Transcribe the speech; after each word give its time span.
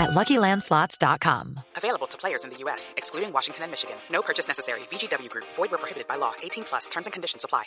at 0.00 0.10
LuckyLandSlots.com. 0.10 1.60
Available 1.76 2.06
to 2.06 2.18
players 2.18 2.44
in 2.44 2.50
the 2.50 2.56
U.S., 2.64 2.94
excluding 2.96 3.32
Washington 3.32 3.64
and 3.64 3.70
Michigan. 3.70 3.96
No 4.10 4.22
purchase 4.22 4.48
necessary. 4.48 4.80
VGW 4.90 5.28
Group. 5.28 5.44
Void 5.54 5.70
where 5.70 5.78
prohibited 5.78 6.08
by 6.08 6.16
law. 6.16 6.32
18 6.42 6.64
plus. 6.64 6.88
Terms 6.88 7.06
and 7.06 7.12
conditions 7.12 7.44
apply. 7.44 7.64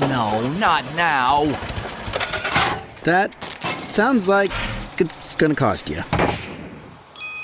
No, 0.00 0.48
not 0.58 0.84
now. 0.96 1.44
That 3.04 3.34
sounds 3.92 4.28
like 4.28 4.50
it's 4.98 5.34
gonna 5.34 5.54
cost 5.54 5.88
you. 5.90 6.02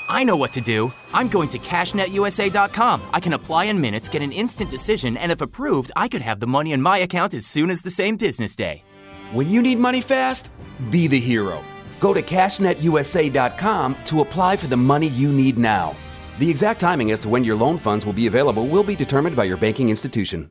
I 0.09 0.23
know 0.25 0.37
what 0.37 0.53
to 0.53 0.61
do. 0.61 0.93
I'm 1.13 1.29
going 1.29 1.49
to 1.51 1.59
CashNetUSA.com. 1.59 3.03
I 3.13 3.21
can 3.21 3.33
apply 3.33 3.65
in 3.65 3.81
minutes, 3.81 4.09
get 4.09 4.23
an 4.23 4.33
instant 4.33 4.71
decision, 4.71 5.17
and 5.17 5.33
if 5.33 5.41
approved, 5.41 5.91
I 5.97 6.09
could 6.09 6.23
have 6.23 6.41
the 6.41 6.47
money 6.47 6.73
in 6.73 6.81
my 6.81 6.99
account 6.99 7.35
as 7.35 7.47
soon 7.47 7.71
as 7.71 7.83
the 7.83 7.91
same 7.91 8.17
business 8.17 8.55
day. 8.55 8.85
When 9.33 9.51
you 9.51 9.63
need 9.63 9.79
money 9.79 10.01
fast, 10.01 10.49
be 10.91 11.09
the 11.09 11.19
hero. 11.19 11.63
Go 12.01 12.13
to 12.15 12.23
CashNetUSA.com 12.23 13.95
to 14.07 14.21
apply 14.21 14.57
for 14.57 14.67
the 14.69 14.77
money 14.77 15.09
you 15.09 15.33
need 15.33 15.57
now. 15.59 15.95
The 16.39 16.51
exact 16.51 16.81
timing 16.81 17.13
as 17.13 17.21
to 17.21 17.29
when 17.29 17.45
your 17.45 17.57
loan 17.57 17.79
funds 17.79 18.05
will 18.05 18.13
be 18.13 18.27
available 18.27 18.67
will 18.67 18.85
be 18.85 18.95
determined 18.95 19.35
by 19.37 19.45
your 19.45 19.57
banking 19.59 19.89
institution. 19.89 20.51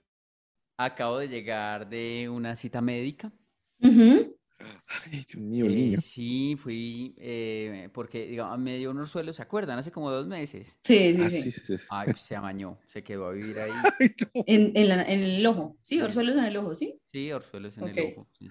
Acabo 0.79 1.19
de 1.19 1.27
llegar 1.29 1.87
de 1.89 2.27
una 2.29 2.55
cita 2.55 2.81
médica. 2.81 3.31
Ujú. 3.81 4.35
Ay, 4.59 5.25
Dios 5.27 5.35
mío, 5.37 5.65
Eh, 5.67 5.75
niño. 5.75 6.01
sí, 6.01 6.55
fui 6.57 7.13
eh, 7.17 7.89
porque 7.93 8.25
digamos, 8.27 8.57
me 8.59 8.77
dio 8.77 8.91
unos 8.91 9.09
suelos, 9.09 9.35
¿se 9.35 9.41
acuerdan? 9.41 9.77
Hace 9.79 9.91
como 9.91 10.09
dos 10.11 10.27
meses. 10.27 10.77
Sí, 10.83 11.13
sí, 11.13 11.21
Ah, 11.23 11.29
sí. 11.29 11.41
sí, 11.43 11.51
sí, 11.51 11.77
sí. 11.77 11.83
Ay, 11.89 12.07
se 12.17 12.35
amañó, 12.35 12.77
se 12.87 13.03
quedó 13.03 13.27
a 13.27 13.31
vivir 13.33 13.59
ahí. 13.59 13.71
Ay, 13.99 14.15
no. 14.33 14.43
En, 14.47 14.71
en 14.75 14.89
la- 14.89 15.03
en 15.03 15.23
el 15.23 15.45
ojo. 15.45 15.77
Sí, 15.83 16.01
orzuelos 16.01 16.35
en 16.37 16.45
el 16.45 16.57
ojo, 16.57 16.73
¿sí? 16.73 16.99
Sí, 17.11 17.31
orzuelos 17.31 17.77
en 17.77 17.83
Ok. 17.83 17.89
el 17.97 18.13
ojo. 18.13 18.27
sí. 18.31 18.49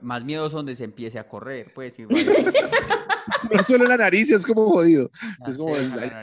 Más 0.00 0.24
miedoso 0.24 0.56
donde 0.58 0.76
se 0.76 0.84
empiece 0.84 1.18
a 1.18 1.28
correr, 1.28 1.72
pues. 1.74 1.98
igual. 1.98 2.18
Pero 3.48 3.64
suelo 3.64 3.84
en 3.84 3.90
la 3.90 3.96
nariz 3.96 4.30
es 4.30 4.44
como 4.46 4.68
jodido. 4.68 5.10
Es 5.46 5.56
como 5.56 5.74
sé, 5.74 5.82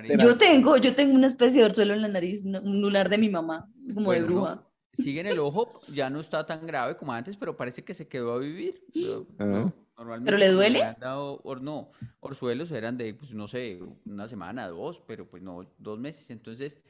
el- 0.10 0.20
Yo 0.20 0.38
tengo, 0.38 0.78
yo 0.78 0.94
tengo 0.96 1.14
una 1.16 1.28
especie 1.28 1.60
de 1.62 1.66
orzuelo 1.68 1.94
en 1.94 2.02
la 2.02 2.08
nariz, 2.08 2.44
un 2.44 2.56
un 2.56 2.82
lunar 2.82 3.10
de 3.10 3.18
mi 3.18 3.30
mamá, 3.30 3.70
como 3.94 4.12
de 4.12 4.22
Bueno, 4.22 4.26
bruja. 4.28 4.64
Sigue 4.98 5.20
en 5.22 5.28
el 5.28 5.40
ojo, 5.40 5.80
ya 5.94 6.10
no 6.10 6.20
está 6.20 6.46
tan 6.46 6.66
grave 6.66 6.98
como 6.98 7.14
antes, 7.14 7.38
pero 7.38 7.56
parece 7.56 7.84
que 7.84 7.94
se 7.94 8.08
quedó 8.08 8.34
a 8.34 8.40
vivir. 8.40 8.84
Pero, 8.94 9.28
Ah. 9.38 9.46
no, 9.46 9.74
normalmente 9.98 10.32
le 10.32 10.38
cuando 10.38 10.54
duele? 10.56 10.96
dado 11.00 11.40
or- 11.44 11.62
no, 11.62 11.92
orzuelos 12.20 12.72
eran 12.72 12.98
de, 12.98 13.14
pues, 13.14 13.32
no 13.32 13.48
sé, 13.48 13.80
una 14.06 14.28
semana, 14.28 14.68
dos, 14.68 15.02
pero 15.06 15.28
pues 15.30 15.44
no, 15.44 15.70
dos 15.78 16.00
meses. 16.00 16.32
Entonces, 16.32 16.82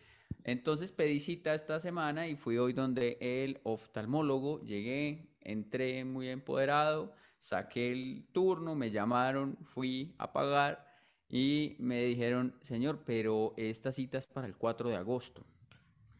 entonces 0.45 0.93
pedí 0.93 1.19
cita 1.19 1.53
esta 1.53 1.81
semana 1.81 2.27
y 2.29 2.37
fui 2.37 2.57
hoy 2.57 2.71
donde 2.71 3.17
el 3.19 3.59
oftalmólogo, 3.63 4.61
llegué, 4.61 5.27
entré 5.47 6.05
muy 6.05 6.29
empoderado, 6.29 7.13
saqué 7.39 7.91
el 7.91 8.27
turno, 8.33 8.75
me 8.75 8.91
llamaron, 8.91 9.57
fui 9.63 10.15
a 10.19 10.31
pagar 10.33 10.85
y 11.29 11.75
me 11.79 12.03
dijeron, 12.05 12.55
señor, 12.61 13.03
pero 13.05 13.53
esta 13.57 13.91
cita 13.91 14.17
es 14.17 14.27
para 14.27 14.47
el 14.47 14.55
4 14.57 14.89
de 14.89 14.97
agosto. 14.97 15.45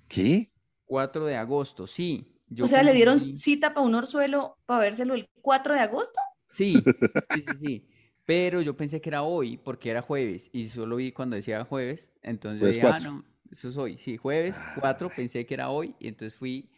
¿Qué? 0.10 0.52
4 0.86 1.26
de 1.26 1.36
agosto, 1.38 1.86
sí. 1.88 2.42
Yo 2.48 2.66
O 2.66 2.68
sea, 2.68 2.84
le 2.84 2.94
dieron 2.94 3.20
cumplí- 3.20 3.36
cita 3.36 3.74
para 3.74 3.86
un 3.86 3.96
orzuelo 3.96 4.58
para 4.66 4.82
vérselo 4.82 5.14
el 5.16 5.30
4 5.42 5.74
de 5.74 5.80
agosto. 5.82 6.20
Sí, 6.50 6.94
sí, 7.30 7.42
sí, 7.42 7.58
sí. 7.58 7.88
Pero 8.26 8.62
yo 8.62 8.76
pensé 8.76 9.00
que 9.02 9.10
era 9.10 9.24
hoy 9.24 9.58
porque 9.58 9.90
era 9.90 10.02
jueves 10.02 10.50
y 10.52 10.68
solo 10.68 10.98
vi 10.98 11.12
cuando 11.12 11.36
decía 11.36 11.64
jueves. 11.66 12.12
Entonces 12.22 12.62
yo 12.62 12.68
Jueves 12.68 12.78
dije, 12.78 12.84
ah, 12.84 13.00
no, 13.00 13.24
eso 13.52 13.70
es 13.70 13.78
hoy. 13.78 13.98
Sí, 13.98 14.18
jueves 14.18 14.64
4, 14.74 15.14
pensé 15.16 15.46
que 15.46 15.54
era 15.54 15.70
hoy 15.70 15.96
y 16.00 16.08
entonces 16.10 16.38
fui 16.38 16.70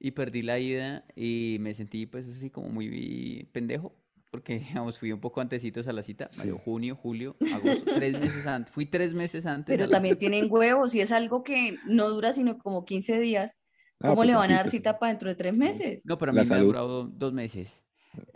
y 0.00 0.12
perdí 0.12 0.42
la 0.42 0.58
ida 0.58 1.04
y 1.16 1.56
me 1.60 1.74
sentí 1.74 2.06
pues 2.06 2.28
así 2.28 2.50
como 2.50 2.68
muy 2.68 3.48
pendejo 3.52 3.94
porque, 4.30 4.58
digamos, 4.58 4.98
fui 4.98 5.10
un 5.12 5.20
poco 5.20 5.40
antecitos 5.40 5.88
a 5.88 5.92
la 5.92 6.02
cita, 6.02 6.28
mayo, 6.38 6.56
Sí. 6.56 6.62
junio, 6.64 6.96
julio, 6.96 7.36
agosto, 7.54 7.94
tres 7.94 8.20
meses 8.20 8.46
antes. 8.46 8.74
Fui 8.74 8.84
tres 8.86 9.14
meses 9.14 9.46
antes 9.46 9.74
Pero 9.74 9.86
la 9.86 9.90
también 9.92 10.14
cita. 10.16 10.20
tienen 10.20 10.46
huevos 10.50 10.94
y 10.94 11.00
es 11.00 11.12
algo 11.12 11.42
que 11.42 11.76
no 11.86 12.08
dura 12.10 12.32
sino 12.34 12.58
como 12.58 12.84
15 12.84 13.18
días. 13.20 13.58
Ah, 14.00 14.08
¿Cómo 14.10 14.16
pues 14.16 14.28
le 14.28 14.34
van 14.36 14.50
a 14.52 14.56
dar 14.56 14.64
citas. 14.66 14.70
cita 14.92 14.98
para 14.98 15.12
dentro 15.12 15.28
de 15.30 15.34
tres 15.34 15.54
meses? 15.56 16.04
No, 16.06 16.18
pero 16.18 16.30
a 16.32 16.34
La 16.34 16.42
mí 16.42 16.48
me 16.48 16.54
ha 16.54 16.58
salud. 16.58 16.66
durado 16.72 17.04
dos 17.04 17.32
meses. 17.32 17.82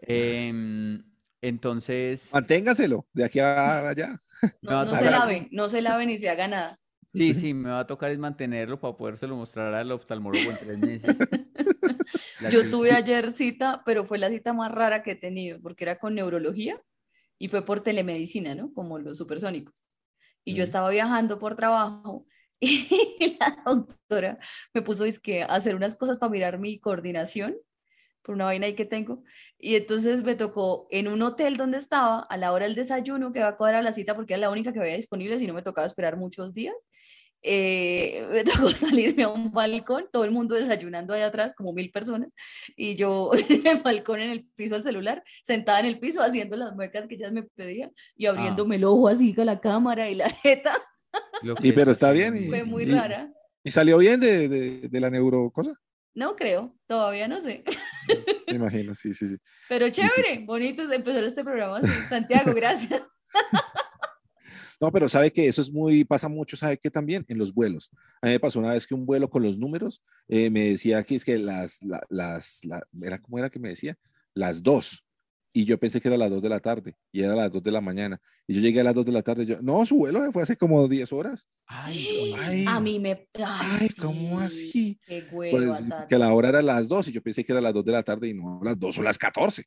Em, 0.01 1.03
entonces... 1.41 2.31
Manténgaselo 2.33 3.07
de 3.13 3.25
aquí 3.25 3.39
a 3.39 3.89
allá. 3.91 4.21
Me 4.63 4.71
No, 4.71 4.85
no 4.85 4.97
se 4.97 5.11
lave, 5.11 5.49
no 5.53 5.69
se 5.69 5.83
lave 5.83 6.07
ni 6.07 6.19
se 6.19 6.29
haga 6.31 6.49
nada. 6.49 6.79
Sí, 7.15 7.35
sí, 7.35 7.53
me 7.53 7.69
va 7.69 7.81
a 7.81 7.87
tocar 7.87 8.11
es 8.11 8.19
mantenerlo 8.19 8.81
para 8.81 8.97
podérselo 8.97 9.37
mostrar 9.37 9.75
al 9.75 9.93
oftalmólogo 9.93 10.51
en 10.51 10.57
tres 10.57 10.79
meses. 10.79 11.17
Yo 12.51 12.71
tuve 12.71 12.93
ayer 12.93 13.33
cita, 13.33 13.83
pero 13.85 14.05
fue 14.05 14.19
la 14.19 14.29
cita 14.29 14.53
más 14.53 14.73
rara 14.73 15.03
que 15.03 15.13
he 15.13 15.17
tenido, 15.17 15.61
porque 15.61 15.85
era 15.85 15.99
con 15.99 16.15
neurología 16.15 16.83
y 17.39 17.49
fue 17.49 17.65
por 17.65 17.81
telemedicina, 17.81 18.55
¿no? 18.55 18.73
Como 18.73 18.99
los 18.99 19.19
supersónicos. 19.19 19.85
Y 20.45 20.55
yo 20.55 20.65
estaba 20.65 20.91
viajando 20.91 21.39
por 21.39 21.57
trabajo 21.57 22.27
y 22.61 23.37
la 23.39 23.63
doctora 23.65 24.39
me 24.75 24.83
puso 24.83 25.05
que 25.23 25.43
a 25.43 25.47
hacer 25.47 25.75
unas 25.75 25.97
cosas 25.97 26.19
para 26.19 26.31
mirar 26.31 26.59
mi 26.59 26.79
coordinación 26.81 27.57
por 28.23 28.35
una 28.35 28.45
vaina 28.45 28.67
ahí 28.67 28.75
que 28.75 28.85
tengo. 28.85 29.25
Y 29.59 29.77
entonces 29.77 30.23
me 30.23 30.35
tocó 30.35 30.87
en 30.91 31.09
un 31.09 31.23
hotel 31.23 31.57
donde 31.57 31.79
estaba, 31.79 32.21
a 32.21 32.37
la 32.37 32.53
hora 32.53 32.67
del 32.67 32.75
desayuno, 32.75 33.33
que 33.33 33.41
va 33.41 33.49
a 33.49 33.57
cuadrar 33.57 33.85
la 33.85 33.93
cita 33.93 34.15
porque 34.15 34.35
era 34.35 34.43
la 34.43 34.51
única 34.51 34.73
que 34.73 34.81
había 34.81 34.97
disponible, 34.97 35.39
si 35.39 35.47
no 35.47 35.55
me 35.55 35.63
tocaba 35.63 35.87
esperar 35.87 36.17
muchos 36.17 36.55
días. 36.55 36.75
Eh, 37.43 38.27
me 38.31 38.45
tocó 38.45 38.69
salirme 38.71 39.25
a 39.25 39.29
un 39.29 39.53
balcón, 39.53 40.07
todo 40.13 40.25
el 40.25 40.31
mundo 40.31 40.55
desayunando 40.55 41.13
allá 41.15 41.27
atrás, 41.27 41.55
como 41.55 41.73
mil 41.73 41.91
personas, 41.91 42.35
y 42.77 42.95
yo 42.95 43.31
en 43.49 43.67
el 43.67 43.79
balcón, 43.83 44.21
en 44.21 44.31
el 44.31 44.45
piso 44.55 44.75
del 44.75 44.85
celular, 44.85 45.23
sentada 45.43 45.81
en 45.81 45.87
el 45.87 45.99
piso, 45.99 46.23
haciendo 46.23 46.57
las 46.57 46.75
muecas 46.75 47.07
que 47.09 47.17
ellas 47.17 47.33
me 47.33 47.43
pedían 47.43 47.93
y 48.17 48.27
abriéndome 48.27 48.77
el 48.77 48.85
ojo 48.85 49.09
así 49.09 49.35
con 49.35 49.47
la 49.47 49.61
cámara 49.61 50.09
y 50.09 50.15
la 50.15 50.31
jeta. 50.31 50.75
Y 51.63 51.73
pero 51.73 51.91
es 51.91 51.97
está 51.97 52.11
bien, 52.13 52.37
y- 52.37 52.49
Fue 52.49 52.65
muy 52.65 52.85
y- 52.85 52.87
rara. 52.93 53.31
¿Y 53.65 53.71
salió 53.71 53.99
bien 53.99 54.19
de, 54.19 54.49
de, 54.49 54.89
de 54.89 55.01
la 55.01 55.11
neuro 55.11 55.51
cosa? 55.51 55.73
No 56.15 56.37
creo, 56.37 56.75
todavía 56.87 57.29
no 57.29 57.41
sé. 57.41 57.65
Me 58.49 58.55
imagino, 58.57 58.95
sí, 58.95 59.15
sí, 59.15 59.29
sí. 59.29 59.37
Pero 59.69 59.89
chévere, 59.91 60.43
bonito 60.45 60.91
empezar 60.91 61.23
este 61.25 61.43
programa 61.45 61.79
así. 61.79 61.89
Santiago, 62.09 62.53
gracias. 62.55 63.03
No, 64.83 64.91
pero 64.91 65.09
sabe 65.09 65.33
que 65.33 65.47
eso 65.47 65.63
es 65.63 65.73
muy, 65.73 66.03
pasa 66.05 66.29
mucho, 66.29 66.57
sabe 66.57 66.77
que 66.77 66.91
también 66.91 67.25
en 67.29 67.39
los 67.39 67.55
vuelos. 67.55 67.89
A 68.21 68.27
mí 68.27 68.33
me 68.33 68.41
pasó 68.41 68.59
una 68.59 68.73
vez 68.73 68.85
que 68.85 68.95
un 68.97 69.07
vuelo 69.07 69.31
con 69.31 69.41
los 69.45 69.57
números 69.57 70.03
eh, 70.27 70.51
me 70.51 70.71
decía 70.71 71.05
que 71.05 71.15
es 71.15 71.25
que 71.25 71.39
las, 71.39 71.81
la- 71.85 72.05
las, 72.11 72.65
la- 72.65 72.85
era, 73.01 73.21
¿cómo 73.21 73.39
era 73.39 73.49
que 73.49 73.61
me 73.61 73.69
decía? 73.69 73.97
Las 74.35 74.61
dos. 74.61 75.05
Y 75.55 75.67
yo 75.67 75.79
pensé 75.79 76.01
que 76.01 76.09
era 76.09 76.17
las 76.17 76.31
dos 76.31 76.43
de 76.43 76.49
la 76.49 76.59
tarde 76.59 76.97
y 77.13 77.23
era 77.23 77.37
las 77.37 77.53
dos 77.53 77.63
de 77.63 77.71
la 77.71 77.81
mañana. 77.81 78.21
Y 78.49 78.55
yo 78.55 78.61
llegué 78.61 78.81
a 78.81 78.85
las 78.85 78.95
dos 78.97 79.07
de 79.07 79.13
la 79.13 79.23
tarde. 79.23 79.45
y 79.45 79.47
Yo, 79.47 79.63
no, 79.63 79.87
su 79.87 79.99
vuelo 79.99 80.33
fue 80.33 80.43
hace 80.43 80.57
como 80.57 80.89
10 80.89 81.13
horas. 81.13 81.49
Ay, 81.67 82.05
Ay, 82.37 82.65
A 82.67 82.81
mí 82.81 82.99
me. 82.99 83.29
ay, 83.35 83.89
¿cómo 84.01 84.41
así? 84.41 84.99
Qué 85.07 85.23
Pues, 85.31 85.81
que 86.09 86.19
la 86.19 86.33
hora 86.35 86.49
era 86.49 86.61
las 86.63 86.89
dos 86.89 87.07
y 87.07 87.13
yo 87.13 87.23
pensé 87.23 87.45
que 87.45 87.53
era 87.53 87.61
las 87.61 87.73
dos 87.73 87.85
de 87.85 87.93
la 87.93 88.03
tarde 88.03 88.31
y 88.31 88.35
no, 88.35 88.61
las 88.65 88.77
dos 88.77 88.99
o 88.99 89.03
las 89.03 89.17
14. 89.17 89.65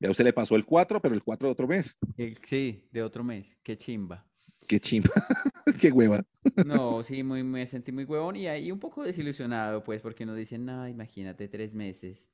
Ya 0.00 0.10
usted 0.10 0.24
le 0.24 0.32
pasó 0.32 0.56
el 0.56 0.64
4, 0.64 1.02
pero 1.02 1.14
el 1.14 1.22
4 1.22 1.48
de 1.48 1.52
otro 1.52 1.68
mes. 1.68 1.98
el- 2.16 2.36
sí, 2.38 2.88
de 2.90 3.02
otro 3.02 3.22
mes, 3.24 3.58
qué 3.62 3.76
chimba. 3.76 4.26
Qué 4.66 4.80
chimba, 4.80 5.10
qué 5.80 5.90
hueva. 5.92 6.22
No, 6.62 7.02
sí, 7.02 7.22
muy, 7.22 7.42
me 7.42 7.66
sentí 7.66 7.92
muy 7.92 8.04
huevón 8.04 8.36
y 8.36 8.46
ahí 8.46 8.70
un 8.72 8.78
poco 8.78 9.02
desilusionado, 9.02 9.82
pues, 9.82 10.00
porque 10.00 10.24
nos 10.24 10.36
dicen, 10.36 10.64
no, 10.64 10.86
imagínate, 10.88 11.48
tres 11.48 11.74
meses. 11.74 12.30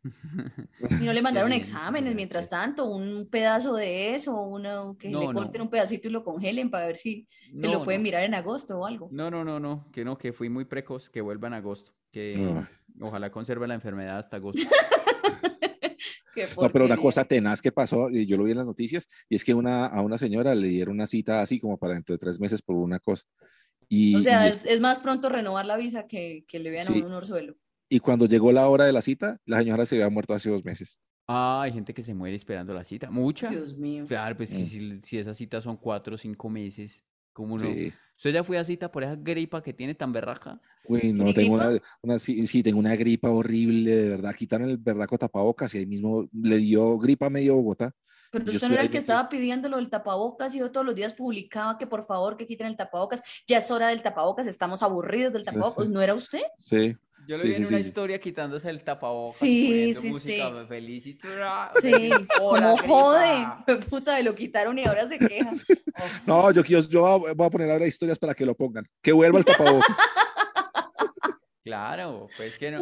Y 1.00 1.04
no 1.06 1.12
le 1.12 1.22
mandaron 1.22 1.52
exámenes 1.52 2.14
mientras 2.14 2.48
tanto, 2.48 2.84
un 2.86 3.28
pedazo 3.30 3.74
de 3.74 4.14
eso, 4.14 4.40
una, 4.40 4.94
que 4.98 5.08
No, 5.10 5.20
le 5.20 5.26
no. 5.28 5.32
corten 5.32 5.62
un 5.62 5.70
pedacito 5.70 6.08
y 6.08 6.10
lo 6.12 6.22
congelen 6.24 6.70
para 6.70 6.86
ver 6.86 6.96
si 6.96 7.26
te 7.60 7.68
No, 7.68 7.72
lo 7.72 7.84
pueden 7.84 8.00
no. 8.00 8.04
mirar 8.04 8.22
en 8.24 8.34
agosto 8.34 8.78
o 8.78 8.86
algo. 8.86 9.08
No, 9.10 9.30
no, 9.30 9.44
no, 9.44 9.58
no, 9.58 9.90
que 9.92 10.04
no, 10.04 10.16
que 10.18 10.32
fui 10.32 10.48
muy 10.48 10.64
precoz, 10.64 11.10
que 11.10 11.20
vuelva 11.20 11.48
en 11.48 11.54
agosto, 11.54 11.92
que 12.12 12.38
ojalá 13.00 13.30
conserve 13.30 13.66
la 13.66 13.74
enfermedad 13.74 14.18
hasta 14.18 14.36
agosto. 14.36 14.60
No, 16.60 16.70
pero 16.70 16.84
una 16.84 16.96
cosa 16.96 17.24
tenaz 17.24 17.60
que 17.60 17.72
pasó, 17.72 18.08
y 18.10 18.26
yo 18.26 18.36
lo 18.36 18.44
vi 18.44 18.52
en 18.52 18.58
las 18.58 18.66
noticias, 18.66 19.08
y 19.28 19.34
es 19.36 19.44
que 19.44 19.54
una, 19.54 19.86
a 19.86 20.00
una 20.02 20.16
señora 20.18 20.54
le 20.54 20.68
dieron 20.68 20.94
una 20.94 21.06
cita 21.06 21.40
así 21.42 21.58
como 21.60 21.76
para 21.78 21.94
dentro 21.94 22.14
de 22.14 22.18
tres 22.18 22.38
meses 22.40 22.62
por 22.62 22.76
una 22.76 22.98
cosa. 23.00 23.24
Y, 23.88 24.14
O 24.14 24.20
sea, 24.20 24.46
y- 24.46 24.50
es, 24.50 24.64
es 24.64 24.80
más 24.80 24.98
pronto 25.00 25.28
renovar 25.28 25.66
la 25.66 25.76
visa 25.76 26.06
que, 26.06 26.44
que 26.46 26.58
le 26.60 26.70
vean 26.70 26.86
a 26.88 26.92
Sí. 26.92 26.98
uno 26.98 27.08
un 27.08 27.12
orzuelo. 27.14 27.56
y 27.92 27.98
cuando 27.98 28.26
llegó 28.26 28.52
la 28.52 28.68
hora 28.68 28.84
de 28.84 28.92
la 28.92 29.02
cita, 29.02 29.38
la 29.46 29.58
señora 29.58 29.84
se 29.86 29.96
había 29.96 30.08
muerto 30.08 30.32
hace 30.32 30.48
dos 30.50 30.64
meses. 30.64 30.98
Ah, 31.26 31.62
hay 31.62 31.72
gente 31.72 31.92
que 31.92 32.02
se 32.04 32.14
muere 32.14 32.36
esperando 32.36 32.72
la 32.74 32.84
cita, 32.84 33.10
mucha. 33.10 33.48
Dios 33.50 33.76
mío. 33.76 34.04
Claro, 34.06 34.36
pues 34.36 34.50
que 34.52 34.58
Mm. 34.62 34.64
si, 34.66 35.00
si 35.02 35.18
esas 35.18 35.36
citas 35.36 35.64
son 35.64 35.76
cuatro 35.76 36.14
o 36.14 36.18
cinco 36.18 36.48
meses, 36.48 37.02
¿Cómo 37.32 37.58
no? 37.58 37.66
Sí. 37.66 37.92
¿Usted 38.16 38.32
ya 38.34 38.44
fue 38.44 38.58
a 38.58 38.64
cita 38.64 38.90
por 38.92 39.02
esa 39.02 39.16
gripa 39.16 39.62
que 39.62 39.72
tiene 39.72 39.94
tan 39.94 40.12
berraca? 40.12 40.60
Uy, 40.82 41.12
no, 41.12 41.32
¿Tiene 41.32 41.34
tengo 41.34 41.54
una, 41.54 41.78
una- 42.02 42.18
sí, 42.18 42.46
sí, 42.46 42.62
tengo 42.62 42.78
una 42.78 42.96
gripa 42.96 43.30
horrible, 43.30 43.90
de 43.94 44.08
verdad. 44.10 44.34
Quitaron 44.34 44.68
el 44.70 44.78
berraco 44.78 45.18
tapabocas 45.18 45.74
y 45.74 45.78
ahí 45.78 45.86
mismo 45.86 46.28
le 46.32 46.56
dio 46.58 46.98
gripa 46.98 47.26
a 47.26 47.30
medio 47.30 47.56
Bogotá. 47.56 47.92
Pero 48.30 48.44
Yo 48.44 48.52
usted 48.52 48.68
no 48.68 48.74
era 48.74 48.82
el 48.82 48.90
que 48.90 48.98
estaba 48.98 49.28
pidiéndolo 49.28 49.76
del 49.76 49.90
tapabocas 49.90 50.54
y 50.54 50.58
yo 50.58 50.70
todos 50.70 50.86
los 50.86 50.94
días 50.94 51.12
publicaba 51.12 51.76
que 51.78 51.86
por 51.86 52.04
favor 52.06 52.36
que 52.36 52.46
quiten 52.46 52.68
el 52.68 52.76
tapabocas. 52.76 53.22
Ya 53.46 53.58
es 53.58 53.70
hora 53.70 53.88
del 53.88 54.02
tapabocas, 54.02 54.46
estamos 54.46 54.82
aburridos 54.82 55.32
del 55.32 55.44
tapabocas. 55.44 55.88
¿No 55.88 56.00
era 56.00 56.14
usted? 56.14 56.42
Sí. 56.58 56.96
Yo 57.26 57.36
lo 57.36 57.42
Sí, 57.42 57.48
vi 57.50 57.54
en 57.56 57.66
sí, 57.66 57.68
una 57.68 57.80
historia 57.80 58.18
quitándose 58.18 58.70
el 58.70 58.82
tapabocas, 58.82 59.36
Sí, 59.36 59.94
sí, 59.94 60.10
música 60.10 60.48
sí. 60.48 60.52
me 60.52 60.66
felicito. 60.66 61.28
Sí, 61.82 62.10
como 62.38 62.76
jode. 62.78 63.46
Puta, 63.90 64.14
me 64.14 64.22
lo 64.22 64.34
quitaron 64.34 64.78
y 64.78 64.84
ahora 64.84 65.06
se 65.06 65.18
queja. 65.18 65.50
No, 66.26 66.50
yo, 66.50 66.64
yo, 66.64 66.80
yo 66.80 67.20
voy 67.34 67.46
a 67.46 67.50
poner 67.50 67.70
ahora 67.70 67.86
historias 67.86 68.18
para 68.18 68.34
que 68.34 68.46
lo 68.46 68.54
pongan. 68.54 68.86
Que 69.02 69.12
vuelva 69.12 69.38
el 69.38 69.44
tapabocas. 69.44 69.96
Claro, 71.62 72.26
pues 72.38 72.58
que 72.58 72.70
no. 72.70 72.80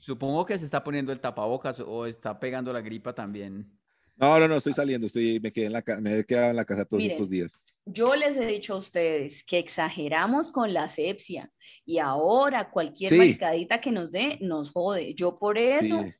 Supongo 0.00 0.44
que 0.46 0.58
se 0.58 0.64
está 0.64 0.82
poniendo 0.82 1.12
el 1.12 1.20
tapabocas 1.20 1.80
o 1.80 2.06
está 2.06 2.40
pegando 2.40 2.72
la 2.72 2.80
gripa 2.80 3.14
también. 3.14 3.70
No, 4.16 4.38
no, 4.38 4.46
no, 4.46 4.56
estoy 4.56 4.72
saliendo, 4.72 5.06
estoy, 5.08 5.40
me 5.40 5.52
quedé 5.52 5.66
en 5.66 5.72
la, 5.72 5.84
me 6.00 6.18
he 6.20 6.24
quedado 6.24 6.50
en 6.50 6.56
la 6.56 6.64
casa 6.64 6.84
todos 6.84 7.02
Miren. 7.02 7.14
estos 7.16 7.28
días. 7.28 7.60
Yo 7.84 8.14
les 8.14 8.36
he 8.36 8.46
dicho 8.46 8.74
a 8.74 8.78
ustedes 8.78 9.42
que 9.44 9.58
exageramos 9.58 10.50
con 10.50 10.72
la 10.72 10.84
asepsia 10.84 11.50
y 11.84 11.98
ahora 11.98 12.70
cualquier 12.70 13.10
Sí. 13.10 13.18
maricadita 13.18 13.80
que 13.80 13.90
nos 13.90 14.12
dé 14.12 14.38
nos 14.40 14.70
jode. 14.70 15.14
Yo 15.14 15.36
por 15.38 15.58
eso, 15.58 16.02
Sí. 16.04 16.12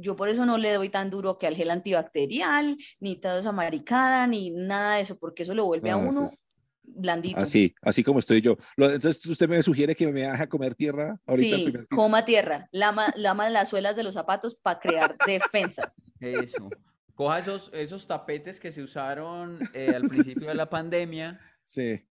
yo 0.00 0.16
por 0.16 0.28
eso 0.28 0.44
no 0.46 0.58
le 0.58 0.72
doy 0.72 0.88
tan 0.88 1.08
duro 1.10 1.38
que 1.38 1.46
al 1.46 1.54
gel 1.56 1.70
antibacterial, 1.70 2.76
ni 2.98 3.16
toda 3.20 3.38
esa 3.38 3.52
maricada, 3.52 4.26
ni 4.26 4.50
nada 4.50 4.96
de 4.96 5.02
eso, 5.02 5.16
porque 5.16 5.44
eso 5.44 5.54
lo 5.54 5.64
vuelve 5.64 5.90
a 5.90 5.96
No, 5.96 6.08
eso 6.10 6.18
uno 6.18 6.24
es- 6.28 6.38
blandito. 6.88 7.38
Así, 7.38 7.74
así 7.82 8.02
como 8.04 8.18
estoy 8.18 8.40
yo. 8.40 8.56
Lo- 8.76 8.90
entonces, 8.92 9.24
usted 9.26 9.48
me 9.48 9.62
sugiere 9.62 9.94
que 9.94 10.06
me 10.12 10.22
deje 10.22 10.48
comer 10.48 10.74
tierra 10.74 11.18
ahorita 11.26 11.56
Sí, 11.56 11.72
coma 11.90 12.24
tierra, 12.24 12.68
lama, 12.72 13.12
lama 13.16 13.48
las 13.50 13.68
suelas 13.68 13.94
de 13.96 14.02
los 14.02 14.14
zapatos 14.14 14.54
para 14.56 14.78
crear 14.80 15.16
defensas. 15.26 15.94
Eso. 16.20 16.68
Coja 17.16 17.38
esos, 17.40 17.70
esos 17.72 18.06
tapetes 18.06 18.60
que 18.60 18.70
se 18.70 18.82
usaron 18.82 19.58
eh, 19.74 19.92
al 19.96 20.02
principio 20.02 20.46
de 20.48 20.54
la 20.54 20.68
pandemia, 20.70 21.40
Sí. 21.64 22.04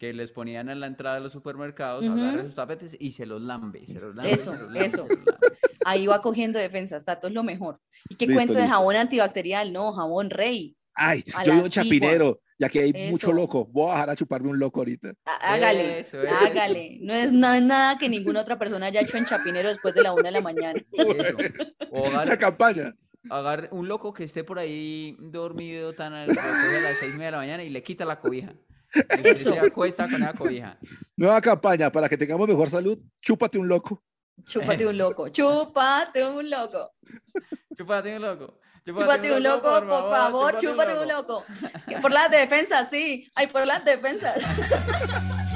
que 0.00 0.12
les 0.12 0.32
ponían 0.32 0.68
en 0.70 0.80
la 0.80 0.86
entrada 0.88 1.16
de 1.16 1.20
los 1.22 1.32
supermercados, 1.32 2.04
Ujú. 2.04 2.18
agarre 2.18 2.40
esos 2.40 2.54
tapetes 2.56 2.96
y 2.98 3.12
se 3.12 3.26
los 3.26 3.40
lambe. 3.42 3.86
Se 3.86 4.00
los 4.00 4.14
lambe, 4.16 4.32
Eso, 4.32 4.52
se 4.54 4.58
los 4.62 4.72
lambe, 4.72 4.84
eso. 4.86 5.06
se 5.06 5.14
los 5.14 5.24
lambe. 5.26 5.56
Ahí 5.84 6.06
va 6.08 6.20
cogiendo 6.20 6.58
defensas, 6.58 7.04
Tato 7.04 7.28
es 7.28 7.32
lo 7.34 7.44
mejor. 7.44 7.78
¿Y 8.08 8.16
qué 8.16 8.26
Listo, 8.26 8.38
cuento 8.42 8.58
de 8.58 8.66
jabón 8.66 8.96
antibacterial? 8.96 9.72
No, 9.72 9.92
jabón 9.92 10.30
rey. 10.30 10.76
Ay, 10.94 11.22
A 11.34 11.44
yo 11.44 11.52
en 11.52 11.68
Chapinero, 11.68 12.40
ya 12.58 12.68
que 12.70 12.80
hay 12.80 12.92
mucho 13.10 13.28
Eso. 13.28 13.32
loco. 13.36 13.66
Voy 13.66 13.84
a 13.90 13.92
bajar 13.92 14.10
a 14.10 14.16
chuparme 14.16 14.48
un 14.48 14.58
loco 14.58 14.80
ahorita. 14.80 15.12
Há- 15.26 15.54
Hágale, 15.54 16.00
Eso, 16.00 16.22
eso. 16.22 16.34
hágale. 16.34 16.98
No 17.02 17.12
es, 17.12 17.30
no 17.30 17.52
es 17.52 17.62
nada 17.62 17.98
que 17.98 18.08
ninguna 18.08 18.40
otra 18.40 18.58
persona 18.58 18.86
haya 18.86 19.02
hecho 19.02 19.18
en 19.18 19.26
Chapinero 19.26 19.68
después 19.68 19.94
de 19.94 20.02
la 20.02 20.14
una 20.14 20.22
de 20.24 20.30
la 20.32 20.40
mañana. 20.40 20.80
Eso. 20.80 20.86
O 21.92 22.10
La 22.10 22.36
campaña. 22.36 22.94
Agarre 23.30 23.68
un 23.72 23.88
loco 23.88 24.12
que 24.12 24.24
esté 24.24 24.44
por 24.44 24.58
ahí 24.58 25.16
dormido 25.18 25.94
tan 25.94 26.12
a, 26.12 26.26
las 26.26 26.98
seis 26.98 27.14
y 27.14 27.16
media 27.16 27.26
de 27.26 27.30
la 27.32 27.38
mañana 27.38 27.62
y 27.62 27.70
le 27.70 27.82
quita 27.82 28.04
la 28.04 28.20
cobija. 28.20 28.54
Y 28.94 28.98
usted 29.00 29.26
Eso. 29.26 29.52
se 29.52 29.60
acuesta 29.60 30.04
con 30.04 30.22
esa 30.22 30.32
cobija. 30.32 30.78
Nueva 31.16 31.40
campaña 31.40 31.90
para 31.90 32.08
que 32.08 32.16
tengamos 32.16 32.48
mejor 32.48 32.70
salud. 32.70 32.98
Chúpate 33.20 33.58
un 33.58 33.68
loco. 33.68 34.02
Chúpate 34.44 34.86
un 34.86 34.98
loco, 34.98 35.28
chúpate 35.28 36.24
un 36.24 36.50
loco. 36.50 36.92
Chúpate 37.76 38.16
un 38.16 38.22
loco. 38.22 38.60
Chúpate 38.84 39.32
un 39.34 39.42
loco, 39.42 39.68
por 39.68 39.88
favor, 39.88 40.58
chúpate 40.58 40.98
un 40.98 41.08
loco. 41.08 41.44
Por 42.00 42.12
las 42.12 42.30
defensas, 42.30 42.88
sí. 42.88 43.28
Ay, 43.34 43.48
por 43.48 43.66
las 43.66 43.84
defensas. 43.84 44.44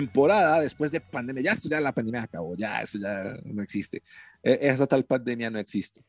temporada 0.00 0.60
después 0.60 0.90
de 0.90 1.00
pandemia. 1.00 1.42
Ya, 1.42 1.52
esto 1.52 1.68
ya 1.68 1.80
la 1.80 1.92
pandemia 1.92 2.22
acabó, 2.22 2.54
ya 2.56 2.82
eso 2.82 2.98
ya 2.98 3.36
no 3.44 3.62
existe. 3.62 4.02
Eh, 4.42 4.58
esa 4.62 4.86
tal 4.86 5.04
pandemia 5.04 5.50
no 5.50 5.58
existe. 5.58 6.02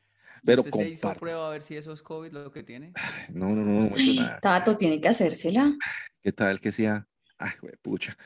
Pero 0.44 0.62
¿Usted 0.62 0.72
se 0.72 0.90
hizo 0.90 1.14
prueba 1.16 1.48
a 1.48 1.50
ver 1.52 1.62
si 1.64 1.76
eso 1.76 1.92
es 1.94 2.02
COVID 2.02 2.32
lo 2.32 2.52
que 2.52 2.64
tiene? 2.64 2.94
No, 3.30 3.56
no, 3.56 3.64
no, 3.64 3.90
no, 3.90 3.96
nada. 4.16 4.40
Tato 4.40 4.78
tiene 4.78 5.02
que 5.02 5.08
hacérsela. 5.08 5.74
¿Qué 6.22 6.32
tal 6.32 6.60
que 6.60 6.72
sea? 6.72 7.08
Ay, 7.40 7.52
güey, 7.62 7.74
pucha. 7.82 8.18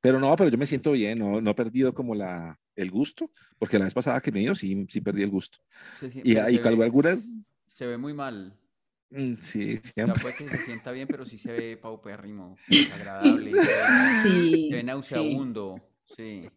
Pero 0.00 0.18
no, 0.20 0.34
pero 0.36 0.50
yo 0.50 0.58
me 0.58 0.66
siento 0.66 0.92
bien, 0.92 1.18
no, 1.18 1.40
no 1.40 1.50
he 1.50 1.54
perdido 1.54 1.94
como 1.94 2.14
la, 2.14 2.58
el 2.76 2.90
gusto, 2.90 3.30
porque 3.58 3.78
la 3.78 3.84
vez 3.84 3.94
pasada 3.94 4.20
que 4.20 4.30
me 4.32 4.40
dio 4.40 4.54
sí, 4.54 4.86
sí 4.88 5.00
perdí 5.00 5.22
el 5.22 5.30
gusto. 5.30 5.58
Se 5.98 6.10
Y 6.22 6.34
calvo 6.58 6.78
ve- 6.80 6.84
algunas. 6.84 7.28
Se 7.66 7.86
ve 7.86 7.96
muy 7.96 8.12
mal. 8.14 8.54
Mm, 9.10 9.34
Sí, 9.42 9.76
siempre. 9.78 10.20
puede 10.20 10.34
que 10.36 10.48
se 10.48 10.56
sienta 10.64 10.92
bien, 10.92 11.08
pero 11.08 11.24
sí 11.24 11.38
se 11.38 11.52
ve 11.52 11.76
paupérrimo, 11.76 12.56
desagradable. 12.68 13.52
Se 13.52 13.58
ve, 13.58 13.66
Sí. 14.22 14.66
se 14.68 14.74
ve 14.74 14.80
sí. 14.80 14.86
nauseabundo. 14.86 15.76
Sí. 16.16 16.48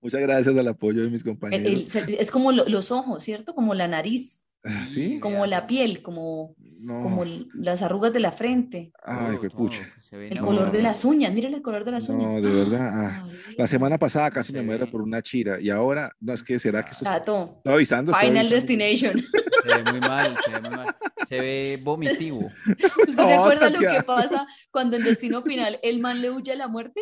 Muchas 0.00 0.20
gracias 0.20 0.56
al 0.56 0.68
apoyo 0.68 1.02
de 1.02 1.10
mis 1.10 1.20
El- 1.22 1.26
compañeros. 1.28 1.66
el- 1.72 1.88
se- 1.88 2.20
es 2.20 2.30
como 2.30 2.50
lo- 2.52 2.68
los 2.68 2.90
ojos, 2.90 3.22
¿cierto? 3.22 3.54
Como 3.54 3.74
la 3.74 3.86
nariz, 3.88 4.40
Ah, 4.64 4.86
¿Sí? 4.88 5.18
como 5.18 5.44
la 5.46 5.66
piel, 5.66 6.02
como, 6.02 6.54
No. 6.78 7.02
como 7.02 7.24
las 7.52 7.82
arrugas 7.82 8.12
de 8.12 8.20
la 8.20 8.30
frente, 8.30 8.92
Ay, 9.02 9.26
Todo, 9.30 9.38
güey, 9.38 9.50
pucha. 9.50 9.82
el 10.12 10.36
No. 10.36 10.40
color 10.46 10.70
de 10.70 10.82
las 10.82 11.04
uñas. 11.04 11.34
Miren 11.34 11.54
el 11.54 11.62
color 11.62 11.84
de 11.84 11.90
las 11.90 12.08
uñas. 12.08 12.32
No, 12.32 12.40
de 12.40 12.48
verdad. 12.54 12.90
ah. 12.92 13.24
Ay, 13.28 13.54
La 13.58 13.66
semana 13.66 13.98
pasada 13.98 14.30
casi 14.30 14.52
me 14.52 14.60
Se 14.60 14.64
muero 14.64 14.86
ve. 14.86 14.92
por 14.92 15.02
una 15.02 15.20
chira 15.20 15.60
y 15.60 15.68
ahora, 15.68 16.12
no 16.20 16.32
es 16.32 16.44
que 16.44 16.60
será 16.60 16.84
que 16.84 16.92
esto 16.92 17.04
es- 17.04 17.10
Tato, 17.10 17.54
Estoy 17.56 17.72
avisando. 17.74 18.12
estoy 18.12 18.28
Final 18.28 18.46
avisando. 18.46 18.54
Destination. 18.76 19.24
Se 19.62 19.74
ve 19.74 19.84
muy 19.90 20.00
mal, 20.00 20.36
se 20.44 20.50
ve 20.50 20.60
muy 20.60 20.70
mal. 20.70 20.96
Se 21.28 21.40
ve 21.40 21.80
vomitivo. 21.82 22.50
¿Usted 22.68 22.90
se 23.06 23.12
No, 23.14 23.44
acuerda 23.44 23.70
lo 23.70 23.78
que 23.78 24.02
pasa 24.04 24.46
cuando 24.70 24.96
en 24.96 25.04
Destino 25.04 25.42
Final 25.42 25.78
el 25.82 26.00
man 26.00 26.20
le 26.20 26.30
huye 26.30 26.52
a 26.52 26.56
la 26.56 26.68
muerte? 26.68 27.00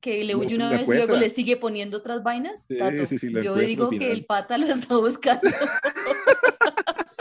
Que 0.00 0.24
le 0.24 0.34
huye 0.34 0.56
una 0.56 0.70
vez 0.70 0.88
y 0.88 0.94
luego 0.94 1.16
le 1.16 1.28
sigue 1.28 1.56
poniendo 1.56 1.98
otras 1.98 2.22
vainas. 2.22 2.64
Sí, 2.66 2.76
Tato, 2.76 3.06
sí, 3.06 3.18
sí, 3.18 3.32
yo 3.32 3.54
digo 3.54 3.88
que 3.88 4.10
el 4.10 4.24
pata 4.24 4.58
lo 4.58 4.66
está 4.66 4.96
buscando. 4.96 5.48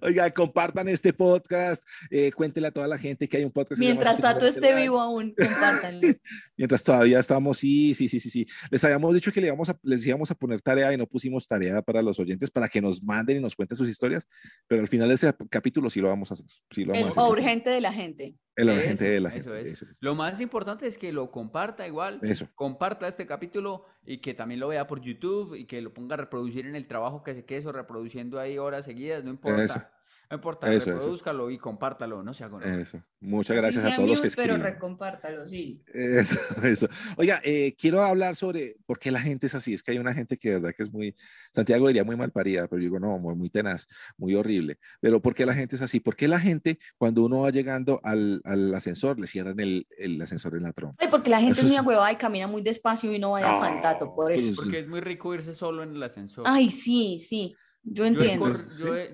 Oiga, 0.00 0.30
compartan 0.30 0.88
este 0.88 1.12
podcast, 1.12 1.82
eh, 2.10 2.30
cuéntenle 2.32 2.68
a 2.68 2.72
toda 2.72 2.86
la 2.86 2.98
gente 2.98 3.28
que 3.28 3.38
hay 3.38 3.44
un 3.44 3.52
podcast. 3.52 3.78
se 3.78 3.84
Mientras 3.84 4.20
Tato 4.20 4.46
esté 4.46 4.74
vivo 4.74 5.00
aún, 5.00 5.34
compártanlo. 5.34 6.00
Mientras 6.62 6.84
todavía 6.84 7.18
estamos, 7.18 7.58
sí, 7.58 7.92
sí, 7.92 8.08
sí, 8.08 8.20
sí, 8.20 8.30
sí. 8.30 8.46
Les 8.70 8.84
habíamos 8.84 9.12
dicho 9.12 9.32
que 9.32 9.40
le 9.40 9.48
íbamos 9.48 9.68
a, 9.68 9.76
les 9.82 10.06
íbamos 10.06 10.30
a 10.30 10.36
poner 10.36 10.60
tarea 10.60 10.92
y 10.92 10.96
no 10.96 11.08
pusimos 11.08 11.48
tarea 11.48 11.82
para 11.82 12.00
los 12.02 12.20
oyentes 12.20 12.52
para 12.52 12.68
que 12.68 12.80
nos 12.80 13.02
manden 13.02 13.38
y 13.38 13.40
nos 13.40 13.56
cuenten 13.56 13.74
sus 13.74 13.88
historias, 13.88 14.28
pero 14.68 14.80
al 14.80 14.86
final 14.86 15.08
de 15.08 15.16
ese 15.16 15.34
capítulo 15.50 15.90
sí 15.90 16.00
lo 16.00 16.06
vamos 16.06 16.30
a 16.30 16.34
hacer. 16.34 16.46
Sí 16.70 16.84
lo 16.84 16.94
El 16.94 17.00
vamos 17.02 17.18
a 17.18 17.22
hacer. 17.22 17.32
urgente 17.32 17.70
de 17.70 17.80
la 17.80 17.92
gente. 17.92 18.36
El 18.54 18.68
Eso, 18.68 18.78
urgente 18.78 19.04
de 19.10 19.20
la 19.20 19.30
gente. 19.30 19.48
eso 19.48 19.56
es. 19.56 19.66
Eso 19.72 19.86
es. 19.90 19.96
Lo 20.00 20.14
más 20.14 20.40
importante 20.40 20.86
es 20.86 20.98
que 20.98 21.12
lo 21.12 21.32
comparta 21.32 21.84
igual. 21.84 22.20
Eso. 22.22 22.46
Comparta 22.54 23.08
este 23.08 23.26
capítulo 23.26 23.86
y 24.06 24.18
que 24.18 24.32
también 24.32 24.60
lo 24.60 24.68
vea 24.68 24.86
por 24.86 25.00
YouTube 25.00 25.56
y 25.56 25.64
que 25.64 25.82
lo 25.82 25.92
ponga 25.92 26.14
a 26.14 26.18
reproducir 26.18 26.66
en 26.68 26.76
el 26.76 26.86
trabajo 26.86 27.24
que 27.24 27.34
se 27.34 27.44
quede 27.44 27.58
eso 27.58 27.72
reproduciendo 27.72 28.38
ahí 28.38 28.56
horas 28.56 28.84
seguidas, 28.84 29.24
no 29.24 29.30
importa. 29.30 29.90
Eso. 30.32 30.36
No 30.36 30.36
importa, 30.36 30.66
Eso, 30.72 30.76
eso. 30.76 30.92
reprodúzcalo 30.92 31.50
y 31.50 31.58
compártalo, 31.58 32.22
no 32.22 32.32
sea 32.32 32.48
con 32.48 32.62
Eso. 32.62 33.02
Muchas 33.20 33.56
gracias 33.56 33.84
a 33.84 33.88
sean 33.88 33.96
todos 33.96 34.08
los 34.08 34.20
que 34.20 34.28
views, 34.28 34.36
pero 34.36 34.54
escriben. 34.54 34.72
recompártalo, 34.74 35.46
sí. 35.46 35.82
Eso, 35.92 36.38
eso. 36.64 36.88
Oiga, 37.16 37.40
eh, 37.44 37.74
quiero 37.78 38.02
hablar 38.02 38.34
sobre 38.34 38.76
por 38.86 38.98
qué 38.98 39.10
la 39.10 39.20
gente 39.20 39.46
es 39.46 39.54
así. 39.54 39.74
Es 39.74 39.82
que 39.82 39.92
hay 39.92 39.98
una 39.98 40.14
gente 40.14 40.38
que 40.38 40.48
de 40.50 40.54
verdad 40.56 40.74
que 40.76 40.82
es 40.82 40.92
muy, 40.92 41.14
Santiago 41.54 41.86
diría 41.88 42.02
muy 42.04 42.16
mal 42.16 42.32
parida, 42.32 42.66
pero 42.66 42.80
yo 42.80 42.84
digo, 42.86 42.98
no, 42.98 43.18
muy, 43.18 43.34
muy 43.34 43.50
tenaz, 43.50 43.86
muy 44.16 44.34
horrible. 44.34 44.78
Pero 45.00 45.20
¿por 45.20 45.34
qué 45.34 45.46
la 45.46 45.54
gente 45.54 45.76
es 45.76 45.82
así? 45.82 46.00
¿Por 46.00 46.16
qué 46.16 46.26
la 46.28 46.40
gente, 46.40 46.78
cuando 46.98 47.22
uno 47.22 47.40
va 47.40 47.50
llegando 47.50 48.00
al, 48.02 48.40
al 48.44 48.74
ascensor, 48.74 49.20
le 49.20 49.26
cierran 49.26 49.60
el, 49.60 49.86
el 49.98 50.20
ascensor 50.20 50.56
en 50.56 50.62
la 50.64 50.72
trompa? 50.72 50.96
Ay, 50.98 51.08
porque 51.10 51.30
la 51.30 51.38
gente 51.40 51.52
Eso 51.52 51.62
es 51.62 51.68
muy 51.68 51.76
agüevada 51.76 52.10
y 52.10 52.16
camina 52.16 52.46
muy 52.46 52.62
despacio 52.62 53.12
y 53.12 53.18
no 53.18 53.32
vaya 53.32 53.48
No, 53.48 53.56
afán, 53.58 53.82
Tato, 53.82 54.14
por 54.14 54.32
eso. 54.32 54.54
Porque 54.56 54.78
es 54.78 54.88
muy 54.88 55.00
rico 55.00 55.34
irse 55.34 55.54
solo 55.54 55.82
en 55.82 55.90
el 55.94 56.02
ascensor. 56.02 56.44
Ay, 56.46 56.70
sí, 56.70 57.18
sí, 57.20 57.54
yo 57.82 58.04
entiendo. 58.04 58.52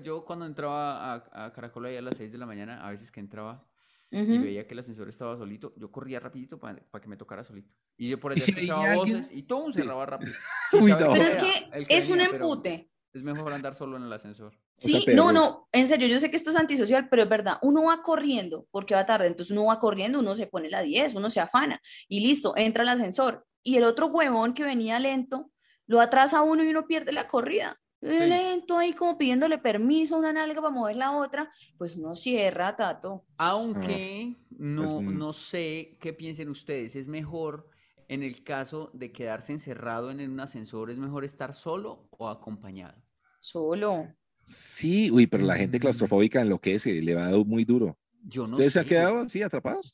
yo 0.03 0.25
cuando 0.25 0.45
entraba 0.45 1.13
a, 1.13 1.45
a 1.45 1.53
Caracol 1.53 1.85
ahí 1.85 1.97
a 1.97 2.01
las 2.01 2.17
6 2.17 2.31
de 2.31 2.37
la 2.37 2.45
mañana, 2.45 2.85
a 2.85 2.91
veces 2.91 3.11
que 3.11 3.19
entraba 3.19 3.65
y 4.11 4.37
veía 4.39 4.65
que 4.65 4.73
el 4.73 4.79
ascensor 4.79 5.07
estaba 5.07 5.37
solito, 5.37 5.73
yo 5.77 5.91
corría 5.91 6.19
rapidito 6.19 6.59
para 6.59 6.81
que 7.01 7.07
me 7.07 7.15
tocara 7.15 7.43
solito. 7.43 7.71
Y 7.95 8.09
yo 8.09 8.19
por 8.19 8.31
allá 8.31 8.43
escuchaba 8.47 8.95
voces 8.95 9.31
y 9.31 9.43
todo 9.43 9.71
Sí. 9.71 9.79
cerraba 9.79 10.05
rápido. 10.05 10.33
Uy, 10.73 10.89
sabe 10.91 11.03
no. 11.03 11.13
Pero 11.13 11.25
que 11.25 11.69
es 11.73 11.87
que 11.87 11.97
es 11.97 12.09
un 12.09 12.17
venía, 12.17 12.35
empute. 12.35 12.91
Es 13.13 13.23
mejor 13.23 13.53
andar 13.53 13.75
solo 13.75 13.97
en 13.97 14.03
el 14.03 14.13
ascensor. 14.13 14.53
Sí, 14.75 15.01
sea, 15.01 15.15
no, 15.15 15.31
no, 15.31 15.67
en 15.71 15.87
serio, 15.87 16.07
yo 16.07 16.19
sé 16.19 16.29
que 16.29 16.37
esto 16.37 16.51
es 16.51 16.55
antisocial, 16.55 17.09
pero 17.09 17.23
es 17.23 17.29
verdad, 17.29 17.57
uno 17.61 17.83
va 17.83 18.01
corriendo 18.01 18.67
porque 18.71 18.95
va 18.95 19.05
tarde, 19.05 19.27
entonces 19.27 19.51
uno 19.51 19.65
va 19.65 19.79
corriendo, 19.79 20.19
uno 20.19 20.35
se 20.35 20.47
pone 20.47 20.69
la 20.69 20.81
10, 20.81 21.15
uno 21.15 21.29
se 21.29 21.39
afana 21.39 21.81
y 22.07 22.19
listo, 22.21 22.55
entra 22.55 22.83
al 22.83 22.89
ascensor 22.89 23.45
y 23.63 23.77
el 23.77 23.83
otro 23.83 24.07
huevón 24.07 24.53
que 24.53 24.63
venía 24.63 24.99
lento 24.99 25.51
lo 25.85 26.01
atrasa 26.01 26.39
a 26.39 26.41
uno 26.43 26.63
y 26.63 26.69
uno 26.69 26.85
pierde 26.87 27.11
la 27.11 27.27
corrida. 27.27 27.79
Sí. 28.01 28.07
Lento 28.07 28.77
ahí 28.77 28.93
como 28.93 29.17
pidiéndole 29.17 29.57
permiso 29.57 30.15
a 30.15 30.19
una 30.19 30.31
nalga 30.31 30.61
para 30.61 30.73
mover 30.73 30.95
la 30.95 31.11
otra, 31.17 31.51
pues 31.77 31.97
uno 31.97 32.15
cierra, 32.15 32.75
Tato. 32.77 33.25
Aunque 33.37 34.35
no, 34.51 35.01
muy- 35.01 35.13
no 35.15 35.33
sé 35.33 35.97
qué 35.99 36.13
piensen 36.13 36.49
ustedes, 36.49 36.95
es 36.95 37.07
mejor 37.09 37.69
en 38.07 38.23
el 38.23 38.41
caso 38.43 38.89
de 38.93 39.11
quedarse 39.11 39.51
encerrado 39.51 40.11
en 40.11 40.21
un 40.31 40.39
ascensor, 40.39 40.89
¿es 40.91 40.97
mejor 40.97 41.25
estar 41.25 41.53
solo 41.53 42.07
o 42.11 42.29
acompañado? 42.29 42.95
Solo. 43.39 44.07
Sí, 44.43 45.11
uy, 45.11 45.27
pero 45.27 45.45
la 45.45 45.57
gente 45.57 45.77
Mm. 45.77 45.81
claustrofóbica 45.81 46.41
enloquece, 46.41 47.01
le 47.01 47.15
va 47.15 47.29
muy 47.45 47.65
duro. 47.65 47.97
Yo 48.23 48.47
no 48.47 48.53
¿Ustedes 48.53 48.73
se 48.73 48.79
han 48.79 48.85
quedado 48.85 49.17
así 49.19 49.41
atrapados? 49.43 49.93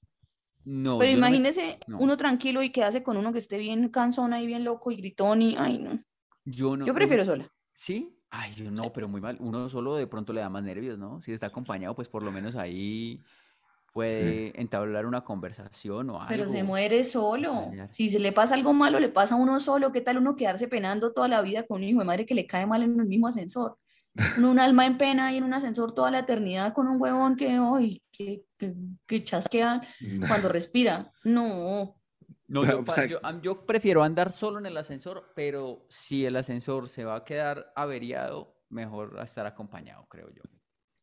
No, 0.64 0.98
Pero 1.00 1.12
no 1.12 1.18
me- 1.22 1.28
imagínese 1.28 1.80
no. 1.88 1.98
uno 2.00 2.18
tranquilo 2.18 2.64
y 2.64 2.70
quedarse 2.72 3.04
con 3.04 3.18
uno 3.18 3.34
que 3.34 3.40
esté 3.40 3.58
bien 3.58 3.90
cansón 3.90 4.32
ahí, 4.34 4.48
bien 4.48 4.64
loco 4.64 4.92
y 4.92 4.96
gritón 4.96 5.42
y, 5.42 5.56
ay, 5.58 5.80
no. 5.80 6.00
Yo 6.46 6.78
no. 6.78 6.86
Yo 6.86 6.94
prefiero 6.94 7.26
sola. 7.26 7.52
¿Sí? 7.76 8.18
Ay, 8.30 8.54
yo 8.54 8.72
no, 8.72 8.92
pero 8.94 9.10
muy 9.10 9.20
mal. 9.20 9.38
Uno 9.42 9.68
solo 9.68 9.96
de 9.96 10.08
pronto 10.08 10.32
le 10.32 10.40
da 10.40 10.50
más 10.50 10.64
nervios, 10.64 10.98
¿no? 10.98 11.20
Si 11.22 11.34
está 11.34 11.48
acompañado, 11.48 11.94
pues 11.94 12.08
por 12.08 12.24
lo 12.24 12.32
menos 12.32 12.56
ahí 12.56 13.22
puede 13.94 14.60
entablar 14.60 15.06
una 15.06 15.24
conversación 15.26 16.10
o 16.10 16.26
Pero 16.28 16.48
se 16.48 16.60
algo. 16.60 16.70
muere 16.70 17.04
solo. 17.04 17.72
Si 17.92 18.10
se 18.10 18.20
le 18.20 18.32
pasa 18.32 18.56
algo 18.56 18.74
malo, 18.74 19.00
le 19.00 19.10
pasa 19.10 19.36
a 19.36 19.38
uno 19.38 19.60
solo. 19.60 19.92
¿Qué 19.92 20.00
tal 20.00 20.18
uno 20.18 20.38
quedarse 20.38 20.70
penando 20.70 21.12
toda 21.12 21.28
la 21.28 21.42
vida 21.42 21.64
con 21.64 21.78
un 21.78 21.84
hijo 21.84 22.00
de 22.00 22.06
madre 22.06 22.26
que 22.26 22.34
le 22.34 22.48
cae 22.48 22.66
mal 22.66 22.82
en 22.82 22.98
el 22.98 23.08
mismo 23.08 23.28
ascensor? 23.28 23.78
Un 24.38 24.58
alma 24.60 24.86
en 24.86 24.98
pena 24.98 25.28
ahí 25.28 25.38
en 25.38 25.44
un 25.44 25.54
ascensor 25.54 25.94
toda 25.94 26.10
la 26.10 26.20
eternidad 26.20 26.72
con 26.72 26.88
un 26.88 27.02
huevón 27.02 27.36
que, 27.36 27.60
ay, 27.62 28.02
que, 28.10 28.46
que, 28.58 28.74
que 29.06 29.24
chasquea 29.26 29.82
cuando 30.30 30.48
respira. 30.48 31.06
No. 31.26 31.98
No, 32.48 32.64
yo, 32.86 32.94
sea, 32.94 33.06
yo- 33.06 33.20
yo 33.42 33.66
prefiero 33.66 34.04
andar 34.04 34.32
solo 34.32 34.60
en 34.60 34.66
el 34.66 34.78
ascensor, 34.78 35.32
pero 35.36 35.86
si 35.90 36.26
el 36.26 36.36
ascensor 36.36 36.88
se 36.90 37.04
va 37.06 37.16
a 37.16 37.26
quedar 37.26 37.72
averiado, 37.76 38.62
mejor 38.70 39.18
estar 39.24 39.46
acompañado, 39.46 40.08
creo 40.08 40.30
yo. 40.32 40.44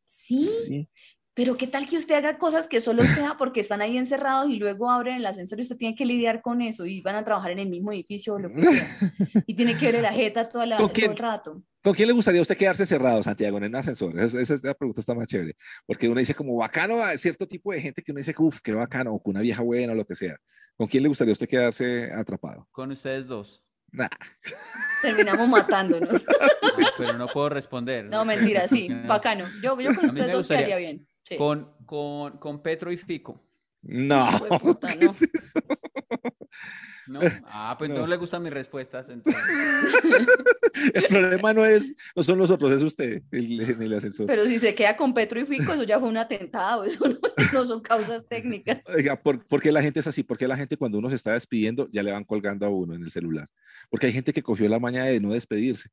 Sí, 0.05 0.47
Sí. 0.47 0.89
Pero 1.35 1.57
¿qué 1.57 1.67
tal 1.67 1.87
que 1.87 1.97
usted 1.97 2.15
haga 2.15 2.37
cosas 2.37 2.67
que 2.67 2.79
solo 2.79 3.03
sea 3.03 3.35
porque 3.37 3.59
están 3.59 3.81
ahí 3.81 3.97
encerrados 3.97 4.49
y 4.49 4.57
luego 4.57 4.91
abren 4.91 5.15
el 5.15 5.25
ascensor 5.25 5.59
y 5.59 5.63
usted 5.63 5.77
tiene 5.77 5.95
que 5.95 6.05
lidiar 6.05 6.41
con 6.41 6.61
eso 6.61 6.85
y 6.85 7.01
van 7.01 7.15
a 7.15 7.23
trabajar 7.23 7.51
en 7.51 7.59
el 7.59 7.69
mismo 7.69 7.91
edificio 7.91 8.35
o 8.35 8.39
lo 8.39 8.51
que 8.51 8.61
sea? 8.63 8.97
Y 9.47 9.55
tiene 9.55 9.75
que 9.77 9.91
ver 9.91 10.01
la 10.01 10.13
jeta 10.13 10.47
toda 10.49 10.65
la, 10.65 10.77
¿Con 10.77 10.87
todo 10.87 10.93
quién? 10.93 11.11
el 11.11 11.17
rato. 11.17 11.63
¿Con 11.81 11.93
quién 11.95 12.07
le 12.07 12.13
gustaría 12.13 12.39
a 12.39 12.43
usted 12.43 12.55
quedarse 12.57 12.85
cerrado, 12.85 13.21
Santiago, 13.23 13.57
en 13.57 13.65
un 13.65 13.75
ascensor? 13.75 14.17
Esa, 14.17 14.39
esa- 14.39 14.53
esa 14.53 14.73
pregunta 14.73 15.01
está 15.01 15.13
más 15.15 15.27
chévere. 15.27 15.55
Porque 15.85 16.07
uno 16.07 16.19
dice 16.19 16.33
como 16.35 16.55
bacano 16.55 17.01
a 17.03 17.17
cierto 17.17 17.45
tipo 17.47 17.73
de 17.73 17.81
gente 17.81 18.01
que 18.01 18.11
uno 18.11 18.19
dice, 18.19 18.33
uff, 18.37 18.61
qué 18.61 18.71
bacano, 18.73 19.13
o 19.13 19.21
con 19.21 19.31
una 19.31 19.41
vieja 19.41 19.61
buena 19.63 19.91
o 19.93 19.95
lo 19.95 20.05
que 20.05 20.15
sea. 20.15 20.37
¿Con 20.77 20.87
quién 20.87 21.03
le 21.03 21.09
gustaría 21.09 21.31
a 21.31 21.33
usted 21.33 21.49
quedarse 21.49 22.09
atrapado? 22.13 22.67
Con 22.71 22.91
ustedes 22.91 23.27
dos. 23.27 23.61
Nah. 23.91 24.07
Terminamos 25.01 25.47
matándonos. 25.49 26.23
Ay, 26.39 26.85
pero 26.97 27.13
no 27.17 27.27
puedo 27.27 27.49
responder. 27.49 28.05
No, 28.05 28.23
mentira, 28.23 28.67
sí, 28.67 28.87
bacano. 29.07 29.45
Yo, 29.61 29.79
yo 29.79 29.93
con 29.93 30.05
ustedes 30.05 30.27
dos 30.27 30.37
gustaría- 30.37 30.65
quedaría 30.67 30.77
bien. 30.77 31.07
Sí. 31.23 31.37
Con, 31.37 31.71
con, 31.85 32.37
con 32.37 32.61
Petro 32.61 32.91
y 32.91 32.97
Fico. 32.97 33.41
No. 33.81 34.29
Hijo 34.29 34.45
de 34.49 34.59
puta, 34.59 34.93
¿qué 34.97 35.05
no. 35.05 35.11
es 35.11 35.21
eso? 35.21 35.59
¿No? 37.07 37.19
Ah, 37.45 37.75
pues 37.77 37.89
no, 37.89 37.97
No. 37.99 38.07
le 38.07 38.15
gustan 38.15 38.41
mis 38.43 38.53
respuestas. 38.53 39.09
Entonces. 39.09 39.41
El 40.93 41.03
problema 41.05 41.53
no 41.53 41.65
es, 41.65 41.93
no 42.15 42.23
son 42.23 42.37
nosotros, 42.37 42.71
es 42.71 42.81
usted 42.81 43.21
el, 43.31 43.61
el 43.61 43.93
ascensor. 43.93 44.25
Pero 44.25 44.45
si 44.45 44.57
se 44.57 44.73
queda 44.73 44.95
con 44.97 45.13
Petro 45.13 45.39
y 45.39 45.45
Fico, 45.45 45.73
eso 45.73 45.83
ya 45.83 45.99
fue 45.99 46.09
un 46.09 46.17
atentado, 46.17 46.83
eso 46.83 47.07
no, 47.07 47.19
no 47.53 47.65
son 47.65 47.81
causas 47.81 48.25
técnicas. 48.27 48.87
Oiga, 48.89 49.21
¿por, 49.21 49.45
por 49.45 49.61
qué 49.61 49.71
la 49.71 49.81
gente 49.81 49.99
es 49.99 50.07
así? 50.07 50.23
¿Por 50.23 50.37
qué 50.37 50.47
la 50.47 50.57
gente 50.57 50.77
cuando 50.77 50.97
uno 50.97 51.09
se 51.09 51.15
está 51.15 51.33
despidiendo 51.33 51.87
ya 51.91 52.01
le 52.03 52.11
van 52.11 52.23
colgando 52.23 52.65
a 52.65 52.69
uno 52.69 52.95
en 52.95 53.03
el 53.03 53.11
celular? 53.11 53.47
Porque 53.89 54.07
hay 54.07 54.13
gente 54.13 54.33
que 54.33 54.41
cogió 54.41 54.67
la 54.67 54.79
maña 54.79 55.03
de 55.05 55.19
no 55.19 55.31
despedirse 55.31 55.89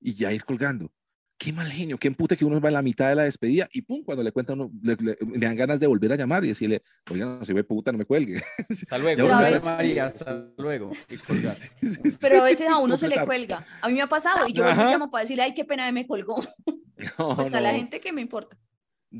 y 0.00 0.14
ya 0.14 0.32
ir 0.32 0.44
colgando. 0.44 0.90
Qué 1.38 1.52
mal 1.52 1.70
genio, 1.70 1.98
qué 1.98 2.08
empute 2.08 2.34
que 2.36 2.46
uno 2.46 2.58
va 2.62 2.70
en 2.70 2.74
la 2.74 2.82
mitad 2.82 3.10
de 3.10 3.14
la 3.14 3.24
despedida 3.24 3.68
y 3.70 3.82
pum, 3.82 4.02
cuando 4.04 4.22
le 4.24 4.32
cuentan, 4.32 4.58
uno, 4.58 4.70
le, 4.82 4.96
le- 4.98 5.18
le 5.20 5.46
dan 5.46 5.54
ganas 5.54 5.78
de 5.78 5.86
volver 5.86 6.10
a 6.12 6.16
llamar 6.16 6.42
y 6.44 6.48
decirle, 6.48 6.82
oiga, 7.10 7.26
no 7.26 7.44
se 7.44 7.52
ve 7.52 7.62
puta, 7.62 7.92
no 7.92 7.98
me 7.98 8.06
cuelgue. 8.06 8.40
Hasta 8.70 8.96
luego. 8.96 9.16
Pero 9.22 9.34
a 9.34 9.38
José 9.38 9.50
veces- 9.50 9.64
María, 9.66 10.06
hasta 10.06 10.46
luego. 10.56 10.92
Y. 11.10 12.10
Pero 12.20 12.40
a 12.40 12.44
veces 12.44 12.68
a 12.68 12.78
uno 12.78 12.96
se 12.96 13.08
le 13.08 13.22
cuelga. 13.24 13.66
A 13.82 13.88
mí 13.88 13.94
me 13.94 14.02
ha 14.02 14.06
pasado 14.06 14.48
y 14.48 14.52
yo 14.54 14.64
Ajá. 14.64 14.90
llamo 14.90 15.10
para 15.10 15.22
decirle, 15.22 15.42
ay, 15.42 15.54
qué 15.54 15.64
pena, 15.64 15.90
me 15.92 16.06
colgó. 16.06 16.42
No, 17.18 17.36
Pues 17.36 17.52
a 17.52 17.60
la 17.60 17.74
gente 17.74 18.00
que 18.00 18.10
me 18.10 18.22
importa. 18.22 18.56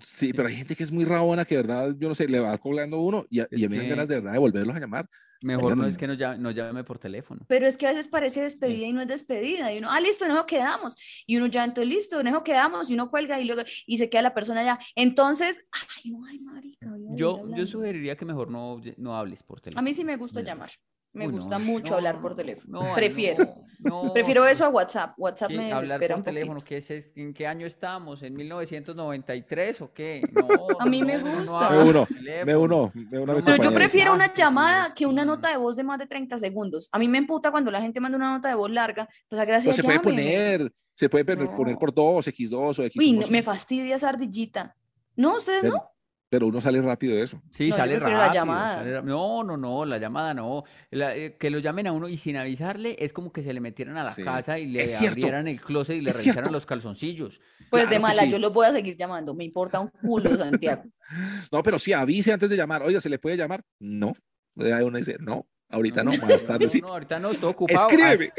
Sí, 0.02 0.32
pero 0.32 0.48
hay 0.48 0.56
gente 0.56 0.74
que 0.76 0.82
es 0.82 0.90
muy 0.92 1.04
rabona 1.04 1.44
que 1.44 1.56
de 1.56 1.62
verdad, 1.62 1.94
yo 1.98 2.08
no 2.08 2.14
sé, 2.14 2.28
le 2.28 2.40
va 2.40 2.56
colgando 2.58 3.00
uno 3.00 3.24
y 3.30 3.40
a, 3.40 3.48
y 3.50 3.64
a 3.64 3.68
mí 3.68 3.76
me 3.76 3.82
dan 3.82 3.88
ganas 3.90 4.08
de 4.08 4.16
verdad 4.16 4.32
de 4.32 4.38
volverlos 4.38 4.76
a 4.76 4.80
llamar. 4.80 5.08
Mejor 5.42 5.76
no 5.76 5.82
no- 5.82 5.88
es 5.88 5.96
que 5.98 6.06
nos 6.06 6.16
llame, 6.18 6.38
nos 6.38 6.54
llame 6.54 6.82
por 6.84 6.98
teléfono. 6.98 7.42
Pero 7.46 7.66
es 7.66 7.76
que 7.76 7.86
a 7.86 7.90
veces 7.90 8.08
parece 8.08 8.42
despedida 8.42 8.86
y 8.86 8.92
no 8.92 9.02
es 9.02 9.08
despedida. 9.08 9.72
Y 9.72 9.78
uno, 9.78 9.90
ah, 9.90 10.00
listo, 10.00 10.24
en 10.24 10.32
eso 10.32 10.46
quedamos. 10.46 10.96
Y 11.26 11.36
uno 11.36 11.46
ya, 11.46 11.64
entonces, 11.64 11.88
listo, 11.88 12.20
en 12.20 12.28
eso 12.28 12.42
quedamos. 12.42 12.90
Y 12.90 12.94
uno 12.94 13.10
cuelga 13.10 13.38
y 13.40 13.44
luego, 13.44 13.62
y 13.86 13.98
se 13.98 14.08
queda 14.08 14.22
la 14.22 14.34
persona 14.34 14.64
ya. 14.64 14.78
Entonces, 14.94 15.66
ay, 16.04 16.10
no, 16.10 16.24
ay, 16.24 16.38
marica. 16.40 16.86
Yo, 17.10 17.48
yo 17.54 17.66
sugeriría 17.66 18.16
que 18.16 18.24
mejor 18.24 18.50
no, 18.50 18.80
no 18.96 19.16
hables 19.16 19.42
por 19.42 19.60
teléfono. 19.60 19.80
A 19.80 19.82
mí 19.82 19.94
sí 19.94 20.04
me 20.04 20.16
gusta 20.16 20.40
No 20.40 20.46
llamar. 20.46 20.70
Me 21.16 21.26
Uy, 21.26 21.32
gusta 21.32 21.58
no, 21.58 21.64
mucho 21.64 21.90
no, 21.90 21.96
hablar 21.96 22.20
por 22.20 22.32
no, 22.32 22.36
teléfono. 22.36 22.82
no, 22.82 22.94
Prefiero. 22.94 23.44
no, 23.78 24.04
no, 24.04 24.12
Prefiero 24.12 24.46
eso 24.46 24.64
a 24.64 24.68
WhatsApp. 24.68 25.14
WhatsApp 25.18 25.48
¿Qué? 25.50 25.56
me 25.56 25.64
hablar 25.72 25.82
desespera 25.84 26.14
por 26.14 26.20
un 26.20 26.24
teléfono, 26.24 26.60
¿qué 26.64 26.76
es, 26.76 27.10
¿en 27.16 27.32
qué 27.32 27.46
año 27.46 27.66
estamos? 27.66 28.22
¿En 28.22 28.34
1993 28.34 29.80
o 29.80 29.92
qué? 29.92 30.22
No, 30.32 30.46
A 30.78 30.86
mí 30.86 31.02
me 31.02 31.18
no, 31.18 31.24
no, 31.24 31.32
no 31.32 31.40
gusta. 31.40 31.70
Me 31.70 31.78
uno, 31.82 32.06
me 32.44 32.56
uno, 32.56 32.92
me 32.94 33.18
uno 33.20 33.34
Pero 33.44 33.62
yo 33.62 33.72
prefiero 33.72 34.12
una 34.12 34.24
mensajes, 34.26 34.38
llamada 34.44 34.94
que 34.94 35.06
una 35.06 35.24
nota 35.24 35.50
de 35.50 35.56
voz 35.56 35.76
de 35.76 35.84
más 35.84 35.98
de 35.98 36.06
30 36.06 36.38
segundos. 36.38 36.88
A 36.92 36.98
mí 36.98 37.08
me 37.08 37.18
emputa 37.18 37.50
cuando 37.50 37.70
la 37.70 37.80
gente 37.80 37.98
manda 38.00 38.16
una 38.16 38.34
nota 38.34 38.48
de 38.48 38.54
voz 38.54 38.70
larga. 38.70 39.06
Pues 39.06 39.24
Pues 39.28 39.46
gracias, 39.46 39.76
se 39.76 39.82
puede 39.82 40.00
poner, 40.00 40.72
se 40.94 41.08
puede 41.08 41.24
poner 41.24 41.76
por 41.78 41.94
dos, 41.94 42.26
X2 42.28 42.78
o 42.78 42.82
X. 42.84 42.96
Uy, 42.98 43.24
me 43.30 43.42
fastidia 43.42 43.96
esa 43.96 44.08
ardillita. 44.10 44.74
No, 45.16 45.36
ustedes 45.38 45.62
pero, 45.62 45.74
no. 45.74 45.90
Pero 46.28 46.46
uno 46.48 46.60
sale 46.60 46.82
rápido 46.82 47.14
de 47.16 47.22
eso. 47.22 47.40
Sí, 47.50 47.70
No, 47.70 47.76
sale 47.76 47.98
la 47.98 48.08
rápido. 48.08 48.32
llamada. 48.34 48.78
sale 48.78 48.92
ra- 48.94 49.02
No, 49.02 49.44
no, 49.44 49.56
no, 49.56 49.84
la 49.84 49.98
llamada 49.98 50.34
no. 50.34 50.64
La- 50.90 51.14
eh, 51.16 51.36
que 51.38 51.50
lo 51.50 51.58
llamen 51.60 51.86
a 51.86 51.92
uno 51.92 52.08
y 52.08 52.16
sin 52.16 52.36
avisarle 52.36 52.96
es 52.98 53.12
como 53.12 53.32
que 53.32 53.42
se 53.42 53.52
le 53.52 53.60
metieran 53.60 53.96
a 53.96 54.04
la 54.04 54.14
Sí. 54.14 54.22
casa 54.22 54.58
y 54.58 54.66
le 54.66 54.96
abrieran 54.96 55.46
el 55.48 55.60
closet 55.60 55.96
y 55.96 56.00
le 56.00 56.12
revisaran 56.12 56.52
los 56.52 56.66
calzoncillos. 56.66 57.40
Pues 57.70 57.82
Claro 57.84 57.90
de 57.90 57.98
mala, 58.00 58.22
sí. 58.22 58.30
yo 58.30 58.38
los 58.38 58.52
voy 58.52 58.66
a 58.66 58.72
seguir 58.72 58.96
llamando. 58.96 59.34
Me 59.34 59.44
importa 59.44 59.80
un 59.80 59.88
culo, 59.88 60.36
Santiago. 60.36 60.82
No, 61.52 61.62
pero 61.62 61.78
sí 61.78 61.92
avise 61.92 62.32
antes 62.32 62.50
de 62.50 62.56
llamar. 62.56 62.82
Oiga, 62.82 63.00
¿se 63.00 63.08
le 63.08 63.18
puede 63.18 63.36
llamar? 63.36 63.62
No. 63.80 64.14
Ahí 64.58 64.82
Uno 64.82 64.98
dice, 64.98 65.16
no, 65.20 65.46
ahorita 65.68 66.02
no, 66.02 66.10
más 66.16 66.44
tarde. 66.44 66.66
No, 66.80 66.86
no, 66.88 66.92
ahorita 66.94 67.18
no, 67.20 67.30
estoy 67.30 67.50
ocupado 67.50 67.88
Escríbeme. 67.88 68.30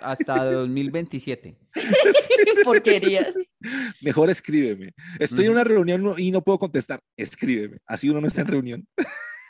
hasta, 0.00 0.10
hasta 0.34 0.44
2027. 0.52 1.58
Porquerías. 2.64 3.34
Mejor 4.00 4.30
escríbeme. 4.30 4.92
Estoy 5.18 5.46
en 5.46 5.52
una 5.52 5.64
reunión 5.64 6.14
y 6.18 6.30
no 6.30 6.42
puedo 6.42 6.58
contestar. 6.58 7.00
Escríbeme. 7.16 7.78
Así 7.86 8.08
uno 8.08 8.20
no 8.20 8.26
está 8.28 8.42
en 8.42 8.46
reunión. 8.48 8.88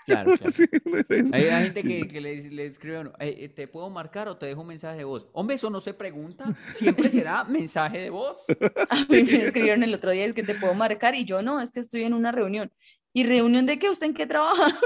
Claro, 0.07 0.33
claro. 0.39 0.51
Sí, 0.51 0.65
uno 0.87 0.99
es. 1.09 1.33
Hay, 1.33 1.45
hay 1.45 1.65
gente 1.65 1.83
que, 1.83 2.09
que 2.09 2.21
le, 2.21 2.41
le 2.51 2.67
escribe 2.67 2.97
a 2.97 3.01
uno, 3.01 3.13
"Eh, 3.19 3.37
eh, 3.41 3.49
¿te 3.51 3.69
puedo 3.69 3.91
marcar 3.91 4.27
o 4.29 4.39
te 4.39 4.47
dejo 4.47 4.63
un 4.63 4.69
mensaje 4.69 4.97
de 4.99 5.05
voz? 5.05 5.29
Hombre, 5.33 5.57
eso 5.57 5.69
no 5.69 5.81
se 5.83 5.93
pregunta. 5.93 6.57
Siempre 6.73 7.11
será 7.11 7.45
mensaje 7.45 7.99
de 7.99 8.11
voz. 8.11 8.45
A 8.91 8.97
mí 9.09 9.23
me 9.23 9.45
escribieron 9.45 9.83
el 9.83 9.95
otro 9.95 10.11
día, 10.11 10.25
es 10.25 10.33
que 10.33 10.43
te 10.43 10.55
puedo 10.55 10.73
marcar 10.75 11.15
y 11.15 11.25
yo 11.27 11.43
no, 11.43 11.61
es 11.61 11.71
que 11.71 11.81
estoy 11.81 12.03
en 12.05 12.15
una 12.15 12.33
reunión. 12.33 12.71
¿Y 13.13 13.25
reunión 13.25 13.67
de 13.67 13.79
qué? 13.79 13.91
¿Usted 13.91 14.07
en 14.07 14.15
qué 14.15 14.27
trabaja? 14.27 14.79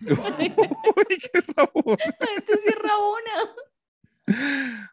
Uy, 0.00 1.18
qué 1.18 1.40
rabón. 1.56 1.96
La 1.98 2.26
gente 2.26 2.52
sí 2.62 2.68
es 2.68 2.74
rabona. 2.76 3.54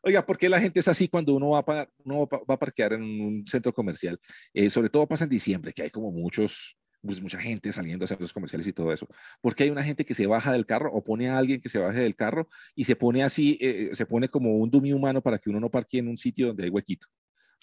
Oiga, 0.04 0.26
¿por 0.26 0.38
qué 0.38 0.50
la 0.50 0.60
gente 0.62 0.80
es 0.80 0.88
así 0.88 1.08
cuando 1.08 1.34
uno 1.34 1.50
va 1.50 1.60
a, 1.60 1.90
uno 2.04 2.28
va 2.50 2.54
a- 2.54 2.60
parquear 2.60 2.94
en 2.94 3.04
un 3.04 3.48
centro 3.48 3.74
comercial? 3.74 4.20
Eh, 4.54 4.70
sobre 4.70 4.90
todo 4.90 5.08
pasa 5.08 5.24
en 5.24 5.30
diciembre, 5.32 5.74
que 5.74 5.82
hay 5.84 5.90
como 5.90 6.12
muchos, 6.12 6.78
pues 7.02 7.22
mucha 7.22 7.40
gente 7.40 7.72
saliendo 7.72 8.06
a 8.06 8.08
centros 8.08 8.32
comerciales 8.34 8.68
y 8.68 8.74
todo 8.74 8.92
eso. 8.94 9.08
Porque 9.42 9.64
hay 9.64 9.70
una 9.70 9.84
gente 9.84 10.06
que 10.06 10.14
se 10.14 10.28
baja 10.28 10.52
del 10.52 10.66
carro 10.66 10.92
o 10.94 11.04
pone 11.04 11.30
a 11.30 11.38
alguien 11.38 11.60
que 11.62 11.70
se 11.70 11.80
baje 11.80 12.00
del 12.00 12.16
carro 12.16 12.48
y 12.76 12.86
se 12.86 12.96
pone 12.96 13.24
así, 13.24 13.58
eh, 13.62 13.90
se 13.94 14.06
pone 14.06 14.28
como 14.30 14.56
un 14.58 14.70
dummy 14.70 14.94
humano 14.94 15.22
para 15.22 15.38
que 15.40 15.50
uno 15.50 15.60
no 15.60 15.70
parquee 15.72 16.00
en 16.00 16.08
un 16.08 16.18
sitio 16.18 16.48
donde 16.48 16.64
hay 16.66 16.70
huequito. 16.70 17.08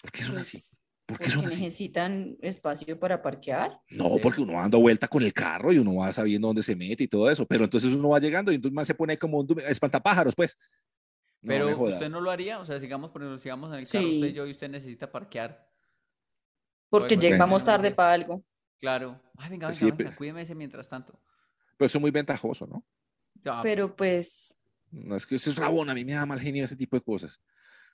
¿Por 0.01 0.11
qué 0.11 0.23
son 0.23 0.37
así? 0.37 0.57
Pues, 1.05 1.17
¿Por 1.19 1.25
qué 1.27 1.31
son 1.31 1.45
así? 1.45 1.61
necesitan 1.61 2.37
espacio 2.41 2.97
para 2.97 3.21
parquear. 3.21 3.79
No, 3.89 4.17
porque 4.21 4.41
uno 4.41 4.53
va 4.53 4.61
dando 4.61 4.79
vuelta 4.79 5.07
con 5.07 5.21
el 5.21 5.33
carro 5.33 5.73
y 5.73 5.77
uno 5.77 5.95
va 5.95 6.13
sabiendo 6.13 6.47
dónde 6.47 6.63
se 6.63 6.75
mete 6.77 7.03
y 7.03 7.07
todo 7.09 7.29
eso. 7.29 7.45
Pero 7.45 7.65
entonces 7.65 7.91
uno 7.93 8.09
va 8.09 8.19
llegando 8.19 8.51
y 8.51 8.55
entonces 8.55 8.73
más 8.73 8.87
se 8.87 8.95
pone 8.95 9.17
como 9.17 9.39
un 9.39 9.47
dummy- 9.47 9.63
espantapájaros, 9.67 10.33
pues. 10.35 10.57
No 11.43 11.47
Pero 11.49 11.75
jodas. 11.77 11.93
usted 11.95 12.09
no 12.09 12.21
lo 12.21 12.31
haría, 12.31 12.59
o 12.59 12.65
sea, 12.65 12.79
sigamos, 12.79 13.11
por 13.11 13.21
ejemplo, 13.21 13.37
sigamos 13.37 13.71
en 13.73 13.79
el 13.79 13.87
carro 13.87 14.03
Sí. 14.07 14.15
usted 14.15 14.27
y 14.29 14.33
yo 14.33 14.47
y 14.47 14.51
usted 14.51 14.69
necesita 14.69 15.11
parquear. 15.11 15.69
Porque 16.89 17.17
llegamos 17.17 17.63
bueno, 17.63 17.65
tarde 17.65 17.91
para 17.91 18.13
algo. 18.13 18.43
Claro. 18.79 19.19
Ay, 19.37 19.49
venga, 19.49 19.67
venga, 19.67 19.73
Sí, 19.77 19.85
venga, 19.85 19.97
pero- 19.97 20.15
cuídeme 20.15 20.41
ese 20.41 20.55
mientras 20.55 20.87
tanto. 20.87 21.19
Pero 21.77 21.87
eso 21.87 21.97
es 21.97 22.01
muy 22.01 22.11
ventajoso, 22.11 22.65
¿no? 22.67 22.83
Ya, 23.35 23.61
Pero 23.61 23.95
pues, 23.95 24.53
No 24.91 25.15
es 25.15 25.25
que 25.25 25.35
eso 25.35 25.49
es 25.49 25.55
rabón, 25.57 25.89
a 25.89 25.93
mí 25.95 26.05
me 26.05 26.13
da 26.13 26.25
mal 26.25 26.39
genio 26.39 26.63
ese 26.65 26.75
tipo 26.75 26.95
de 26.95 27.01
cosas. 27.01 27.41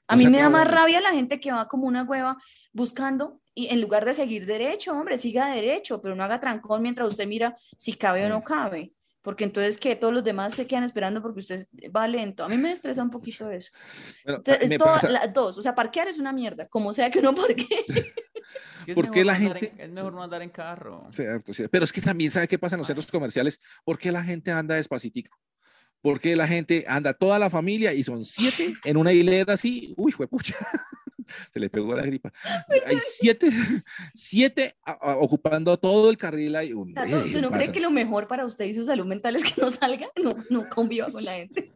a 0.05 0.15
No 0.15 0.23
mí 0.23 0.27
me 0.29 0.39
da 0.39 0.49
más 0.49 0.69
rabia 0.69 0.99
la 1.01 1.11
gente 1.13 1.39
que 1.39 1.51
va 1.51 1.67
como 1.67 1.87
una 1.87 2.03
hueva 2.03 2.37
buscando 2.73 3.39
y 3.55 3.67
en 3.67 3.79
lugar 3.79 4.05
de 4.05 4.13
seguir 4.13 4.45
derecho, 4.45 4.91
hombre, 4.91 5.17
siga 5.17 5.47
derecho, 5.53 6.01
pero 6.01 6.15
no 6.15 6.23
haga 6.23 6.39
trancón 6.39 6.81
mientras 6.81 7.07
usted 7.09 7.25
mira 7.27 7.55
si 7.77 7.93
cabe 7.93 8.25
o 8.25 8.29
no 8.29 8.39
Mm. 8.39 8.43
cabe. 8.43 8.93
Porque 9.21 9.43
entonces 9.43 9.77
que 9.77 9.95
todos 9.97 10.13
los 10.13 10.23
demás 10.23 10.53
se 10.55 10.65
quedan 10.65 10.85
esperando 10.85 11.21
porque 11.21 11.39
usted 11.39 11.67
va 11.95 12.07
lento. 12.07 12.43
A 12.45 12.49
mí 12.49 12.57
me 12.57 12.71
estresa 12.71 13.03
un 13.03 13.09
poquito 13.11 13.51
eso. 13.51 13.69
Bueno, 14.23 14.37
Entonces, 14.37 14.71
es 14.71 14.77
toda- 14.77 14.93
pasa- 14.93 15.09
las 15.09 15.33
dos, 15.33 15.57
o 15.57 15.61
sea, 15.61 15.75
parquear 15.75 16.07
es 16.07 16.17
una 16.19 16.31
mierda, 16.31 16.67
como 16.69 16.93
sea 16.93 17.09
que 17.11 17.19
uno 17.19 17.35
parquee. 17.35 17.85
Es 18.87 18.95
¿Por 18.95 19.11
qué 19.11 19.23
mejor 19.23 19.25
la 19.25 19.33
no 19.33 19.45
andar 19.45 19.59
gente- 19.59 19.75
en- 19.83 19.89
es 19.89 19.93
mejor 19.93 20.13
no 20.13 20.23
andar 20.23 20.41
en 20.41 20.49
carro. 20.49 21.07
Sí. 21.11 21.23
Pero 21.69 21.83
es 21.85 21.91
que 21.93 22.01
también, 22.01 22.31
¿sabe 22.31 22.47
qué 22.47 22.57
pasa 22.57 22.75
en 22.75 22.79
los 22.79 22.87
centros 22.87 23.05
comerciales? 23.11 23.59
¿Por 23.83 23.99
qué 23.99 24.11
la 24.11 24.23
gente 24.23 24.51
anda 24.51 24.73
despacitico? 24.75 25.37
¿Por 26.01 26.19
qué 26.19 26.35
la 26.35 26.47
gente 26.47 26.85
anda 26.87 27.13
toda 27.13 27.37
la 27.37 27.49
familia 27.49 27.93
y 27.93 28.03
son 28.03 28.23
siete 28.25 28.73
en 28.85 28.97
una 28.97 29.11
hilera 29.13 29.53
así? 29.53 29.93
Uy, 29.97 30.11
fue 30.13 30.27
pucha. 30.27 30.55
Se 31.53 31.59
le 31.59 31.69
pegó 31.69 31.95
la 31.95 32.03
gripa. 32.03 32.31
Hay 32.85 32.99
siete, 32.99 33.49
siete 34.13 34.75
a- 34.83 34.91
a- 35.11 35.17
ocupando 35.17 35.77
todo 35.77 36.09
el 36.09 36.17
carril 36.17 36.55
ahí. 36.55 36.73
Uy, 36.73 36.93
Tato, 36.93 37.07
eh, 37.19 37.25
¿Usted 37.25 37.41
no 37.41 37.49
cree 37.49 37.61
pasa. 37.61 37.73
que 37.73 37.79
lo 37.79 37.91
mejor 37.91 38.27
para 38.27 38.45
usted 38.45 38.65
y 38.65 38.73
su 38.73 38.85
salud 38.85 39.05
mental 39.05 39.35
es 39.35 39.43
que 39.53 39.61
no 39.61 39.71
salga? 39.71 40.09
No, 40.23 40.35
no 40.49 40.69
conviva 40.69 41.07
con 41.11 41.23
la 41.25 41.33
gente. 41.33 41.71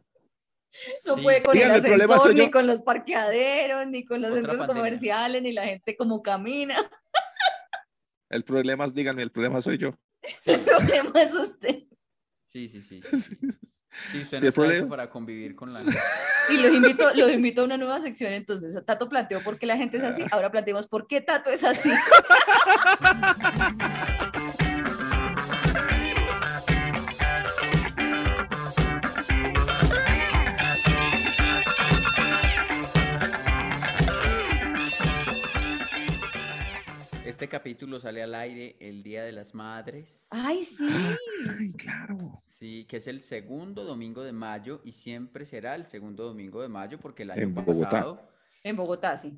No 1.05 1.15
Sí, 1.15 1.21
puede 1.21 1.41
con 1.43 1.53
Dígame, 1.53 1.75
el 1.75 1.79
el 1.79 1.81
problema 1.83 2.15
ascensor, 2.15 2.31
soy 2.31 2.35
ni 2.39 2.45
yo. 2.45 2.51
con 2.51 2.67
los 2.67 2.81
parqueaderos, 2.81 3.87
ni 3.87 4.03
con 4.05 4.21
los 4.21 4.31
Otra 4.31 4.41
centros 4.41 4.57
pandemia. 4.57 4.81
comerciales, 4.83 5.41
ni 5.43 5.51
la 5.53 5.65
gente 5.65 5.95
como 5.95 6.21
camina. 6.23 6.75
El 8.29 8.43
problema, 8.43 8.85
es- 8.85 8.93
díganme, 8.95 9.21
el 9.21 9.31
problema 9.31 9.61
soy 9.61 9.77
yo. 9.77 9.95
El 10.45 10.61
problema 10.61 11.21
es 11.21 11.33
usted. 11.33 11.83
Sí, 12.47 12.67
sí, 12.69 12.81
sí. 12.81 13.01
Sí, 14.11 14.21
usted 14.21 14.39
no 14.39 14.43
el 14.43 14.49
está 14.49 14.75
hecho 14.75 14.89
para 14.89 15.09
convivir 15.09 15.55
con 15.55 15.73
la 15.73 15.81
gente. 15.81 15.99
Y 16.49 16.57
los 16.57 16.73
invito, 16.73 17.13
los 17.13 17.31
invito 17.31 17.61
a 17.61 17.65
una 17.65 17.77
nueva 17.77 18.01
sección. 18.01 18.33
Entonces, 18.33 18.77
Tato 18.85 19.07
planteó 19.07 19.41
por 19.41 19.57
qué 19.57 19.65
la 19.65 19.77
gente 19.77 19.97
es 19.97 20.03
así. 20.03 20.23
Ahora 20.31 20.51
planteemos 20.51 20.87
por 20.87 21.07
qué 21.07 21.21
Tato 21.21 21.49
es 21.49 21.63
así. 21.63 21.91
Este 37.33 37.49
capítulo 37.49 37.99
sale 37.99 38.21
al 38.21 38.35
aire 38.35 38.75
el 38.79 39.01
Día 39.01 39.23
de 39.23 39.31
las 39.31 39.55
Madres. 39.55 40.27
Ay, 40.29 40.63
sí. 40.63 40.87
Ay, 40.87 41.73
claro. 41.73 42.43
Sí, 42.45 42.85
que 42.87 42.97
es 42.97 43.07
el 43.07 43.21
segundo 43.21 43.83
domingo 43.83 44.21
de 44.21 44.31
mayo 44.31 44.81
y 44.83 44.91
siempre 44.91 45.43
será 45.43 45.73
el 45.73 45.87
segundo 45.87 46.25
domingo 46.25 46.61
de 46.61 46.67
mayo 46.67 46.99
porque 46.99 47.23
el 47.23 47.31
año 47.31 47.41
En 47.41 47.55
Bogotá. 47.55 47.89
pasado, 47.89 48.29
En 48.63 48.75
Bogotá, 48.75 49.17
sí. 49.17 49.35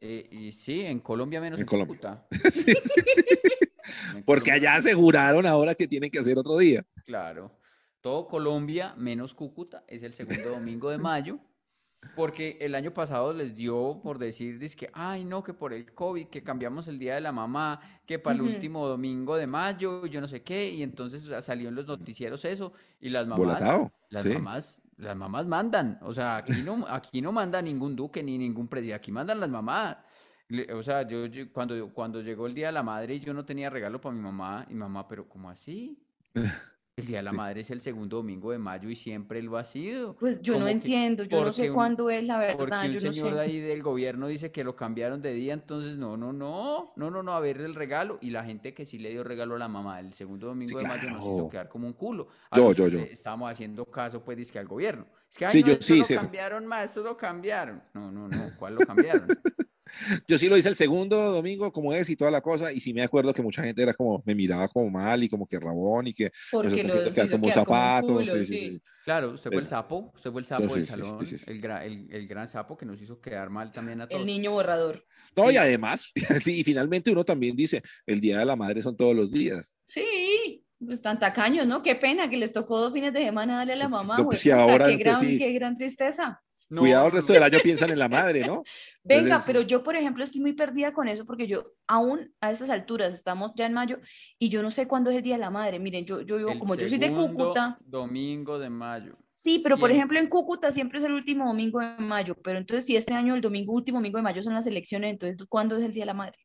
eh, 0.00 0.26
y 0.32 0.52
sí, 0.52 0.80
en 0.86 1.00
Colombia 1.00 1.38
menos 1.42 1.58
En 1.60 1.64
en, 1.64 1.66
Colombia. 1.66 1.96
Cúcuta. 1.98 2.26
Sí, 2.50 2.62
sí, 2.62 3.02
sí. 3.14 3.24
En 4.16 4.22
Porque 4.24 4.44
Colombia- 4.50 4.54
allá 4.54 4.74
aseguraron 4.76 5.44
ahora 5.44 5.74
que 5.74 5.86
tienen 5.86 6.10
que 6.10 6.18
hacer 6.18 6.38
otro 6.38 6.56
día. 6.56 6.82
Claro. 7.04 7.60
Todo 8.00 8.26
Colombia 8.26 8.94
menos 8.96 9.34
Cúcuta 9.34 9.84
es 9.86 10.02
el 10.02 10.14
segundo 10.14 10.48
domingo 10.48 10.88
de 10.88 10.96
mayo. 10.96 11.38
Porque 12.14 12.58
el 12.60 12.74
año 12.74 12.92
pasado 12.92 13.32
les 13.32 13.54
dio 13.54 14.00
por 14.02 14.18
decir, 14.18 14.58
que, 14.76 14.90
ay, 14.92 15.24
no, 15.24 15.42
que 15.42 15.54
por 15.54 15.72
el 15.72 15.92
COVID, 15.94 16.26
que 16.26 16.42
cambiamos 16.42 16.88
el 16.88 16.98
día 16.98 17.14
de 17.14 17.20
la 17.20 17.32
mamá, 17.32 17.80
que 18.06 18.18
para 18.18 18.36
el 18.36 18.42
último 18.42 18.86
domingo 18.86 19.36
de 19.36 19.46
mayo, 19.46 20.04
yo 20.06 20.20
no 20.20 20.26
sé 20.26 20.42
qué, 20.42 20.68
y 20.70 20.82
entonces 20.82 21.24
o 21.24 21.28
sea, 21.28 21.40
salió 21.40 21.68
en 21.68 21.74
los 21.74 21.86
noticieros 21.86 22.44
eso, 22.44 22.72
y 23.00 23.08
las 23.08 23.26
mamás, 23.26 23.38
Volatado. 23.46 23.92
las 24.10 24.24
sí. 24.24 24.28
mamás, 24.30 24.78
las 24.98 25.16
mamás 25.16 25.46
mandan, 25.46 25.98
o 26.02 26.12
sea, 26.12 26.36
aquí 26.36 26.62
no, 26.62 26.84
aquí 26.88 27.22
no 27.22 27.32
manda 27.32 27.62
ningún 27.62 27.96
duque 27.96 28.22
ni 28.22 28.36
ningún 28.36 28.68
presidente, 28.68 28.94
aquí 28.96 29.12
mandan 29.12 29.40
las 29.40 29.50
mamás. 29.50 29.96
O 30.74 30.82
sea, 30.82 31.06
yo, 31.08 31.24
yo- 31.26 31.50
cuando, 31.50 31.88
cuando 31.94 32.20
llegó 32.20 32.46
el 32.46 32.52
Día 32.52 32.66
de 32.66 32.72
la 32.72 32.82
Madre 32.82 33.14
y 33.14 33.20
yo 33.20 33.32
no 33.32 33.44
tenía 33.44 33.70
regalo 33.70 34.00
para 34.00 34.14
mi 34.14 34.20
mamá, 34.20 34.66
y 34.68 34.74
mamá, 34.74 35.08
pero 35.08 35.26
¿cómo 35.28 35.48
así? 35.48 35.98
El 36.96 37.06
Día 37.06 37.18
de 37.18 37.22
la 37.22 37.30
Sí. 37.30 37.36
Madre 37.38 37.60
es 37.62 37.70
el 37.70 37.80
segundo 37.80 38.18
domingo 38.18 38.52
de 38.52 38.58
mayo 38.58 38.90
y 38.90 38.96
siempre 38.96 39.40
lo 39.42 39.56
ha 39.56 39.64
sido. 39.64 40.14
Pues 40.16 40.42
yo 40.42 40.58
no 40.58 40.66
que- 40.66 40.72
entiendo, 40.72 41.24
yo 41.24 41.38
no 41.38 41.44
porque 41.44 41.56
sé 41.56 41.68
un- 41.70 41.74
cuándo 41.74 42.10
es 42.10 42.22
la 42.22 42.34
Porque 42.38 42.56
verdad, 42.64 42.84
un 42.84 42.92
yo 42.92 43.00
no 43.00 43.12
señor 43.14 43.30
de 43.30 43.36
sé. 43.36 43.40
ahí 43.40 43.60
del 43.60 43.82
gobierno 43.82 44.26
dice 44.26 44.52
que 44.52 44.62
lo 44.62 44.76
cambiaron 44.76 45.22
de 45.22 45.32
día, 45.32 45.54
entonces 45.54 45.96
no, 45.96 46.18
no, 46.18 46.34
no, 46.34 46.92
no, 46.96 47.10
no, 47.10 47.22
no, 47.22 47.32
a 47.32 47.40
ver 47.40 47.62
el 47.62 47.74
regalo. 47.74 48.18
Y 48.20 48.28
la 48.28 48.44
gente 48.44 48.74
que 48.74 48.84
sí 48.84 48.98
le 48.98 49.08
dio 49.08 49.24
regalo 49.24 49.54
a 49.54 49.58
la 49.58 49.68
mamá 49.68 50.00
el 50.00 50.12
segundo 50.12 50.48
domingo 50.48 50.78
de 50.78 50.84
mayo 50.86 51.08
nos 51.08 51.22
hizo 51.22 51.48
quedar 51.48 51.70
como 51.70 51.86
un 51.86 51.94
culo. 51.94 52.28
A 52.50 52.58
Yo, 52.58 52.72
yo, 52.74 52.84
que 52.84 52.90
yo. 52.90 52.98
le 52.98 53.12
Estábamos 53.14 53.50
haciendo 53.50 53.86
caso, 53.86 54.22
pues, 54.22 54.36
dizque 54.36 54.58
al 54.58 54.68
gobierno. 54.68 55.06
Es 55.30 55.38
que, 55.38 55.46
ay, 55.46 55.52
Sí, 55.52 55.60
no, 55.62 55.66
yo 55.68 55.72
esto 55.72 55.84
sí, 55.86 55.98
lo 56.00 56.04
sí. 56.04 56.14
cambiaron 56.14 56.66
más, 56.66 56.84
esto 56.84 57.02
lo 57.02 57.16
cambiaron. 57.16 57.82
No, 57.94 58.12
no, 58.12 58.28
no, 58.28 58.50
¿cuál 58.58 58.74
lo 58.74 58.80
cambiaron? 58.86 59.28
Yo 60.26 60.38
sí 60.38 60.48
lo 60.48 60.56
hice 60.56 60.68
el 60.68 60.74
segundo 60.74 61.16
domingo, 61.32 61.72
como 61.72 61.92
es 61.92 62.08
y 62.10 62.16
toda 62.16 62.30
la 62.30 62.40
cosa, 62.40 62.72
y 62.72 62.80
sí 62.80 62.92
me 62.94 63.02
acuerdo 63.02 63.32
que 63.32 63.42
mucha 63.42 63.62
gente 63.62 63.82
era 63.82 63.94
como, 63.94 64.22
me 64.24 64.34
miraba 64.34 64.68
como 64.68 64.90
mal 64.90 65.22
y 65.22 65.28
como 65.28 65.46
que 65.46 65.58
rabón 65.60 66.06
y 66.08 66.14
que 66.14 66.30
Porque 66.50 66.80
hizo 66.80 67.30
como 67.30 67.48
quedar 67.48 67.64
como 67.64 67.78
un 67.80 67.90
zapatos. 67.90 68.06
culo, 68.18 68.32
sí, 68.32 68.44
sí, 68.44 68.58
sí. 68.58 68.70
sí. 68.72 68.82
Claro, 69.04 69.30
usted 69.30 69.50
fue 69.50 69.60
el 69.60 69.66
sapo, 69.66 70.12
usted 70.14 70.30
fue 70.30 70.40
el 70.40 70.46
sapo 70.46 70.68
sí, 70.68 70.74
del 70.74 70.86
salón, 70.86 71.26
sí, 71.26 71.38
sí. 71.38 71.44
El, 71.46 71.60
gra- 71.60 71.82
el, 71.84 72.06
el 72.12 72.28
gran 72.28 72.46
sapo 72.46 72.76
que 72.76 72.86
nos 72.86 73.00
hizo 73.02 73.20
quedar 73.20 73.50
mal 73.50 73.72
también 73.72 74.00
a 74.00 74.08
todos. 74.08 74.20
El 74.20 74.26
niño 74.26 74.52
borrador. 74.52 75.04
No, 75.36 75.50
y 75.50 75.56
además, 75.56 76.12
sí, 76.42 76.60
y 76.60 76.64
finalmente 76.64 77.10
uno 77.10 77.24
también 77.24 77.56
dice, 77.56 77.82
el 78.06 78.20
Día 78.20 78.38
de 78.38 78.44
la 78.44 78.54
Madre 78.56 78.82
son 78.82 78.96
todos 78.96 79.16
los 79.16 79.30
días. 79.32 79.74
Sí, 79.84 80.64
pues 80.84 81.00
tan 81.02 81.18
tacaños, 81.18 81.66
¿no? 81.66 81.82
Qué 81.82 81.94
pena 81.96 82.28
que 82.30 82.36
les 82.36 82.52
tocó 82.52 82.78
dos 82.78 82.92
fines 82.92 83.12
de 83.12 83.24
semana 83.24 83.58
darle 83.58 83.74
a 83.74 83.76
la 83.76 83.88
Pues, 83.88 83.90
mamá, 83.90 84.16
no, 84.18 84.26
pues, 84.28 84.46
y 84.46 84.50
ahora 84.50 84.86
qué 84.86 84.96
gran, 84.96 85.20
sí. 85.20 85.38
qué 85.38 85.52
gran 85.52 85.76
tristeza. 85.76 86.42
No, 86.72 86.80
Cuidado, 86.80 87.06
el 87.06 87.12
no, 87.12 87.16
resto 87.16 87.32
del 87.34 87.42
año 87.42 87.58
piensan 87.62 87.90
en 87.90 87.98
la 87.98 88.08
madre, 88.08 88.46
¿no? 88.46 88.62
Venga, 89.04 89.22
Entonces, 89.22 89.46
pero 89.46 89.60
yo, 89.60 89.82
por 89.82 89.94
ejemplo, 89.94 90.24
estoy 90.24 90.40
muy 90.40 90.54
perdida 90.54 90.92
con 90.92 91.06
eso 91.06 91.26
porque 91.26 91.46
yo 91.46 91.74
aún 91.86 92.32
a 92.40 92.50
estas 92.50 92.70
alturas 92.70 93.12
estamos 93.12 93.52
ya 93.54 93.66
en 93.66 93.74
mayo 93.74 93.98
y 94.38 94.48
yo 94.48 94.62
no 94.62 94.70
sé 94.70 94.88
cuándo 94.88 95.10
es 95.10 95.16
el 95.18 95.22
Día 95.22 95.34
de 95.34 95.40
la 95.40 95.50
Madre. 95.50 95.78
Miren, 95.78 96.06
yo, 96.06 96.22
yo 96.22 96.38
vivo, 96.38 96.50
el 96.50 96.58
como 96.58 96.74
yo 96.74 96.88
soy 96.88 96.96
de 96.98 97.12
Cúcuta, 97.12 97.76
Domingo 97.84 98.58
de 98.58 98.70
mayo. 98.70 99.18
sí, 99.30 99.60
pero 99.62 99.76
por 99.76 99.90
ejemplo 99.90 100.18
en 100.18 100.28
Cúcuta 100.28 100.70
siempre 100.72 100.98
es 100.98 101.04
el 101.04 101.12
último 101.12 101.46
domingo 101.46 101.80
de 101.80 101.96
mayo, 101.98 102.34
pero 102.42 102.58
entonces 102.58 102.86
si 102.86 102.96
este 102.96 103.12
año 103.12 103.34
el 103.34 103.40
domingo, 103.42 103.72
último 103.74 103.98
domingo 103.98 104.18
de 104.18 104.22
mayo 104.22 104.42
son 104.42 104.54
las 104.54 104.66
elecciones, 104.66 105.10
entonces 105.12 105.46
¿cuándo 105.48 105.76
es 105.76 105.84
el 105.84 105.92
Día 105.92 106.02
de 106.02 106.06
la 106.06 106.14
Madre? 106.14 106.38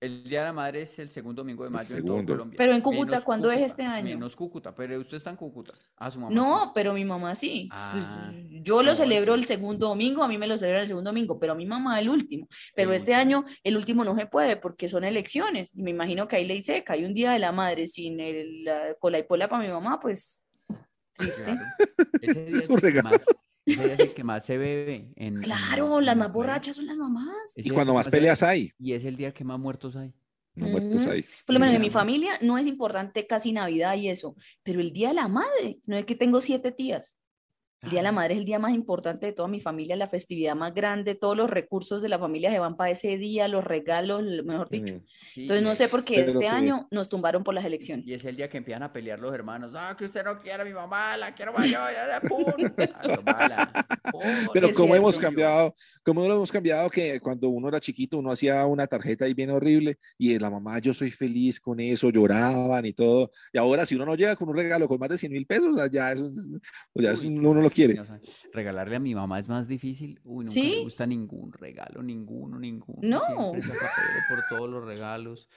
El 0.00 0.24
Día 0.24 0.40
de 0.40 0.46
la 0.46 0.52
Madre 0.54 0.82
es 0.82 0.98
el 0.98 1.10
segundo 1.10 1.42
domingo 1.42 1.62
de 1.62 1.68
mayo 1.68 1.94
en 1.94 2.02
todo 2.02 2.14
segundo. 2.14 2.32
Colombia. 2.32 2.56
Pero 2.56 2.72
en 2.74 2.80
Cúcuta, 2.80 3.10
Menos 3.10 3.24
¿cuándo 3.24 3.50
es 3.52 3.60
este 3.60 3.82
año? 3.82 4.04
Menos 4.16 4.34
Cúcuta, 4.34 4.74
pero 4.74 4.98
usted 4.98 5.18
está 5.18 5.28
en 5.28 5.36
Cúcuta. 5.36 5.74
Ah, 5.98 6.10
su 6.10 6.18
mamá 6.18 6.34
No, 6.34 6.64
sí. 6.64 6.70
pero 6.74 6.94
mi 6.94 7.04
mamá 7.04 7.34
sí. 7.34 7.68
Pues, 7.70 8.04
Ah, 8.06 8.32
yo 8.62 8.82
lo 8.82 8.94
celebro 8.94 9.34
el 9.34 9.44
segundo 9.44 9.88
domingo, 9.88 10.22
a 10.22 10.28
mí 10.28 10.38
me 10.38 10.46
lo 10.46 10.56
celebran 10.56 10.82
el 10.82 10.88
segundo 10.88 11.10
domingo, 11.10 11.38
pero 11.38 11.52
a 11.52 11.54
mi 11.56 11.66
mamá 11.66 12.00
el 12.00 12.08
último. 12.08 12.48
Pero 12.74 12.90
El 12.92 12.96
este 12.96 13.10
último. 13.12 13.20
año 13.40 13.44
el 13.62 13.76
último 13.76 14.02
no 14.04 14.16
se 14.16 14.24
puede 14.24 14.56
porque 14.56 14.88
son 14.88 15.04
elecciones. 15.04 15.70
Y 15.74 15.82
me 15.82 15.90
imagino 15.90 16.26
que 16.28 16.36
hay 16.36 16.46
ley 16.46 16.62
seca, 16.62 16.94
hay 16.94 17.04
un 17.04 17.12
día 17.12 17.32
de 17.32 17.38
la 17.38 17.52
madre 17.52 17.86
sin 17.86 18.20
el, 18.20 18.64
la 18.64 18.94
cola 18.98 19.18
y 19.18 19.24
pola 19.24 19.48
para 19.48 19.62
mi 19.62 19.70
mamá, 19.70 20.00
pues 20.00 20.42
triste. 21.12 21.44
Claro. 21.44 21.60
Ese 22.22 22.44
día 22.46 22.56
es 22.56 22.64
es 22.64 22.70
un 22.70 22.76
el 22.76 22.80
que 22.80 22.86
regalo. 22.86 23.10
más, 23.10 23.26
ese 23.66 23.84
día 23.84 23.94
es 23.94 24.00
el 24.00 24.14
que 24.14 24.24
más 24.24 24.44
se 24.44 24.58
bebe 24.58 25.12
en, 25.16 25.40
Claro, 25.42 25.98
en 25.98 26.06
las 26.06 26.16
más 26.16 26.32
borrachas 26.32 26.76
son 26.76 26.86
las 26.86 26.96
mamás. 26.96 27.56
Ese 27.56 27.68
Y 27.68 27.70
cuando 27.70 27.94
más 27.94 28.08
peleas 28.08 28.42
hay, 28.42 28.72
Y 28.78 28.92
es 28.92 29.04
el 29.04 29.16
día 29.16 29.32
que 29.32 29.44
más 29.44 29.58
muertos 29.58 29.96
hay. 29.96 30.12
no 30.54 30.68
muertos 30.68 31.06
hay. 31.06 31.24
Por 31.46 31.54
lo 31.54 31.60
menos 31.60 31.74
en 31.74 31.80
mi 31.80 31.90
familia 31.90 32.38
no 32.40 32.58
es 32.58 32.66
importante 32.66 33.26
casi 33.26 33.52
Navidad 33.52 33.96
y 33.96 34.08
eso, 34.08 34.36
pero 34.62 34.80
el 34.80 34.92
Día 34.92 35.08
de 35.08 35.14
la 35.14 35.28
Madre, 35.28 35.78
no 35.86 35.96
es 35.96 36.04
que 36.04 36.14
tengo 36.14 36.40
siete 36.40 36.72
tías. 36.72 37.16
El 37.82 37.88
Día 37.90 38.00
de 38.00 38.04
la. 38.04 38.12
Madre 38.12 38.34
es 38.34 38.40
el 38.40 38.44
día 38.44 38.58
más 38.58 38.74
importante 38.74 39.24
de 39.26 39.32
toda 39.32 39.48
mi 39.48 39.60
familia, 39.60 39.96
la 39.96 40.06
festividad 40.08 40.54
más 40.54 40.74
grande, 40.74 41.14
todos 41.14 41.34
los 41.36 41.48
recursos 41.48 42.02
de 42.02 42.08
la 42.10 42.18
familia 42.18 42.50
se 42.50 42.58
van 42.58 42.76
para 42.76 42.90
ese 42.90 43.16
día, 43.16 43.48
los 43.48 43.64
regalos, 43.64 44.22
lo- 44.22 44.44
mejor 44.44 44.68
dicho. 44.68 44.96
Mm. 44.96 45.00
Sí, 45.32 45.40
Entonces 45.42 45.64
no 45.64 45.74
sé 45.74 45.84
es- 45.84 45.90
por 45.90 46.04
qué 46.04 46.20
este 46.20 46.38
sí. 46.40 46.44
año 46.46 46.88
nos 46.90 47.08
tumbaron 47.08 47.42
por 47.42 47.54
las 47.54 47.64
elecciones. 47.64 48.06
Y 48.06 48.12
es 48.12 48.24
el 48.26 48.36
día 48.36 48.48
que 48.50 48.58
empiezan 48.58 48.82
a 48.82 48.92
pelear 48.92 49.18
los 49.20 49.32
hermanos. 49.32 49.72
No, 49.72 49.80
que 49.96 50.04
usted 50.04 50.24
no 50.24 50.40
quiere 50.40 50.60
a 50.62 50.64
mi 50.66 50.72
mamá, 50.74 51.16
la 51.16 51.34
quiero 51.34 51.52
más 51.54 51.64
yo, 51.66 51.72
ya 51.72 52.20
de 52.20 52.28
pum. 52.28 52.44
Pero 54.52 54.66
Es 54.68 54.74
como 54.74 54.94
hemos 54.94 55.18
cambiado, 55.18 55.74
como 56.04 56.24
hemos 56.24 56.50
cambiado 56.52 56.90
que 56.90 57.20
cuando 57.20 57.48
uno 57.48 57.68
era 57.68 57.80
chiquito 57.80 58.18
uno 58.18 58.30
hacía 58.32 58.66
una 58.66 58.86
tarjeta 58.86 59.24
ahí 59.24 59.34
bien 59.34 59.50
horrible 59.50 59.98
y 60.18 60.38
la 60.38 60.50
mamá 60.50 60.78
yo 60.80 60.92
soy 60.92 61.10
feliz 61.10 61.60
con 61.60 61.80
eso, 61.80 62.10
lloraban 62.10 62.84
y 62.84 62.92
todo. 62.92 63.30
Y 63.52 63.58
ahora 63.58 63.86
si 63.86 63.94
uno 63.94 64.04
no 64.06 64.14
llega 64.16 64.36
con 64.36 64.48
un 64.48 64.56
regalo 64.56 64.88
con 64.88 64.98
más 64.98 65.08
de 65.08 65.18
100 65.18 65.32
mil 65.32 65.46
pesos, 65.46 65.76
ya, 65.90 66.12
eso, 66.12 66.26
es- 66.26 66.48
ya 66.94 67.12
Uy, 67.12 67.36
uno 67.38 67.69
no 67.70 67.74
quiere. 67.74 68.00
o 68.00 68.04
sea, 68.04 68.20
regalarle 68.52 68.96
a 68.96 69.00
mi 69.00 69.14
mamá 69.14 69.38
es 69.38 69.48
más 69.48 69.68
difícil. 69.68 70.20
Uy, 70.24 70.44
nunca 70.44 70.52
¿Sí? 70.52 70.74
me 70.76 70.82
gusta 70.84 71.06
ningún 71.06 71.52
regalo, 71.52 72.02
ninguno, 72.02 72.58
ninguno. 72.58 73.00
No. 73.02 73.50
Siempre 73.52 73.70
por 74.28 74.38
todos 74.48 74.70
los 74.70 74.84
regalos. 74.84 75.48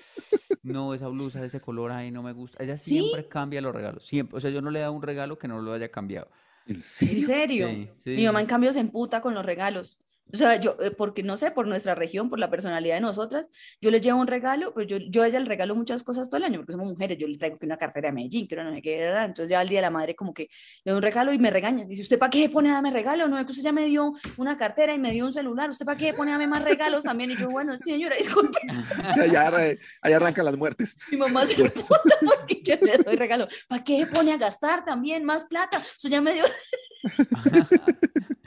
No, 0.64 0.94
esa 0.94 1.08
blusa 1.10 1.42
de 1.42 1.48
ese 1.48 1.60
color 1.60 1.92
ahí 1.92 2.12
no 2.12 2.24
me 2.24 2.32
gusta. 2.32 2.64
Ella 2.64 2.78
¿Sí? 2.78 2.92
siempre 2.92 3.28
cambia 3.28 3.62
los 3.62 3.76
regalos. 3.76 4.06
Siempre. 4.06 4.38
O 4.38 4.42
sea, 4.42 4.50
yo 4.52 4.62
no 4.62 4.72
le 4.72 4.80
he 4.80 4.82
dado 4.82 4.94
un 4.94 5.02
regalo 5.02 5.38
que 5.38 5.48
no 5.48 5.62
lo 5.62 5.74
haya 5.74 5.90
cambiado. 5.90 6.30
¿En 6.66 6.76
¿En 6.76 6.82
serio? 6.82 7.68
Sí, 8.00 8.12
Mi 8.12 8.26
mamá 8.26 8.40
en 8.40 8.48
cambio 8.48 8.72
se 8.72 8.80
emputa 8.80 9.20
con 9.20 9.34
los 9.34 9.46
regalos. 9.46 10.00
O 10.32 10.38
sea, 10.38 10.60
yo, 10.60 10.78
eh, 10.82 10.92
porque 10.92 11.22
no 11.22 11.38
sé, 11.38 11.52
por 11.52 11.68
nuestra 11.68 11.94
región, 11.94 12.30
por 12.30 12.40
la 12.40 12.50
personalidad 12.50 12.96
de 12.96 13.02
nosotras, 13.02 13.50
yo 13.82 13.92
les 13.92 14.02
llevo 14.02 14.20
un 14.20 14.26
regalo, 14.26 14.74
pues 14.74 14.88
yo, 14.88 14.98
yo 14.98 15.22
a 15.22 15.28
ella 15.28 15.40
le 15.40 15.46
regalo 15.46 15.76
muchas 15.76 16.04
cosas 16.04 16.28
todo 16.28 16.38
el 16.38 16.44
año, 16.46 16.60
porque 16.60 16.72
somos 16.72 16.88
mujeres, 16.88 17.18
yo 17.20 17.28
le 17.28 17.38
traigo 17.38 17.58
que 17.58 17.66
una 17.68 17.78
cartera 17.78 18.10
de 18.10 18.14
Medellín, 18.14 18.48
que 18.48 18.56
no 18.56 18.74
sé 18.74 18.82
qué, 18.82 18.98
¿verdad? 18.98 19.26
entonces 19.26 19.50
ya 19.50 19.60
al 19.60 19.70
día 19.70 19.78
de 19.78 19.84
la 19.84 19.92
madre 19.92 20.16
como 20.16 20.34
que 20.34 20.50
le 20.84 20.92
doy 20.92 20.98
un 20.98 21.04
regalo 21.04 21.34
y 21.34 21.38
me 21.38 21.52
regaña. 21.52 21.86
Dice, 21.86 22.02
¿usted 22.02 22.18
para 22.18 22.32
qué 22.32 22.50
pone 22.50 22.70
a 22.70 22.74
darme 22.74 22.92
regalo? 22.92 23.28
No, 23.28 23.38
es 23.38 23.46
que 23.46 23.52
usted 23.52 23.64
ya 23.64 23.72
me 23.72 23.86
dio 23.86 24.14
una 24.38 24.58
cartera 24.58 24.96
y 24.96 25.00
me 25.00 25.12
dio 25.12 25.26
un 25.26 25.34
celular, 25.34 25.70
¿usted 25.70 25.86
para 25.86 25.98
qué 25.98 26.14
pone 26.14 26.32
a 26.32 26.34
darme 26.34 26.48
más 26.48 26.64
regalos 26.64 27.04
también? 27.04 27.30
Y 27.32 27.38
yo, 27.38 27.50
bueno, 27.50 27.78
sí, 27.78 27.92
señora, 27.92 28.16
disculpe. 28.18 28.60
allá, 29.22 29.52
allá 30.02 30.16
arrancan 30.16 30.46
las 30.46 30.58
muertes. 30.58 30.98
Mi 31.12 31.18
mamá 31.18 31.46
se 31.46 31.70
puta 31.70 32.18
porque 32.26 32.62
yo 32.64 32.76
le 32.82 32.98
doy 32.98 33.16
regalo. 33.18 33.48
¿Para 33.68 33.84
qué 33.84 34.08
pone 34.12 34.34
a 34.34 34.38
gastar 34.38 34.84
también 34.84 35.24
más 35.24 35.44
plata? 35.46 35.78
Usted 35.78 36.10
ya 36.10 36.22
me 36.22 36.34
dio... 36.34 36.44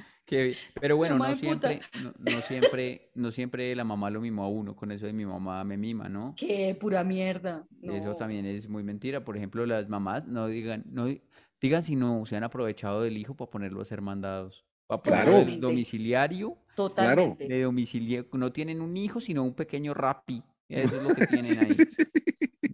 Pero 0.81 0.97
bueno, 0.97 1.17
no 1.19 1.35
siempre, 1.37 1.81
no, 2.03 2.13
no 2.19 2.41
siempre, 2.43 3.11
no 3.15 3.31
siempre 3.31 3.75
la 3.77 3.85
mamá 3.85 4.11
lo 4.11 4.21
mimó 4.21 4.45
a 4.45 4.49
uno, 4.49 4.75
con 4.75 4.91
eso 4.91 5.07
de 5.07 5.13
mi 5.13 5.25
mamá 5.25 5.63
me 5.65 5.77
mima, 5.77 6.09
¿no? 6.09 6.35
Qué 6.37 6.77
pura 6.79 7.05
mierda. 7.05 7.65
Eso 7.83 8.17
también 8.17 8.45
es 8.45 8.69
muy 8.69 8.83
mentira. 8.83 9.25
Por 9.25 9.37
ejemplo, 9.37 9.65
las 9.67 9.89
mamás 9.89 10.27
no 10.27 10.49
digan, 10.49 10.85
no 10.91 11.07
di- 11.07 11.23
digan 11.61 11.83
si 11.83 11.95
no 11.97 12.27
se 12.27 12.37
han 12.37 12.45
aprovechado 12.45 13.03
del 13.03 13.17
hijo 13.17 13.35
para 13.37 13.51
ponerlo 13.51 13.81
a 13.81 13.85
ser 13.85 14.03
mandados. 14.03 14.65
Para 14.89 15.03
Totalmente. 15.25 15.59
domiciliario, 15.61 16.59
Totalmente. 16.77 17.49
de 17.49 17.63
domicilio, 17.63 18.27
no 18.33 18.53
tienen 18.53 18.81
un 18.81 18.97
hijo, 18.97 19.21
sino 19.21 19.43
un 19.45 19.55
pequeño 19.55 19.95
rapi. 19.95 20.43
Eso 20.69 20.97
es 20.97 21.03
lo 21.05 21.15
que 21.15 21.27
tienen 21.29 21.59
ahí. 21.61 21.69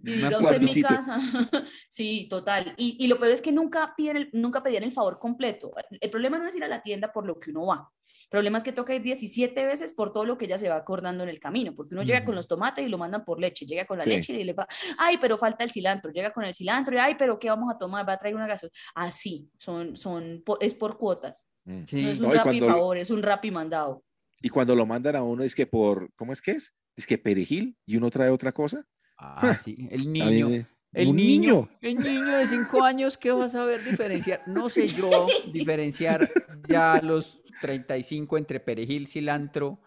Usted 0.03 0.55
en 0.55 0.65
mi 0.65 0.81
casa. 0.81 1.17
Sí, 1.89 2.27
total. 2.29 2.73
Y, 2.77 2.97
y 2.99 3.07
lo 3.07 3.19
peor 3.19 3.31
es 3.31 3.41
que 3.41 3.51
nunca 3.51 3.93
piden 3.95 4.17
el, 4.17 4.29
nunca 4.33 4.61
pedían 4.63 4.83
el 4.83 4.91
favor 4.91 5.19
completo. 5.19 5.71
El 5.99 6.09
problema 6.09 6.37
no 6.37 6.47
es 6.47 6.55
ir 6.55 6.63
a 6.63 6.67
la 6.67 6.81
tienda 6.81 7.11
por 7.13 7.25
lo 7.25 7.39
que 7.39 7.51
uno 7.51 7.67
va. 7.67 7.89
El 8.23 8.29
problema 8.37 8.57
es 8.57 8.63
que 8.63 8.71
toca 8.71 8.95
ir 8.95 9.03
17 9.03 9.63
veces 9.65 9.93
por 9.93 10.11
todo 10.11 10.25
lo 10.25 10.37
que 10.39 10.45
ella 10.45 10.57
se 10.57 10.67
va 10.67 10.75
acordando 10.77 11.21
en 11.23 11.29
el 11.29 11.39
camino, 11.39 11.75
porque 11.75 11.93
uno 11.93 12.01
llega 12.03 12.25
con 12.25 12.33
los 12.33 12.47
tomates 12.47 12.83
y 12.83 12.89
lo 12.89 12.97
mandan 12.97 13.23
por 13.23 13.39
leche, 13.39 13.65
llega 13.67 13.85
con 13.85 13.99
la 13.99 14.05
Sí. 14.05 14.09
leche 14.09 14.33
y 14.33 14.43
le 14.43 14.53
va, 14.53 14.67
ay, 14.97 15.17
pero 15.21 15.37
falta 15.37 15.63
el 15.63 15.69
cilantro, 15.71 16.11
llega 16.11 16.31
con 16.31 16.43
el 16.43 16.55
cilantro 16.55 16.95
y, 16.95 16.97
ay, 16.97 17.13
pero 17.15 17.37
¿qué 17.37 17.49
vamos 17.49 17.71
a 17.71 17.77
tomar? 17.77 18.09
Va 18.09 18.13
a 18.13 18.17
traer 18.17 18.35
una 18.35 18.47
gaseosa. 18.47 18.73
Así, 18.95 19.49
son, 19.59 19.95
son, 19.97 20.43
es 20.61 20.73
por 20.73 20.97
cuotas. 20.97 21.45
Mm. 21.65 21.83
Sí. 21.85 22.01
No 22.01 22.09
es 22.09 22.19
un 22.19 22.27
No, 22.29 22.33
rapi 22.33 22.59
cuando- 22.59 22.67
favor, 22.75 22.97
es 22.97 23.11
un 23.11 23.21
rapi 23.21 23.51
mandado. 23.51 24.03
Y 24.41 24.49
cuando 24.49 24.75
lo 24.75 24.85
mandan 24.87 25.15
a 25.15 25.21
uno 25.21 25.43
es 25.43 25.53
que 25.53 25.67
por, 25.67 26.11
¿cómo 26.15 26.33
es 26.33 26.41
que 26.41 26.51
es? 26.53 26.73
Es 26.95 27.05
que 27.05 27.19
perejil 27.19 27.77
y 27.85 27.97
uno 27.97 28.09
trae 28.09 28.29
otra 28.31 28.51
cosa. 28.51 28.83
Ah, 29.17 29.55
sí. 29.63 29.87
El 29.91 30.11
niño. 30.11 30.49
me- 30.49 30.65
El 30.93 31.07
un 31.07 31.15
niño, 31.15 31.69
el 31.81 31.95
niño 31.97 32.37
de 32.37 32.45
cinco 32.47 32.83
años, 32.91 33.17
¿qué 33.17 33.31
va 33.31 33.45
a 33.45 33.49
saber 33.49 33.83
diferenciar? 33.83 34.41
No 34.47 34.69
sé 34.69 34.87
yo 34.89 35.27
diferenciar 35.51 36.29
ya 36.67 36.99
los 37.01 37.39
35 37.61 38.37
entre 38.37 38.59
perejil, 38.59 39.07
cilantro 39.07 39.79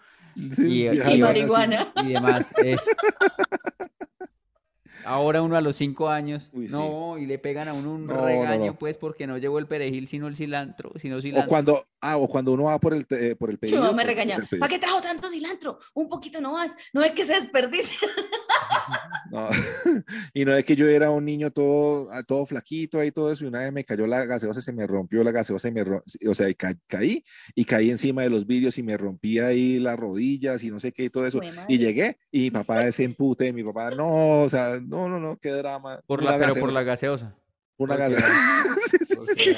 Sí, 0.55 0.87
y, 0.87 1.19
marihuana. 1.19 1.93
y 2.05 2.09
demás. 2.12 2.47
Ahora 5.07 5.40
uno 5.42 5.57
a 5.57 5.61
los 5.61 5.77
cinco 5.77 6.09
años, 6.09 6.51
Uy, 6.53 6.66
sí. 6.66 6.73
no, 6.73 7.16
y 7.19 7.27
le 7.27 7.38
pegan 7.38 7.69
a 7.69 7.75
uno 7.75 7.92
un 7.95 8.07
No, 8.07 8.14
no, 8.16 8.27
regaño, 8.27 8.66
no. 8.73 8.79
pues, 8.79 8.97
porque 8.97 9.27
no 9.27 9.38
llevó 9.38 9.59
el 9.59 9.66
perejil, 9.66 10.09
sino 10.09 10.27
el 10.27 10.37
cilantro, 10.37 10.92
sino 11.01 11.16
O 11.16 11.21
cilantro. 11.23 11.49
cuando, 11.49 11.87
ah, 12.01 12.16
o 12.16 12.29
cuando 12.29 12.53
uno 12.53 12.64
va 12.64 12.79
por 12.81 12.92
el, 12.95 13.07
te- 13.07 13.37
por 13.37 13.51
el 13.51 13.59
pedido. 13.59 13.81
mamá 13.81 13.92
me 13.92 14.03
por- 14.03 14.07
regaña, 14.09 14.35
por 14.35 14.42
el 14.45 14.49
pedido. 14.49 14.61
¿para 14.61 14.73
qué 14.75 14.79
trajo 14.79 15.01
tanto 15.01 15.29
cilantro? 15.31 15.79
Un 15.95 16.09
poquito 16.09 16.40
nomás, 16.40 16.77
no 16.92 17.03
es 17.03 17.12
que 17.12 17.25
se 17.25 17.35
desperdicie. 17.35 17.97
No. 19.31 19.49
y 20.35 20.45
no 20.45 20.55
es 20.55 20.64
que 20.64 20.77
yo 20.77 20.87
era 20.87 21.11
un 21.11 21.25
niño 21.25 21.51
todo, 21.51 22.09
ah, 22.12 22.23
todo 22.23 22.47
flaquito 22.47 23.01
ahí, 23.01 23.11
todo 23.11 23.33
eso, 23.33 23.45
y 23.45 23.49
una 23.49 23.59
vez 23.61 23.73
me 23.73 23.85
cayó 23.85 24.07
la 24.07 24.25
gaseosa, 24.25 24.62
se 24.62 24.73
me 24.73 24.87
rompió 24.87 25.25
la 25.25 25.33
gaseosa 25.33 25.66
y 25.69 25.73
me, 25.73 25.83
o 25.83 26.35
sea, 26.35 26.49
y 26.49 26.55
ca- 26.55 26.77
caí 26.87 27.25
y 27.55 27.64
caí 27.64 27.90
encima 27.90 28.23
de 28.23 28.31
los 28.31 28.47
vidrios 28.47 28.79
y 28.79 28.85
me 28.85 28.97
rompí 28.97 29.40
ahí 29.40 29.79
las 29.81 29.99
rodillas 29.99 30.62
y 30.62 30.71
no 30.71 30.79
sé 30.79 30.92
qué 30.92 31.05
y 31.05 31.11
todo 31.11 31.27
eso. 31.27 31.40
Y 31.69 31.79
llegué 31.79 32.19
y 32.31 32.42
mi 32.42 32.51
papá 32.51 32.87
ese 32.87 33.03
empute, 33.05 33.53
mi 33.53 33.64
papá, 33.64 33.90
no, 33.90 34.42
o 34.42 34.49
sea, 34.49 34.79
no, 34.81 34.96
no, 35.09 35.19
no, 35.21 35.37
qué 35.39 35.51
drama. 35.51 36.01
Por 36.07 36.23
la, 36.23 36.39
pero 36.39 36.55
por 36.57 36.73
la 36.73 36.83
gaseosa. 36.83 37.35
Una 37.79 37.97
gaseosa. 37.97 38.27
Sí, 38.91 38.99
sí, 39.05 39.15
sí, 39.17 39.35
sí. 39.45 39.57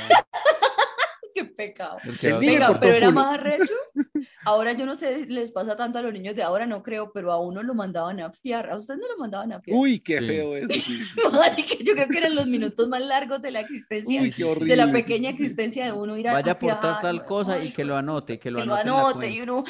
Qué 1.35 1.45
pecado. 1.45 1.99
Venga, 2.41 2.79
pero 2.81 2.95
era 2.97 3.11
más 3.13 3.35
arrecho. 3.35 3.73
Ahora 4.45 4.73
yo 4.73 4.87
no 4.87 4.97
sé, 4.97 5.27
les 5.27 5.53
pasa 5.53 5.77
tanto 5.77 5.99
a 5.99 6.03
los 6.03 6.13
niños 6.13 6.35
de 6.35 6.43
ahora, 6.43 6.67
no 6.67 6.83
creo, 6.83 7.13
pero 7.13 7.31
a 7.31 7.39
uno 7.41 7.63
lo 7.63 7.75
mandaban 7.75 8.19
a 8.21 8.31
fiar. 8.33 8.71
A 8.71 8.77
usted 8.77 8.95
no 8.97 9.07
lo 9.07 9.19
mandaban 9.19 9.53
a 9.53 9.61
fiar. 9.61 9.77
Uy, 9.79 10.01
qué 10.01 10.19
Sí. 10.19 10.27
feo 10.27 10.57
eso, 10.57 10.69
sí. 10.75 10.99
Yo 11.85 11.95
creo 11.95 12.09
que 12.09 12.19
eran 12.19 12.35
los 12.35 12.47
minutos 12.47 12.89
más 12.89 13.03
largos 13.03 13.41
de 13.43 13.51
la 13.53 13.61
existencia, 13.61 14.21
Uy, 14.21 14.33
qué 14.33 14.45
horrible. 14.45 14.75
de 14.75 14.77
la 14.77 14.91
pequeña 14.91 15.31
sí, 15.31 15.37
existencia 15.37 15.85
de 15.85 15.93
uno 15.93 16.17
ir 16.17 16.29
a 16.29 16.33
Vaya 16.33 16.53
a 16.53 16.59
por 16.59 16.81
tal, 16.81 17.17
y 17.17 17.21
cosa 17.21 17.63
y 17.63 17.71
que 17.73 17.85
lo 17.85 17.97
anote, 17.97 18.39
que 18.39 18.51
lo 18.51 18.59
que 18.61 18.65
lo 18.65 18.75
anote 18.75 19.31
y 19.31 19.41
uno 19.41 19.65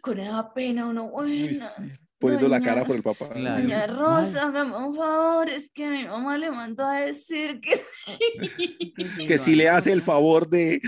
con 0.00 0.18
esa 0.18 0.52
pena, 0.52 0.86
uno, 0.86 1.04
Uy, 1.12 1.50
bueno, 1.50 1.66
sí. 1.76 1.82
Poniendo 2.20 2.48
la 2.48 2.60
cara 2.60 2.84
por 2.84 2.96
el 2.96 3.02
papá. 3.02 3.28
Doña. 3.34 3.86
Rosa, 3.86 4.42
hágame 4.42 4.76
un 4.76 4.94
favor, 4.94 5.48
es 5.48 5.70
que 5.70 5.88
mi 5.88 6.04
mamá 6.06 6.36
le 6.36 6.50
mandó 6.50 6.84
a 6.84 7.00
decir 7.00 7.60
que 7.62 7.76
sí. 7.76 8.94
Que 9.26 9.38
si 9.38 9.54
le 9.54 9.70
hace 9.70 9.90
el 9.90 10.02
favor 10.02 10.46
de. 10.50 10.82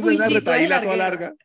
Uy, 0.00 0.14
una 0.14 0.26
sí, 0.26 0.34
toda 0.34 0.56
retaíla 0.56 0.80
toda 0.80 0.96
larga. 0.96 1.34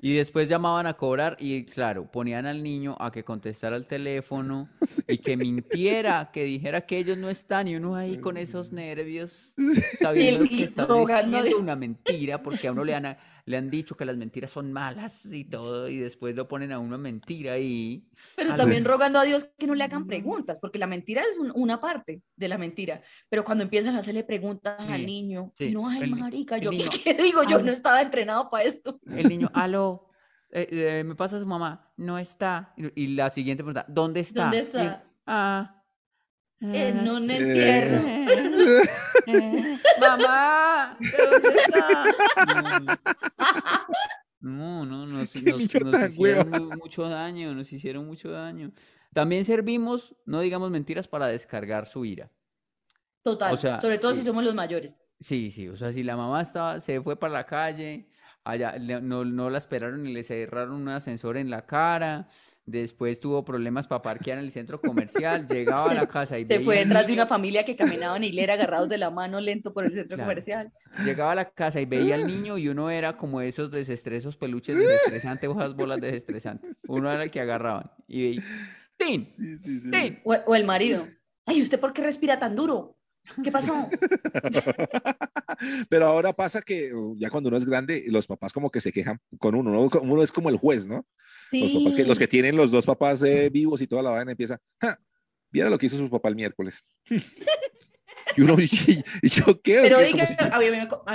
Y 0.00 0.14
después 0.14 0.48
llamaban 0.48 0.86
a 0.86 0.94
cobrar 0.94 1.36
y 1.40 1.64
claro, 1.64 2.08
ponían 2.08 2.46
al 2.46 2.62
niño 2.62 2.96
a 3.00 3.10
que 3.10 3.24
contestara 3.24 3.74
el 3.74 3.84
teléfono 3.84 4.68
y 5.08 5.18
que 5.18 5.36
mintiera, 5.36 6.30
que 6.32 6.44
dijera 6.44 6.82
que 6.82 6.98
ellos 6.98 7.18
no 7.18 7.28
están 7.28 7.66
y 7.66 7.74
uno 7.74 7.96
ahí 7.96 8.18
con 8.18 8.36
esos 8.36 8.70
nervios 8.70 9.52
sabiendo 10.00 10.48
que 10.48 10.62
está 10.62 10.86
diciendo 10.86 11.58
una 11.58 11.74
mentira 11.74 12.40
porque 12.44 12.68
a 12.68 12.72
uno 12.72 12.84
le 12.84 12.94
han, 12.94 13.16
le 13.48 13.56
han 13.56 13.70
dicho 13.70 13.96
que 13.96 14.04
las 14.04 14.16
mentiras 14.16 14.50
son 14.50 14.72
malas 14.72 15.24
y 15.26 15.44
todo 15.44 15.88
y 15.88 15.98
después 15.98 16.34
lo 16.36 16.46
ponen 16.48 16.70
a 16.72 16.78
uno 16.78 16.96
a 16.96 16.98
mentir 16.98 17.48
ahí. 17.50 18.06
Pero 18.36 18.52
a 18.52 18.56
también 18.56 18.84
lo- 18.84 18.90
rogando 18.90 19.18
a 19.18 19.24
Dios 19.24 19.50
que 19.58 19.66
no 19.66 19.74
le 19.74 19.84
hagan 19.84 20.06
preguntas, 20.06 20.58
porque 20.60 20.78
la 20.78 20.86
mentira 20.86 21.22
es 21.22 21.38
un- 21.38 21.52
una 21.54 21.80
parte 21.80 22.22
de 22.36 22.48
la 22.48 22.58
mentira. 22.58 23.02
Pero 23.28 23.44
cuando 23.44 23.64
empiezan 23.64 23.96
a 23.96 24.00
hacerle 24.00 24.24
preguntas 24.24 24.76
Sí, 24.86 24.92
al 24.92 25.06
niño, 25.06 25.52
sí, 25.56 25.64
y 25.64 25.72
no, 25.72 25.88
ay, 25.88 26.02
el 26.02 26.10
marica, 26.16 26.58
yo 26.58 26.70
niño, 26.70 26.84
qué 27.02 27.14
digo, 27.22 27.42
yo 27.44 27.62
no 27.62 27.72
estaba 27.72 28.02
entrenado 28.02 28.50
para 28.50 28.64
esto. 28.64 29.00
El 29.06 29.28
niño, 29.28 29.50
aló, 29.54 30.10
eh, 30.50 30.68
eh, 30.70 31.04
me 31.04 31.14
pasa 31.14 31.40
su 31.40 31.46
mamá, 31.46 31.90
no 31.96 32.18
está. 32.18 32.74
Y, 32.76 33.04
y 33.04 33.06
la 33.08 33.30
siguiente 33.30 33.62
pregunta, 33.64 33.84
¿dónde 33.88 34.20
está? 34.20 34.42
¿Dónde 34.42 34.58
Y 34.58 34.60
está? 34.60 35.04
ah. 35.26 35.74
En 36.60 37.06
ah, 37.06 37.12
un 37.12 37.30
Eh. 37.30 37.36
entierro. 37.36 38.02
Mamá, 40.00 40.96
¿de 40.98 41.30
dónde 41.30 41.58
está? 41.60 42.04
No, 44.40 44.84
no, 44.84 45.06
no, 45.06 45.18
nos, 45.18 45.34
hicieron 45.36 45.92
hueva. 46.16 46.44
mucho 46.76 47.08
daño, 47.08 47.54
nos 47.54 47.72
hicieron 47.72 48.06
mucho 48.06 48.30
daño. 48.30 48.72
También 49.12 49.44
servimos, 49.44 50.14
no 50.26 50.40
digamos 50.40 50.70
mentiras, 50.70 51.08
para 51.08 51.26
descargar 51.26 51.86
su 51.86 52.04
ira. 52.04 52.30
Total, 53.22 53.52
O 53.52 53.56
sea, 53.56 53.80
sobre 53.80 53.98
todo 53.98 54.14
si 54.14 54.22
somos 54.22 54.44
los 54.44 54.54
mayores. 54.54 55.00
Sí, 55.20 55.50
sí, 55.50 55.68
o 55.68 55.76
sea, 55.76 55.92
si 55.92 56.02
la 56.02 56.16
mamá 56.16 56.42
estaba, 56.42 56.80
se 56.80 57.00
fue 57.00 57.18
para 57.18 57.32
la 57.32 57.44
calle, 57.46 58.08
allá 58.44 58.78
no, 58.78 59.24
no 59.24 59.50
la 59.50 59.58
esperaron 59.58 60.06
y 60.06 60.12
le 60.12 60.22
cerraron 60.22 60.74
un 60.74 60.88
ascensor 60.88 61.36
en 61.36 61.50
la 61.50 61.66
cara, 61.66 62.28
después 62.70 63.18
tuvo 63.18 63.44
problemas 63.44 63.86
para 63.86 64.02
parquear 64.02 64.38
en 64.38 64.44
el 64.44 64.52
centro 64.52 64.80
comercial, 64.80 65.46
llegaba 65.48 65.90
a 65.90 65.94
la 65.94 66.06
casa 66.06 66.38
y 66.38 66.44
Se 66.44 66.54
veía 66.54 66.64
fue 66.64 66.76
detrás 66.76 67.06
de 67.06 67.14
una 67.14 67.26
familia 67.26 67.64
que 67.64 67.76
caminaba 67.76 68.16
en 68.16 68.24
hilera 68.24 68.54
agarrados 68.54 68.88
de 68.88 68.98
la 68.98 69.10
mano 69.10 69.40
lento 69.40 69.72
por 69.72 69.84
el 69.84 69.94
centro 69.94 70.16
Claro. 70.16 70.28
comercial. 70.28 70.72
Llegaba 71.04 71.32
a 71.32 71.34
la 71.34 71.50
casa 71.50 71.80
y 71.80 71.86
veía 71.86 72.14
al 72.16 72.26
niño 72.26 72.58
y 72.58 72.68
uno 72.68 72.90
era 72.90 73.16
como 73.16 73.40
esos 73.40 73.70
desestresos 73.70 74.36
peluches 74.36 74.76
desestresantes, 74.76 75.48
hojas 75.48 75.74
bolas 75.74 76.00
desestresantes. 76.00 76.76
Uno 76.88 77.10
era 77.12 77.22
el 77.24 77.30
que 77.30 77.40
agarraban 77.40 77.90
y 78.06 78.22
veía, 78.22 78.42
¡Tin! 78.96 79.24
Sí, 79.26 79.58
sí, 79.58 79.78
sí. 79.80 79.90
¡Tin! 79.90 80.18
O, 80.24 80.34
o 80.34 80.54
el 80.54 80.64
marido. 80.64 81.06
Ay, 81.46 81.62
¿usted 81.62 81.80
por 81.80 81.92
qué 81.94 82.02
respira 82.02 82.38
tan 82.38 82.54
duro? 82.56 82.97
¿Qué 83.42 83.50
pasó? 83.52 83.88
Pero 85.88 86.06
ahora 86.06 86.32
pasa 86.32 86.62
que 86.62 86.90
ya 87.16 87.30
cuando 87.30 87.48
uno 87.48 87.56
es 87.56 87.64
grande, 87.66 88.04
los 88.08 88.26
papás 88.26 88.52
como 88.52 88.70
que 88.70 88.80
se 88.80 88.92
quejan 88.92 89.20
con 89.38 89.54
uno, 89.54 89.70
¿no? 89.70 89.88
Uno 90.02 90.22
es 90.22 90.32
como 90.32 90.50
el 90.50 90.56
juez, 90.56 90.86
¿no? 90.86 91.06
Los 91.52 91.72
papás 91.72 91.94
que, 91.96 92.04
los 92.04 92.18
que 92.18 92.28
tienen 92.28 92.56
los 92.56 92.70
dos 92.70 92.84
papás 92.86 93.22
eh, 93.22 93.48
vivos 93.50 93.80
y 93.80 93.86
toda 93.86 94.02
la 94.02 94.10
vaina 94.10 94.32
empieza, 94.32 94.58
"Ja, 94.80 94.98
viera 95.50 95.70
lo 95.70 95.78
que 95.78 95.86
hizo 95.86 95.96
su 95.96 96.10
papá 96.10 96.28
el 96.28 96.36
miércoles. 96.36 96.84
y 98.36 98.42
uno, 98.42 98.54
¿y, 98.60 98.68
y 99.22 99.28
yo 99.30 99.60
qué? 99.62 99.80
Pero 99.82 99.98
dígame, 100.00 100.26
si- 100.26 100.34
a 100.38 100.58
mí 100.58 100.66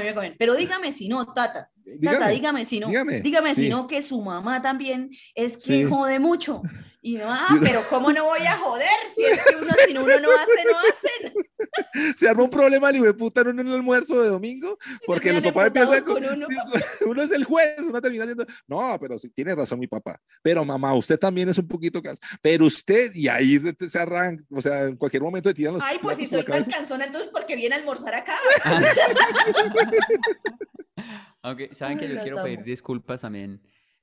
a 0.07 0.21
mí. 0.21 0.35
Pero 0.37 0.55
dígame 0.55 0.91
si 0.91 1.07
no, 1.07 1.33
Tata. 1.33 1.69
Tata, 1.83 2.29
dígame, 2.29 2.31
dígame 2.31 2.65
si 2.65 2.79
no. 2.79 2.87
dígame, 2.87 3.21
Dígame 3.21 3.55
si 3.55 3.63
sí. 3.63 3.69
no, 3.69 3.87
que 3.87 4.01
su 4.01 4.21
mamá 4.21 4.61
también 4.61 5.11
es 5.35 5.57
que 5.57 5.83
Sí. 5.83 5.83
jode 5.83 6.19
mucho. 6.19 6.61
Y 7.05 7.15
no, 7.15 7.25
ah, 7.27 7.59
pero 7.61 7.81
¿cómo 7.89 8.13
no 8.13 8.23
voy 8.23 8.45
a 8.47 8.57
joder? 8.57 8.87
Si 9.13 9.25
es 9.25 9.43
que 9.43 9.55
uno, 9.57 9.73
si 9.85 9.91
uno 9.91 10.01
no 10.05 10.31
hace, 10.31 10.63
no 10.71 10.77
hacen. 10.79 11.33
se 12.17 12.29
armó 12.29 12.45
un 12.45 12.49
problema 12.49 12.89
el 12.89 12.95
hijo 12.95 13.05
de 13.05 13.13
puta 13.13 13.41
en 13.41 13.59
el 13.59 13.73
almuerzo 13.73 14.21
de 14.21 14.29
domingo, 14.29 14.77
porque 15.05 15.33
los 15.33 15.43
papás 15.43 15.67
empiezan 15.67 16.03
con, 16.03 16.23
uno. 16.23 16.47
uno 17.05 17.21
es 17.21 17.31
el 17.31 17.43
juez, 17.43 17.75
uno 17.79 18.01
termina 18.01 18.23
diciendo, 18.23 18.45
no, 18.67 18.97
pero 19.01 19.19
sí 19.19 19.29
tiene 19.31 19.53
razón 19.53 19.79
mi 19.79 19.87
papá, 19.87 20.17
pero 20.41 20.63
mamá, 20.63 20.93
usted 20.95 21.19
también 21.19 21.49
es 21.49 21.57
un 21.57 21.67
poquito 21.67 22.01
cas, 22.01 22.19
pero 22.41 22.65
usted, 22.65 23.13
y 23.13 23.27
ahí 23.27 23.59
se, 23.59 23.99
arranca, 23.99 24.41
o 24.49 24.61
sea, 24.61 24.83
en 24.83 24.95
cualquier 24.95 25.23
momento 25.23 25.49
te 25.49 25.55
tiran 25.55 25.73
los 25.73 25.83
Ay, 25.83 25.99
pues 26.01 26.17
si 26.17 26.25
soy 26.25 26.43
tan 26.43 26.63
cansona, 26.63 27.05
entonces 27.05 27.29
porque 27.33 27.57
viene 27.57 27.75
a 27.75 27.79
almorzar 27.79 28.15
acá. 28.15 28.37
Aunque 31.41 31.69
saben 31.73 31.97
que 31.97 32.07
yo 32.09 32.19
quiero 32.21 32.41
pedir 32.41 32.63
disculpas 32.63 33.21
también 33.21 33.61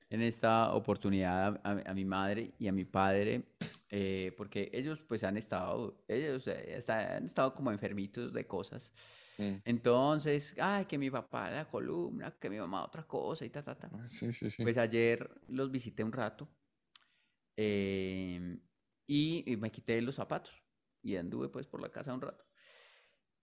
en 0.09 0.21
esta 0.21 0.73
oportunidad 0.73 1.59
a, 1.63 1.89
a 1.91 1.93
mi 1.93 2.05
madre 2.05 2.53
y 2.59 2.67
a 2.67 2.71
mi 2.71 2.85
padre, 2.85 3.43
eh, 3.89 4.33
porque 4.37 4.69
ellos 4.73 5.01
pues 5.01 5.23
han 5.23 5.37
estado, 5.37 6.03
ellos 6.07 6.47
eh, 6.47 6.77
está- 6.77 7.17
han 7.17 7.25
estado 7.25 7.53
como 7.53 7.71
enfermitos 7.71 8.33
de 8.33 8.45
cosas. 8.45 8.91
Entonces, 9.63 10.55
ay, 10.59 10.85
que 10.85 10.97
mi 10.97 11.09
papá 11.09 11.49
la 11.49 11.65
columna, 11.69 12.31
que 12.39 12.49
mi 12.49 12.57
mamá 12.57 12.83
otra 12.83 13.03
cosa 13.07 13.45
y 13.45 13.49
ta, 13.49 13.63
ta, 13.63 13.75
ta. 13.75 13.89
Ah, 13.93 14.07
Sí, 14.07 14.31
sí, 14.33 14.49
sí. 14.49 14.63
Pues 14.63 14.77
ayer 14.77 15.29
los 15.47 15.71
visité 15.71 16.03
un 16.03 16.11
rato 16.11 16.47
em, 17.57 18.59
y, 19.07 19.43
y 19.51 19.57
me 19.57 19.71
quité 19.71 20.01
los 20.01 20.15
zapatos 20.15 20.61
y 21.03 21.15
anduve 21.15 21.49
pues 21.49 21.67
por 21.67 21.81
la 21.81 21.89
casa 21.89 22.13
un 22.13 22.21
rato. 22.21 22.43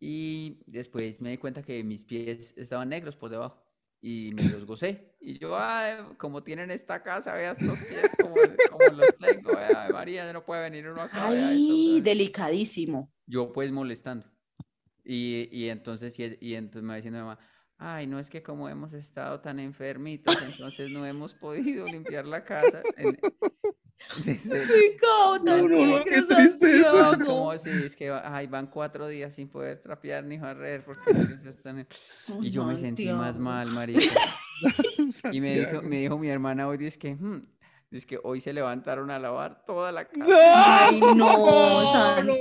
Y 0.00 0.62
después 0.66 1.20
me 1.20 1.30
di 1.30 1.38
cuenta 1.38 1.62
que 1.62 1.82
mis 1.82 2.04
pies 2.04 2.54
estaban 2.56 2.88
negros 2.88 3.16
por 3.16 3.30
debajo 3.30 3.62
y 4.00 4.32
me 4.34 4.44
los 4.44 4.64
gocé. 4.64 5.16
Y 5.20 5.38
yo, 5.38 5.56
ay, 5.58 5.96
como 6.18 6.42
tienen 6.44 6.70
esta 6.70 7.02
casa, 7.02 7.34
vea 7.34 7.52
estos 7.52 7.78
pies 7.80 8.14
como, 8.20 8.36
como 8.70 8.96
los 8.96 9.16
tengo, 9.18 9.50
vea, 9.56 9.88
María, 9.92 10.32
no 10.32 10.44
puede 10.44 10.62
venir 10.62 10.88
uno 10.88 11.02
acá, 11.02 11.26
esto, 11.28 11.48
Ay, 11.48 11.94
vea". 11.94 12.02
delicadísimo. 12.02 13.12
Yo 13.26 13.52
pues 13.52 13.72
molestando. 13.72 14.26
Y, 15.04 15.48
y 15.50 15.68
entonces, 15.68 16.18
y, 16.18 16.36
y 16.40 16.54
entonces 16.54 16.82
me 16.82 16.90
va 16.90 16.96
diciendo 16.96 17.18
mi 17.18 17.24
mamá, 17.26 17.38
ay, 17.76 18.06
no 18.06 18.18
es 18.20 18.30
que 18.30 18.42
como 18.42 18.68
hemos 18.68 18.92
estado 18.94 19.40
tan 19.40 19.58
enfermitos, 19.58 20.40
entonces 20.42 20.90
no 20.90 21.04
hemos 21.06 21.34
podido 21.34 21.86
limpiar 21.86 22.26
la 22.26 22.44
casa. 22.44 22.82
Pecado 24.24 25.36
tan 25.44 25.44
No, 25.44 25.68
no, 25.68 25.86
no, 25.98 26.04
qué 26.04 26.22
tristeza. 26.22 26.90
Santiago. 26.92 27.24
como 27.26 27.58
si 27.58 27.70
es 27.70 27.96
que 27.96 28.10
ay, 28.10 28.46
van 28.46 28.66
cuatro 28.68 29.08
días 29.08 29.34
sin 29.34 29.48
poder 29.48 29.80
trapear 29.80 30.24
ni 30.24 30.38
barrer 30.38 30.84
porque 30.84 31.10
están 31.48 31.80
en-". 31.80 31.88
Y 32.42 32.50
yo 32.50 32.64
me 32.64 32.78
sentí 32.78 33.06
más 33.06 33.34
Santiago. 33.36 33.44
mal, 33.44 33.68
marica. 33.72 34.14
Y 35.32 35.40
me 35.40 35.50
dijo, 35.54 35.64
Santiago. 35.70 35.88
me 35.88 35.96
dijo 36.00 36.18
mi 36.18 36.28
hermana 36.28 36.68
hoy, 36.68 36.76
dice 36.78 36.98
que, 36.98 37.14
"Hmm", 37.14 37.42
dice 37.90 38.06
que 38.06 38.18
hoy 38.22 38.40
se 38.40 38.52
levantaron 38.52 39.10
a 39.10 39.18
lavar 39.18 39.64
toda 39.64 39.92
la 39.92 40.04
casa. 40.06 40.86
Ay, 40.88 41.00
no, 41.00 41.14
no. 41.14 42.36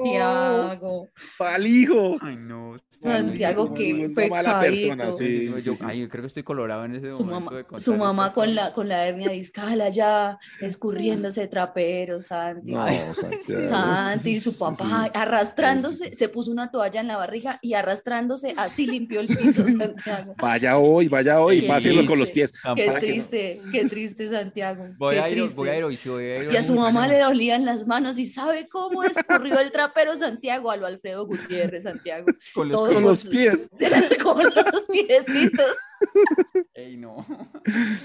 Santiago. 0.69 1.09
Pa'l 1.37 1.65
hijo. 1.67 2.17
Ay, 2.21 2.35
no. 2.37 2.75
Santiago, 2.99 3.75
qué 3.75 4.09
mala 4.27 4.59
persona, 4.59 5.11
sí, 5.11 5.45
Yo- 5.45 5.57
sí, 5.59 5.63
yo- 5.65 5.75
sí. 5.75 5.83
ay, 5.85 5.99
yo 6.01 6.09
creo 6.09 6.23
que 6.23 6.27
estoy 6.29 6.41
colorado 6.41 6.83
en 6.85 6.95
ese 6.95 7.05
Su 7.11 7.11
momento 7.25 7.33
mamá, 7.41 7.51
de 7.57 7.63
contar 7.63 7.79
su 7.81 7.95
mamá 7.95 8.33
con 8.33 8.45
cosas. 8.45 8.55
la, 8.55 8.73
con 8.73 8.89
la 8.89 9.05
hernia 9.07 9.29
discal 9.29 9.91
ya 9.91 10.39
escurriéndose 10.61 11.47
trapero, 11.47 12.21
Santi. 12.21 12.71
No, 12.71 12.87
Santiago. 13.13 13.69
Santi, 13.69 14.31
y 14.31 14.39
su 14.39 14.57
papá 14.57 15.03
Sí. 15.05 15.11
arrastrándose, 15.13 16.15
se 16.15 16.27
puso 16.27 16.49
una 16.49 16.71
toalla 16.71 16.99
en 16.99 17.07
la 17.07 17.17
barriga 17.17 17.59
y 17.61 17.75
arrastrándose, 17.75 18.55
así 18.57 18.87
limpió 18.87 19.19
el 19.19 19.27
piso, 19.27 19.63
Santiago. 19.67 20.33
Vaya 20.41 20.79
hoy, 20.79 21.07
vaya 21.07 21.39
hoy, 21.39 21.61
Qué 21.61 21.67
páselo 21.67 22.03
con 22.07 22.17
los 22.17 22.31
pies. 22.31 22.51
Qué 22.75 22.87
no- 22.87 22.93
triste, 22.95 23.61
qué 23.71 23.85
triste, 23.85 24.27
Santiago. 24.27 24.87
Voy 24.97 25.15
qué 25.17 25.21
a 25.21 25.29
ir, 25.29 25.47
voy 25.53 25.69
a 25.69 25.77
ir 25.77 25.83
hoy, 25.83 25.97
sí, 25.97 26.09
voy 26.09 26.23
a 26.23 26.43
ir 26.45 26.51
Y 26.51 26.55
a 26.57 26.63
su 26.63 26.73
mamá 26.73 27.07
le 27.07 27.19
dolían 27.19 27.63
las 27.63 27.85
manos 27.85 28.17
y 28.17 28.25
sabe 28.25 28.67
cómo 28.67 29.03
escurrió 29.03 29.59
el 29.59 29.71
trapero 29.71 30.15
Santiago 30.17 30.56
a 30.57 30.77
lo 30.77 30.87
Alfredo 30.87 31.25
Gutiérrez, 31.25 31.83
Santiago. 31.83 32.27
Con 32.53 32.69
los 32.69 32.81
Con 32.81 33.03
los 33.03 33.25
pies. 33.25 33.69
con 34.23 34.43
los 34.43 34.83
piecitos. 34.91 35.75
Ey, 36.73 36.97
no. 36.97 37.25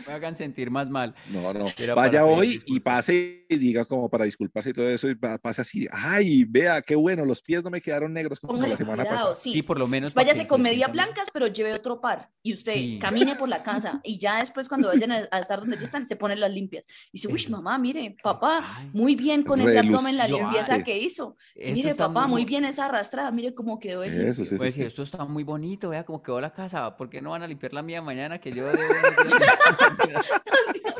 Me 0.06 0.12
hagan 0.12 0.34
sentir 0.34 0.70
más 0.70 0.88
mal. 0.88 1.14
No, 1.30 1.52
no. 1.52 1.66
Era 1.76 1.94
Vaya 1.94 2.24
hoy 2.24 2.62
y 2.66 2.80
pase 2.80 3.46
y 3.48 3.56
diga 3.56 3.84
como 3.84 4.08
para 4.08 4.24
disculparse 4.24 4.70
y 4.70 4.72
todo 4.72 4.88
eso 4.88 5.08
y 5.08 5.14
pa- 5.14 5.38
pase 5.38 5.62
así. 5.62 5.86
Ay, 5.90 6.44
vea, 6.44 6.80
qué 6.82 6.94
bueno, 6.94 7.24
los 7.24 7.42
pies 7.42 7.62
no 7.62 7.70
me 7.70 7.80
quedaron 7.80 8.12
negros 8.12 8.40
como 8.40 8.54
Póngale 8.54 8.72
la 8.72 8.76
semana 8.76 9.02
cuidado, 9.04 9.18
pasada. 9.28 9.34
sí. 9.34 9.52
Sí, 9.52 9.62
por 9.62 9.78
lo 9.78 9.86
menos. 9.86 10.14
Váyase 10.14 10.46
con 10.46 10.62
media 10.62 10.88
blancas, 10.88 11.28
pero 11.32 11.46
lleve 11.46 11.72
otro 11.74 12.00
par. 12.00 12.30
Y 12.42 12.54
usted 12.54 12.72
Sí. 12.74 12.98
camine 13.00 13.34
por 13.36 13.48
la 13.48 13.62
casa 13.62 14.00
y 14.02 14.18
ya 14.18 14.38
después 14.38 14.68
cuando 14.68 14.88
vayan 14.88 15.12
a, 15.12 15.28
a 15.30 15.38
estar 15.40 15.60
donde 15.60 15.76
ya 15.76 15.84
están, 15.84 16.08
se 16.08 16.16
ponen 16.16 16.40
las 16.40 16.50
limpias. 16.50 16.86
Y 17.08 17.18
dice, 17.18 17.28
uy, 17.28 17.46
mamá, 17.48 17.78
mire, 17.78 18.16
papá, 18.22 18.76
Ay. 18.78 18.90
muy 18.92 19.14
bien 19.14 19.42
con 19.42 19.60
ese 19.60 19.78
abdomen 19.78 20.16
la 20.16 20.26
limpieza 20.28 20.82
que 20.82 20.98
hizo. 20.98 21.36
Mire, 21.56 21.94
papá, 21.94 22.26
muy 22.26 22.42
bu- 22.44 22.46
bien 22.46 22.64
esa 22.64 22.86
arrastrada, 22.86 23.30
mire 23.30 23.54
cómo 23.54 23.78
quedó 23.78 24.02
el 24.02 24.12
Eso, 24.22 24.44
sí, 24.44 24.50
sí, 24.50 24.56
Pues 24.56 24.74
sí. 24.74 24.80
sí, 24.80 24.86
esto 24.86 25.02
está 25.02 25.24
muy 25.24 25.44
bonito, 25.44 25.90
vea 25.90 26.04
cómo 26.04 26.22
quedó 26.22 26.40
la 26.40 26.52
casa. 26.52 26.96
¿Por 26.96 27.10
qué 27.10 27.20
no 27.20 27.30
van 27.30 27.42
a 27.42 27.46
limpiar 27.46 27.72
la 27.72 27.81
mía 27.82 28.00
mañana 28.02 28.38
que 28.38 28.52
yo 28.52 28.66
debo? 28.66 28.82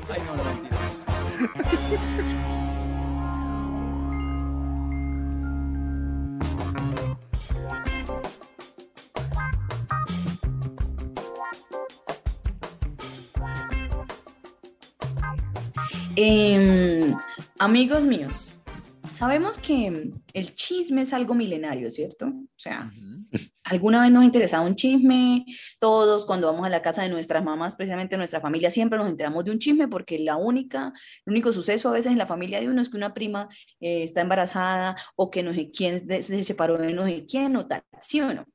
Ay, 0.09 0.23
no, 0.27 0.37
no, 0.37 0.45
mentira. 0.45 0.79
Em, 16.15 17.17
amigos 17.59 18.03
míos, 18.05 18.53
sabemos 19.15 19.57
que 19.57 20.13
el 20.35 20.55
chisme 20.55 21.03
es 21.03 21.13
algo 21.13 21.35
milenario, 21.35 21.91
¿cierto? 21.91 22.27
O 22.27 22.59
sea. 22.59 22.93
Alguna 23.65 24.03
vez 24.03 24.11
nos 24.11 24.23
ha 24.23 24.27
interesado 24.27 24.67
un 24.67 24.75
chisme, 24.75 25.45
todos 25.79 26.27
cuando 26.27 26.47
vamos 26.49 26.67
a 26.67 26.69
la 26.71 26.83
casa 26.83 27.03
de 27.03 27.09
nuestras 27.09 27.45
mamás, 27.45 27.77
precisamente 27.77 28.17
nuestra 28.17 28.41
familia, 28.41 28.71
siempre 28.71 28.99
nos 28.99 29.09
enteramos 29.09 29.45
de 29.45 29.51
un 29.53 29.59
chisme 29.59 29.89
porque 29.89 30.19
la 30.19 30.37
única, 30.37 30.93
el 31.27 31.33
único 31.33 31.53
suceso 31.53 31.89
a 31.89 31.93
veces 31.93 32.13
en 32.13 32.19
la 32.19 32.27
familia 32.27 32.61
de 32.61 32.69
uno 32.69 32.81
es 32.83 32.89
que 32.89 32.97
una 32.97 33.15
prima 33.15 33.49
eh, 33.81 34.03
está 34.03 34.21
embarazada 34.21 34.97
o 35.17 35.31
que 35.31 35.43
no 35.43 35.55
sé 35.55 35.71
quién 35.71 36.07
se 36.23 36.45
separó 36.45 36.79
de 36.79 36.93
no 36.93 37.07
sé 37.07 37.25
quién 37.27 37.57
o 37.57 37.67
tal, 37.67 37.83
¿sí 38.01 38.21
o 38.21 38.33
no? 38.35 38.47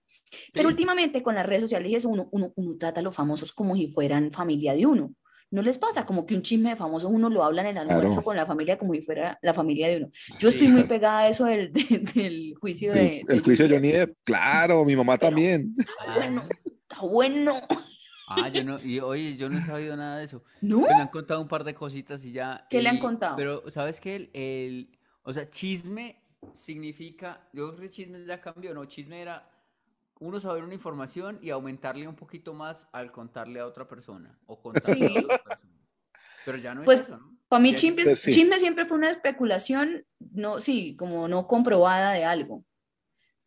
Pero 0.54 0.68
Sí. 0.70 0.74
últimamente 0.74 1.24
con 1.24 1.36
las 1.36 1.46
redes 1.46 1.64
sociales 1.64 2.04
uno, 2.06 2.28
uno, 2.32 2.52
uno 2.56 2.78
trata 2.78 3.00
a 3.00 3.04
los 3.04 3.16
famosos 3.16 3.54
como 3.54 3.76
si 3.76 3.88
fueran 3.90 4.32
familia 4.34 4.74
de 4.74 4.86
uno. 4.86 5.14
¿No 5.50 5.62
les 5.62 5.78
pasa? 5.78 6.06
Como 6.06 6.26
que 6.26 6.36
un 6.36 6.42
chisme 6.42 6.72
de 6.72 6.76
famosos 6.76 7.10
uno 7.12 7.30
lo 7.30 7.44
habla 7.44 7.62
en 7.62 7.68
el 7.68 7.78
almuerzo 7.78 8.08
Claro. 8.10 8.24
con 8.24 8.36
la 8.36 8.46
familia 8.46 8.78
como 8.78 8.94
si 8.94 9.02
fuera 9.02 9.40
la 9.42 9.54
familia 9.54 9.88
de 9.88 9.98
uno. 9.98 10.10
Yo 10.40 10.50
estoy 10.50 10.68
muy 10.68 10.84
pegada 10.88 11.20
a 11.20 11.28
eso 11.30 11.46
del, 11.46 11.72
de- 11.72 12.00
del 12.14 12.54
juicio 12.60 12.92
de... 12.94 13.20
El, 13.22 13.32
el 13.32 13.42
juicio 13.42 13.68
de 13.68 13.76
Johnny 13.76 13.92
Depp, 13.92 14.18
claro, 14.24 14.84
mi 14.84 14.96
mamá 14.96 15.18
también. 15.18 15.74
Está 15.78 16.14
bueno, 16.16 16.44
está 16.90 17.02
bueno. 17.02 17.54
Ah, 18.30 18.50
yo 18.50 18.62
no, 18.66 18.76
y 18.84 19.00
oye, 19.00 19.38
yo 19.38 19.48
no 19.50 19.58
he 19.58 19.62
sabido 19.62 19.96
nada 19.96 20.18
de 20.18 20.26
eso. 20.26 20.44
¿No? 20.60 20.82
Me 20.82 20.94
han 20.96 21.08
contado 21.08 21.40
un 21.42 21.48
par 21.48 21.64
de 21.64 21.74
cositas 21.74 22.26
y 22.26 22.34
ya. 22.34 22.68
¿Qué 22.70 22.82
le 22.82 22.90
han 22.90 23.00
contado? 23.00 23.38
Pero, 23.38 23.70
¿sabes 23.70 24.02
qué? 24.02 24.16
El, 24.18 24.30
el- 24.34 25.00
o 25.24 25.32
sea, 25.32 25.50
chisme 25.50 26.22
significa, 26.52 27.48
yo 27.54 27.70
creo 27.70 27.82
que 27.84 27.90
chisme 27.90 28.26
ya 28.26 28.42
cambió, 28.42 28.74
¿no? 28.74 28.84
Chisme 28.86 29.22
era 29.22 29.50
uno 30.20 30.40
saber 30.40 30.64
una 30.64 30.74
información 30.74 31.40
y 31.42 31.50
aumentarle 31.50 32.08
un 32.08 32.16
poquito 32.16 32.54
más 32.54 32.88
al 32.92 33.12
contarle 33.12 33.60
a 33.60 33.66
otra 33.66 33.88
persona 33.88 34.38
o 34.46 34.60
contarle 34.62 35.08
Sí. 35.08 35.16
a 35.16 35.20
otra 35.20 35.44
persona. 35.44 35.74
Pero 36.46 36.58
ya 36.58 36.74
no 36.76 36.82
es 36.82 36.86
Pues, 36.86 37.00
eso, 37.02 37.18
¿no? 37.18 37.38
Para 37.48 37.62
mí 37.62 37.76
chisme, 37.76 38.04
Pues 38.04 38.22
sí. 38.22 38.32
chisme 38.32 38.60
siempre 38.60 38.86
fue 38.86 38.98
una 38.98 39.10
especulación, 39.10 40.06
no, 40.20 40.60
sí, 40.60 40.96
como 40.98 41.28
no 41.28 41.48
comprobada 41.48 42.12
de 42.14 42.26
algo. 42.26 42.66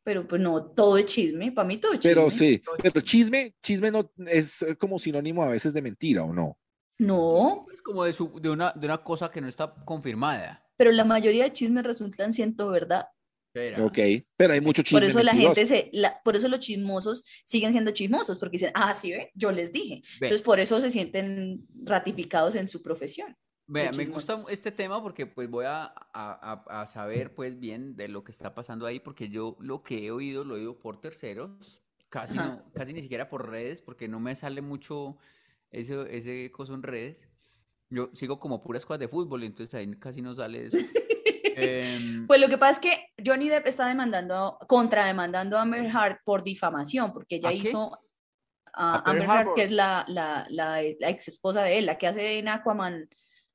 Pero 0.02 0.26
pues 0.26 0.40
no, 0.40 0.64
todo 0.72 0.96
es 0.96 1.06
chisme. 1.06 1.52
Para 1.52 1.68
mí 1.68 1.76
todo 1.76 1.92
es 1.92 2.00
chisme. 2.00 2.14
Pero 2.14 2.30
sí, 2.30 2.62
pero 2.82 3.00
chisme, 3.02 3.54
chisme 3.60 3.90
no 3.90 4.10
es 4.26 4.62
eh, 4.62 4.76
como 4.76 4.98
sinónimo 4.98 5.42
a 5.42 5.48
veces 5.48 5.74
de 5.74 5.82
mentira, 5.82 6.24
¿o 6.24 6.32
no? 6.32 6.58
No, 6.98 7.66
Es 7.72 7.80
como 7.82 8.04
de, 8.04 8.12
su- 8.12 8.40
de, 8.40 8.50
una, 8.50 8.72
de 8.72 8.86
una 8.86 8.98
cosa 9.04 9.30
que 9.30 9.40
no 9.40 9.48
está 9.48 9.74
confirmada. 9.84 10.66
pero 10.76 10.92
la 10.92 11.04
mayoría 11.04 11.44
de 11.44 11.52
chismes 11.52 11.84
resultan 11.84 12.32
siendo 12.32 12.68
verdad. 12.70 13.08
Espera. 13.52 13.84
Ok, 13.84 13.98
pero 14.36 14.52
hay 14.52 14.60
mucho 14.60 14.82
chisme 14.82 15.00
Por 15.00 15.08
eso 15.08 15.22
la 15.22 15.32
mentiroso. 15.32 15.54
gente 15.56 15.66
se, 15.66 15.90
la- 15.92 16.20
por 16.22 16.36
eso 16.36 16.46
los 16.48 16.60
chismosos 16.60 17.24
siguen 17.44 17.72
siendo 17.72 17.90
chismosos, 17.90 18.38
porque 18.38 18.54
dicen, 18.58 18.70
ah, 18.74 18.94
sí, 18.94 19.10
ve, 19.10 19.32
yo 19.34 19.50
les 19.50 19.72
dije. 19.72 20.02
Ve. 20.20 20.28
Entonces 20.28 20.42
por 20.42 20.60
eso 20.60 20.80
se 20.80 20.90
sienten 20.90 21.66
ratificados 21.84 22.54
en 22.54 22.68
su 22.68 22.80
profesión. 22.82 23.36
De 23.66 23.90
me 23.96 24.04
gusta 24.06 24.36
este 24.50 24.72
tema 24.72 25.00
porque 25.02 25.26
pues 25.26 25.48
voy 25.48 25.64
a, 25.64 25.84
a- 26.12 26.64
a- 26.68 26.86
saber 26.86 27.34
pues 27.34 27.58
bien 27.60 27.94
de 27.96 28.08
lo 28.08 28.24
que 28.24 28.32
está 28.32 28.52
pasando 28.54 28.84
ahí 28.86 28.98
porque 28.98 29.28
yo 29.28 29.56
lo 29.60 29.82
que 29.84 30.06
he 30.06 30.10
oído 30.10 30.42
lo 30.44 30.56
he 30.56 30.60
oído 30.60 30.78
por 30.78 31.00
terceros, 31.00 31.80
casi 32.08 32.36
no, 32.36 32.64
casi 32.74 32.92
ni 32.92 33.00
siquiera 33.02 33.28
por 33.28 33.48
redes 33.48 33.80
porque 33.80 34.08
no 34.08 34.18
me 34.18 34.34
sale 34.34 34.60
mucho 34.60 35.18
ese, 35.70 35.96
ese 36.16 36.50
coso 36.50 36.74
en 36.74 36.82
redes. 36.82 37.28
Yo 37.90 38.10
sigo 38.14 38.38
como 38.40 38.60
puras 38.62 38.84
cosas 38.86 39.00
de 39.00 39.08
fútbol, 39.08 39.44
entonces 39.44 39.72
ahí 39.74 39.88
casi 40.00 40.20
no 40.22 40.34
sale 40.34 40.66
eso. 40.66 40.76
Em, 41.62 42.26
Pues 42.26 42.40
lo 42.40 42.48
que 42.48 42.58
pasa 42.58 42.72
es 42.72 42.78
que 42.80 43.06
Johnny 43.24 43.48
Depp 43.48 43.66
está 43.66 43.86
demandando, 43.86 44.58
contrademandando 44.66 45.58
a 45.58 45.62
Amber 45.62 45.84
Heard 45.84 46.18
por 46.24 46.42
difamación, 46.42 47.12
porque 47.12 47.36
ella 47.36 47.52
hizo 47.52 47.98
a 48.72 49.10
Amber 49.10 49.28
Heard, 49.28 49.54
que 49.54 49.64
es 49.64 49.70
la, 49.70 50.04
la, 50.08 50.46
la, 50.50 50.82
ex 50.82 51.28
esposa 51.28 51.62
de 51.62 51.78
él, 51.78 51.86
la 51.86 51.98
que 51.98 52.06
hace 52.06 52.38
en 52.38 52.48
Aquaman, 52.48 53.08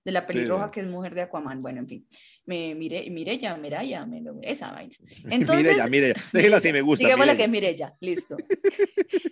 de 0.04 0.12
la 0.12 0.28
pelirroja 0.28 0.66
sí. 0.66 0.72
que 0.72 0.80
es 0.82 0.88
mujer 0.88 1.16
de 1.16 1.24
Aquaman, 1.24 1.62
bueno, 1.62 1.80
en 1.80 1.88
fin. 1.88 2.08
Me 2.46 2.76
mire, 2.76 3.10
Mirella, 3.10 3.58
Miraya, 3.58 4.06
me 4.06 4.22
esa 4.44 4.72
vaina. 4.72 4.96
Entonces, 5.30 5.78
ya, 5.78 5.88
mire 5.88 6.10
ya. 6.10 6.22
Déjelo 6.32 6.58
así, 6.58 6.72
me 6.72 6.82
gusta. 6.82 7.06
Digámosle 7.06 7.36
que 7.36 7.44
es 7.44 7.50
Mirella, 7.50 7.96
listo. 8.00 8.38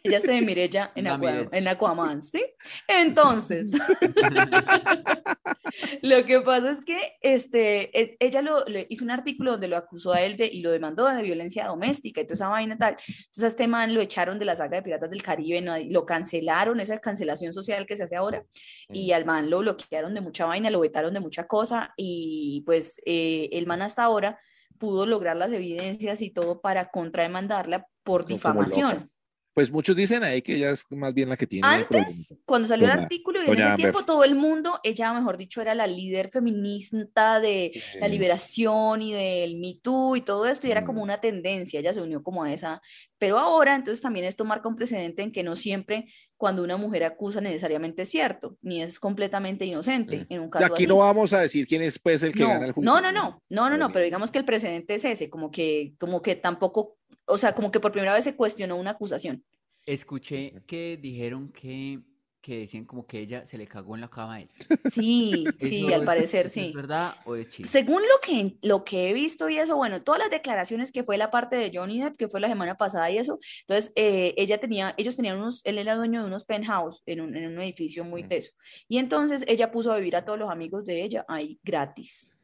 Ella 0.04 0.20
se 0.20 0.32
de 0.32 0.42
Mirella 0.42 0.92
en, 0.96 1.20
Mirella. 1.20 1.50
en 1.52 1.68
Aquaman, 1.68 2.24
¿sí? 2.24 2.44
Entonces, 2.88 3.70
lo 6.02 6.26
que 6.26 6.42
pasa 6.42 6.72
es 6.72 6.84
que 6.84 7.14
este, 7.22 8.00
e- 8.00 8.18
ella 8.20 8.42
lo, 8.42 8.66
le 8.66 8.88
hizo 8.90 9.04
un 9.04 9.12
artículo 9.12 9.52
donde 9.52 9.68
lo 9.68 9.78
acusó 9.78 10.14
a 10.14 10.22
él 10.22 10.36
de, 10.36 10.48
y 10.48 10.62
lo 10.62 10.72
demandó 10.72 11.08
de 11.08 11.22
violencia 11.22 11.68
doméstica 11.68 12.22
y 12.22 12.24
toda 12.24 12.34
esa 12.34 12.48
vaina 12.48 12.78
tal. 12.78 12.98
Entonces 13.08 13.44
a 13.44 13.48
este 13.48 13.68
man 13.68 13.94
lo 13.94 14.02
echaron 14.02 14.40
de 14.40 14.46
la 14.46 14.56
saga 14.56 14.78
de 14.78 14.84
Piratas 14.84 15.12
del 15.12 15.22
Caribe, 15.22 15.62
¿no? 15.62 15.78
Lo 15.78 16.06
cancelaron, 16.06 16.80
esa 16.80 16.98
cancelación 17.00 17.54
social 17.54 17.86
que 17.86 17.96
se 17.96 18.04
hace 18.04 18.16
ahora, 18.16 18.44
y 18.90 19.12
al 19.12 19.26
man 19.26 19.50
lo 19.50 19.60
bloquearon 19.60 20.16
de 20.16 20.22
mucha 20.22 20.46
vaina, 20.46 20.72
lo 20.72 20.80
vetaron 20.80 21.14
de 21.14 21.20
mucha 21.20 21.46
cosa, 21.46 21.94
y 21.96 22.64
pues 22.66 23.00
eh, 23.06 23.50
el 23.54 23.68
man 23.68 23.82
hasta 23.82 24.04
ahora 24.04 24.40
pudo 24.78 25.06
lograr 25.06 25.38
las 25.38 25.52
evidencias 25.52 26.22
y 26.22 26.30
todo 26.30 26.62
para 26.62 26.90
contrademandarla 26.90 27.88
por 28.04 28.26
difamación. 28.26 29.13
Pues 29.54 29.72
muchos 29.72 29.96
dicen 29.96 30.24
ahí 30.24 30.42
que 30.42 30.56
ella 30.56 30.72
es 30.72 30.86
más 30.90 31.14
bien 31.14 31.30
la 31.30 31.38
que 31.38 31.46
tiene. 31.46 31.68
Antes, 31.68 32.34
cuando 32.44 32.68
salió 32.68 32.86
el 32.88 32.92
artículo 32.92 33.40
y 33.44 33.46
en 33.48 33.54
ese 33.60 33.74
tiempo 33.76 34.04
todo 34.04 34.24
el 34.24 34.34
mundo, 34.34 34.80
ella, 34.84 35.14
mejor 35.14 35.38
dicho, 35.38 35.62
era 35.62 35.76
la 35.76 35.86
líder 35.86 36.32
feminista 36.32 37.40
de 37.40 37.72
la 38.00 38.08
Eh, 38.08 38.10
liberación 38.10 39.02
y 39.04 39.14
del 39.14 39.58
Me 39.58 39.76
Too 39.82 40.16
y 40.16 40.22
todo 40.22 40.48
esto, 40.48 40.68
y 40.68 40.72
era 40.72 40.86
como 40.86 41.02
Mm. 41.02 41.04
una 41.04 41.22
tendencia, 41.22 41.80
ella 41.80 41.94
se 41.94 42.02
unió 42.02 42.24
como 42.24 42.44
a 42.44 42.52
esa, 42.52 42.82
pero 43.20 43.38
ahora 43.38 43.76
entonces 43.76 44.02
también 44.02 44.26
esto 44.26 44.44
marca 44.44 44.68
un 44.68 44.76
precedente 44.76 45.22
en 45.22 45.32
que 45.32 45.44
no 45.44 45.56
siempre 45.56 46.06
cuando 46.36 46.64
una 46.64 46.76
mujer 46.76 47.04
acusa 47.06 47.40
necesariamente 47.40 48.02
es 48.02 48.10
cierto, 48.10 48.58
ni 48.62 48.82
es 48.82 49.00
completamente 49.00 49.66
inocente 49.66 50.16
Eh. 50.16 50.26
en 50.30 50.40
un 50.42 50.48
Y 50.48 50.50
caso 50.50 50.66
aquí 50.66 50.84
así. 50.84 50.88
no 50.88 50.98
vamos 50.98 51.32
a 51.32 51.40
decir 51.42 51.68
quién 51.68 51.84
es 51.84 52.00
pues 52.00 52.24
el 52.24 52.34
que 52.34 52.40
No, 52.42 52.50
gana 52.50 52.66
el 52.66 52.72
juicio. 52.74 52.92
no, 52.92 53.00
no, 53.02 53.12
no, 53.12 53.42
no, 53.50 53.70
no, 53.70 53.78
no, 53.78 53.94
pero 53.94 54.04
digamos 54.04 54.32
que 54.32 54.40
el 54.40 54.46
precedente 54.46 54.96
es 54.96 55.06
ese, 55.06 55.30
como 55.30 55.52
que, 55.52 55.94
como 56.00 56.22
que 56.22 56.36
tampoco, 56.36 56.98
o 57.26 57.38
sea, 57.38 57.54
como 57.54 57.72
que 57.72 57.80
por 57.80 57.92
primera 57.92 58.14
vez 58.14 58.24
se 58.24 58.36
cuestionó 58.36 58.76
una 58.78 58.92
acusación. 58.92 59.44
Escuché 59.86 60.54
que 60.66 60.98
dijeron 61.02 61.52
que, 61.52 62.00
que 62.42 62.60
decían 62.60 62.86
como 62.86 63.06
que 63.06 63.20
ella 63.20 63.46
se 63.46 63.58
le 63.58 63.68
cagó 63.68 63.96
en 63.96 64.02
la 64.02 64.10
cama 64.10 64.36
a 64.36 64.42
él. 64.42 64.50
Sí, 64.86 65.46
sí, 65.60 65.86
¿Eso 65.86 65.96
al 65.96 66.02
es- 66.02 66.06
parecer 66.06 66.50
sí. 66.50 66.68
¿Es 66.68 66.74
verdad 66.74 67.16
o 67.26 67.36
es 67.36 67.50
chiste? 67.50 67.68
Según 67.68 68.02
lo 68.02 68.20
que, 68.22 68.56
lo 68.62 68.86
que 68.86 69.10
he 69.10 69.14
visto 69.14 69.50
y 69.50 69.58
eso, 69.58 69.76
bueno, 69.76 70.02
todas 70.02 70.20
las 70.20 70.30
declaraciones 70.30 70.92
que 70.94 71.04
fue 71.04 71.18
la 71.18 71.32
parte 71.32 71.58
de 71.58 71.72
Johnny 71.74 72.02
Depp, 72.02 72.16
que 72.18 72.30
fue 72.30 72.40
la 72.40 72.48
semana 72.48 72.78
pasada 72.78 73.12
y 73.12 73.18
eso, 73.18 73.40
entonces 73.68 73.92
eh, 73.98 74.34
ella 74.38 74.60
tenía, 74.60 74.94
ellos 74.98 75.16
tenían 75.18 75.38
unos, 75.38 75.60
él 75.66 75.78
era 75.80 75.96
dueño 75.96 76.22
de 76.22 76.28
unos 76.28 76.46
penthouse 76.46 77.02
en 77.06 77.20
un, 77.22 77.36
en 77.36 77.48
un 77.48 77.60
edificio 77.62 78.06
muy 78.06 78.24
teso, 78.24 78.52
y 78.88 78.98
entonces 79.00 79.44
ella 79.48 79.72
puso 79.72 79.92
a 79.92 79.98
vivir 79.98 80.16
a 80.16 80.24
todos 80.24 80.40
los 80.40 80.50
amigos 80.50 80.86
de 80.86 81.04
ella 81.04 81.26
ahí 81.28 81.60
gratis. 81.64 82.36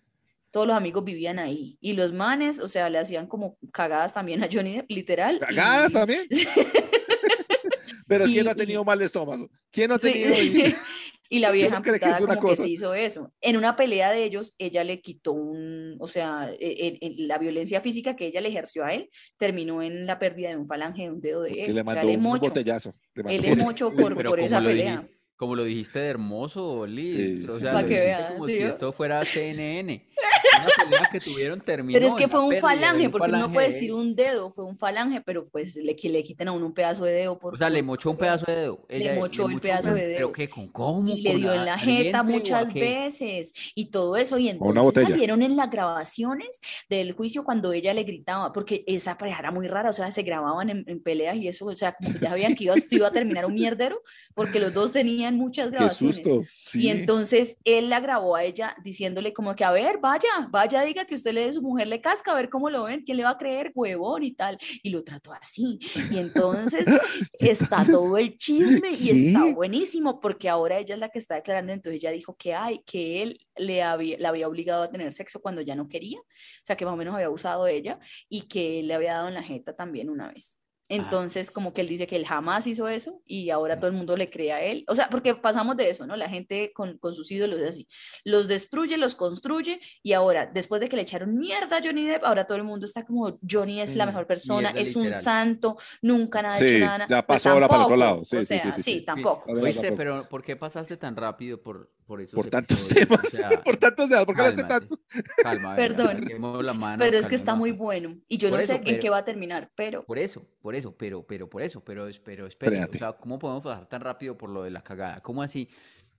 Todos 0.52 0.68
los 0.68 0.76
amigos 0.76 1.04
vivían 1.04 1.38
ahí. 1.40 1.78
Y 1.80 1.94
los 1.94 2.12
manes, 2.14 2.60
o 2.60 2.68
sea, 2.68 2.90
le 2.90 2.98
hacían 2.98 3.28
como 3.28 3.58
cagadas 3.72 4.14
también 4.14 4.44
a 4.44 4.50
Johnny 4.52 4.76
Depp, 4.78 4.90
literal. 4.90 5.40
¿Cagadas 5.40 5.92
y- 5.92 5.94
también? 5.94 6.28
Pero 8.08 8.26
¿quién 8.26 8.44
no 8.46 8.52
ha 8.52 8.54
Y- 8.54 8.58
tenido 8.58 8.84
mal 8.84 8.98
de 9.00 9.06
estómago? 9.06 9.50
¿Quién 9.72 9.90
no 9.90 9.96
ha 9.96 10.00
tenido? 10.00 10.32
y- 10.34 10.74
Y 11.32 11.38
la 11.38 11.52
vieja 11.52 11.80
cree 11.84 12.00
que 12.00 12.06
amputada 12.06 12.16
es 12.16 12.22
una 12.24 12.36
como 12.38 12.48
cosa. 12.50 12.64
que 12.64 12.68
sí 12.70 12.74
hizo 12.74 12.96
eso. 12.96 13.32
En 13.40 13.56
una 13.56 13.76
pelea 13.76 14.10
de 14.10 14.24
ellos, 14.24 14.56
ella 14.58 14.84
le 14.84 15.00
quitó 15.00 15.34
un, 15.34 15.96
o 16.00 16.08
sea, 16.08 16.50
e- 16.60 16.98
e- 17.00 17.14
la 17.20 17.38
violencia 17.38 17.82
física 17.82 18.16
que 18.16 18.26
ella 18.26 18.42
le 18.42 18.50
ejerció 18.50 18.84
a 18.84 18.96
él 18.96 19.12
terminó 19.38 19.84
en 19.84 20.08
la 20.08 20.18
pérdida 20.18 20.50
de 20.50 20.58
un 20.58 20.68
falange 20.68 21.04
de 21.04 21.12
un 21.12 21.22
dedo 21.22 21.44
de 21.44 21.52
Que 21.52 21.66
él. 21.66 21.76
le 21.76 21.82
O 21.82 21.84
sea, 21.84 21.94
mandó 21.94 22.02
él 22.02 22.10
es 22.10 22.18
un 22.18 22.24
mocho. 22.24 22.42
botellazo. 22.42 22.96
le 23.14 23.24
mandó 23.24 23.38
Él 23.38 23.46
un 23.46 23.60
es 23.60 23.64
mocho 23.64 23.92
por, 23.92 24.16
pero 24.18 24.30
por 24.32 24.40
como 24.40 24.46
esa 24.48 24.60
lo 24.60 24.70
pelea. 24.70 24.92
dijiste, 24.96 25.18
como 25.36 25.56
lo 25.56 25.64
dijiste 25.66 26.00
de 26.00 26.08
hermoso, 26.08 26.88
Liz. 26.88 27.42
Sí, 27.42 27.46
o 27.48 27.60
sea, 27.60 27.78
sí, 27.78 27.84
lo 27.84 27.88
sí. 27.88 27.94
dijiste 27.94 28.12
Pa' 28.12 28.28
que 28.28 28.34
como 28.34 28.48
si 28.48 28.56
¿sí 28.56 28.64
esto 28.64 28.92
fuera 28.92 29.24
CNN. 29.24 30.10
Una 30.64 30.84
pelea 30.90 31.10
que 31.12 31.20
tuvieron 31.20 31.62
terminó 31.62 31.98
Pero 32.00 32.08
es 32.08 32.16
que 32.16 32.28
fue 32.28 32.40
un 32.42 32.50
pérdida 32.50 32.68
falange, 32.68 33.06
un 33.06 33.12
porque 33.12 33.32
uno 33.32 33.52
puede 33.52 33.68
de 33.68 33.74
decir 33.74 33.94
un 33.94 34.16
dedo, 34.16 34.52
fue 34.52 34.66
un 34.66 34.78
falange, 34.78 35.22
pero 35.22 35.44
pues 35.52 35.76
le, 35.78 35.96
que 35.96 36.10
le 36.10 36.24
quiten 36.24 36.48
a 36.48 36.52
uno 36.52 36.66
un 36.68 36.74
pedazo 36.74 37.06
de 37.06 37.12
dedo. 37.14 37.40
Por, 37.40 37.54
O 37.56 37.58
sea, 37.58 37.70
le 37.70 37.82
mochó 37.84 38.12
un 38.12 38.18
pedazo 38.18 38.46
de 38.46 38.56
dedo. 38.56 38.86
Le 38.90 38.98
Ella 38.98 39.16
mochó 39.16 39.48
el 39.50 39.60
pedazo 39.60 39.90
un- 39.90 39.96
de 39.96 40.02
¿Pero 40.02 40.18
dedo. 40.28 40.32
qué? 40.32 40.50
¿Con 40.50 40.68
cómo? 40.70 41.10
y 41.10 41.22
le 41.22 41.32
¿Con 41.32 41.42
dio 41.42 41.54
en 41.54 41.66
la 41.66 41.78
jeta 41.78 42.24
muchas 42.24 42.70
qué? 42.72 42.80
veces 42.82 43.54
y 43.76 43.86
todo 43.92 44.16
eso 44.18 44.38
y 44.38 44.50
entonces 44.50 44.94
salieron 45.04 45.42
en 45.42 45.56
las 45.56 45.70
grabaciones 45.70 46.60
del 46.90 47.14
juicio 47.14 47.44
cuando 47.44 47.74
ella 47.74 47.94
le 47.94 48.04
gritaba 48.04 48.52
porque 48.54 48.84
esa 48.88 49.16
pareja 49.18 49.40
era 49.40 49.52
muy 49.52 49.68
rara 49.68 49.90
o 49.90 49.94
sea 49.94 50.12
se 50.12 50.22
grababan 50.24 50.70
en, 50.70 50.84
en 50.88 51.02
peleas 51.02 51.36
y 51.38 51.48
eso 51.48 51.66
o 51.66 51.76
sea 51.76 51.94
como 51.94 52.14
que 52.14 52.20
ya 52.20 52.30
sabían 52.30 52.56
que 52.56 52.66
iba, 52.66 52.76
iba 52.92 53.08
a 53.08 53.12
terminar 53.12 53.46
un 53.46 53.54
mierdero 53.54 54.02
porque 54.34 54.60
los 54.60 54.74
dos 54.74 54.92
tenían 54.92 55.36
muchas 55.38 55.68
Qué 55.70 55.76
grabaciones 55.76 56.16
susto. 56.18 56.44
y 56.74 56.82
sí. 56.82 56.90
entonces 56.90 57.58
él 57.66 57.90
la 57.90 58.00
grabó 58.00 58.36
a 58.36 58.44
ella 58.44 58.76
diciéndole 58.84 59.34
como 59.34 59.56
que, 59.56 59.64
a 59.64 59.72
ver, 59.72 59.98
vaya, 60.00 60.49
vaya, 60.50 60.82
diga 60.84 61.06
que 61.06 61.16
usted 61.16 61.34
le 61.34 61.46
de 61.46 61.54
su 61.54 61.62
mujer 61.62 61.88
le 61.88 62.02
casca, 62.02 62.32
a 62.32 62.36
ver 62.36 62.50
cómo 62.50 62.70
lo 62.70 62.84
ven, 62.84 63.04
quién 63.04 63.18
le 63.18 63.24
va 63.24 63.32
a 63.32 63.38
creer, 63.38 63.72
huevón 63.76 64.24
y 64.24 64.34
tal. 64.34 64.58
Y 64.84 64.90
lo 64.90 65.04
trató 65.04 65.34
así. 65.34 65.80
Y 66.12 66.18
entonces 66.18 66.86
está 67.40 67.86
todo 67.86 68.18
el 68.18 68.38
chisme 68.38 68.92
y 68.92 69.28
está 69.28 69.46
buenísimo 69.54 70.20
porque 70.20 70.50
ahora 70.50 70.78
ella 70.80 70.96
es 70.96 71.00
la 71.00 71.10
que 71.10 71.20
está 71.20 71.36
declarando, 71.36 71.74
entonces 71.74 72.02
ella 72.02 72.12
dijo 72.12 72.36
que 72.36 72.54
hay, 72.54 72.82
que 72.86 73.22
él 73.22 73.40
le 73.58 73.84
había, 73.84 74.18
la 74.20 74.30
había 74.30 74.48
obligado 74.48 74.84
a 74.84 74.90
tener 74.90 75.12
sexo 75.14 75.42
cuando 75.42 75.62
ya 75.62 75.76
no 75.76 75.88
quería, 75.88 76.20
o 76.20 76.64
sea 76.64 76.76
que 76.76 76.86
más 76.86 76.94
o 76.94 76.98
menos 76.98 77.16
había 77.16 77.30
usado 77.30 77.68
ella 77.68 78.00
y 78.28 78.44
que 78.44 78.80
él 78.80 78.88
le 78.88 78.94
había 78.96 79.14
dado 79.14 79.28
en 79.28 79.34
la 79.36 79.44
jeta 79.44 79.76
también 79.76 80.10
una 80.10 80.32
vez. 80.32 80.59
Entonces, 80.90 81.52
como 81.52 81.74
que 81.74 81.82
él 81.82 81.88
dice 81.88 82.08
que 82.08 82.16
él 82.16 82.26
jamás 82.26 82.66
hizo 82.68 82.88
eso 82.90 83.22
y 83.26 83.52
ahora 83.52 83.78
todo 83.78 83.88
el 83.88 83.96
mundo 83.96 84.18
le 84.18 84.30
cree 84.30 84.52
a 84.52 84.62
él. 84.64 84.84
O 84.88 84.96
sea, 84.96 85.08
porque 85.10 85.36
pasamos 85.36 85.78
de 85.78 85.90
eso, 85.90 86.08
¿no? 86.08 86.16
La 86.16 86.28
gente 86.30 86.72
con, 86.74 86.98
con 86.98 87.14
sus 87.16 87.30
ídolos 87.32 87.60
es 87.60 87.70
así. 87.70 87.88
Los 88.24 88.48
destruye, 88.48 88.98
los 88.98 89.16
construye 89.16 89.80
y 90.04 90.14
ahora, 90.14 90.48
después 90.48 90.82
de 90.82 90.90
que 90.90 90.96
le 90.96 91.04
echaron 91.04 91.38
mierda 91.38 91.78
a 91.78 91.82
Johnny 91.84 92.06
Depp, 92.08 92.24
ahora 92.26 92.46
todo 92.48 92.58
el 92.58 92.64
mundo 92.64 92.86
está 92.88 93.06
como, 93.06 93.40
Johnny 93.50 93.82
es 93.82 93.96
la 93.96 94.06
Mm, 94.06 94.10
mejor 94.10 94.28
persona, 94.28 94.74
mierda 94.74 94.82
es 94.82 94.96
un 94.96 95.14
santo, 95.14 95.78
nunca 96.02 96.42
nada 96.42 96.58
Sí, 96.58 96.66
hecho 96.66 96.78
nada. 96.80 97.06
ya 97.08 97.26
Pues 97.26 97.26
pasó 97.26 97.50
ahora 97.52 97.68
para 97.68 97.78
el 97.78 97.84
otro 97.84 97.98
lado. 97.98 98.24
Sí, 98.24 98.38
o 98.38 98.44
sí, 98.44 98.60
sí, 98.60 98.60
sea, 98.60 98.72
sí, 98.72 98.84
sí, 98.84 99.00
sí. 99.00 99.06
tampoco. 99.06 99.44
Ahora 99.48 99.62
Oíste, 99.62 99.92
tampoco. 99.92 99.98
pero 99.98 100.30
¿por 100.30 100.44
qué 100.44 100.56
pasaste 100.56 100.98
tan 100.98 101.16
rápido 101.16 101.62
por, 101.62 101.92
por 102.10 102.22
eso? 102.22 102.36
Por 102.36 102.50
tantos 102.50 102.88
temas, 102.88 103.24
O 103.24 103.30
sea, 103.30 103.50
por 103.64 103.78
tantos 103.78 104.10
temas, 104.10 104.26
¿por 104.26 104.34
qué 104.34 104.42
hablaste 104.42 104.64
tanto? 104.64 105.00
Calma, 105.44 105.76
Perdón. 105.76 106.22
saquemos 106.22 106.66
la 106.66 106.74
mano, 106.74 106.98
Pero 106.98 107.20
es 107.20 107.28
que 107.28 107.36
está 107.36 107.54
muy 107.54 107.72
bueno 107.72 108.18
y 108.28 108.40
yo 108.40 108.50
Por 108.50 108.58
no 108.58 108.64
eso, 108.64 108.74
sé 108.74 108.82
en 108.84 109.00
qué 109.00 109.12
va 109.12 109.20
a 109.20 109.26
terminar, 109.26 109.70
pero 109.76 110.04
Por 110.04 110.18
eso, 110.18 110.44
por 110.60 110.74
eso, 110.74 110.98
pero, 110.98 111.22
pero, 111.22 111.48
por 111.48 111.62
eso, 111.62 111.84
pero, 111.84 112.08
pero, 112.26 112.48
espere, 112.48 112.84
o 112.84 112.92
sea, 112.92 113.14
¿cómo 113.14 113.38
podemos 113.38 113.62
pasar 113.62 113.88
tan 113.88 114.02
rápido 114.02 114.36
por 114.36 114.50
lo 114.50 114.64
de 114.64 114.72
la 114.72 114.82
cagada? 114.82 115.22
¿Cómo 115.22 115.44
así? 115.44 115.70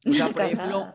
O 0.06 0.12
sea, 0.12 0.28
por 0.28 0.42
ejemplo. 0.42 0.94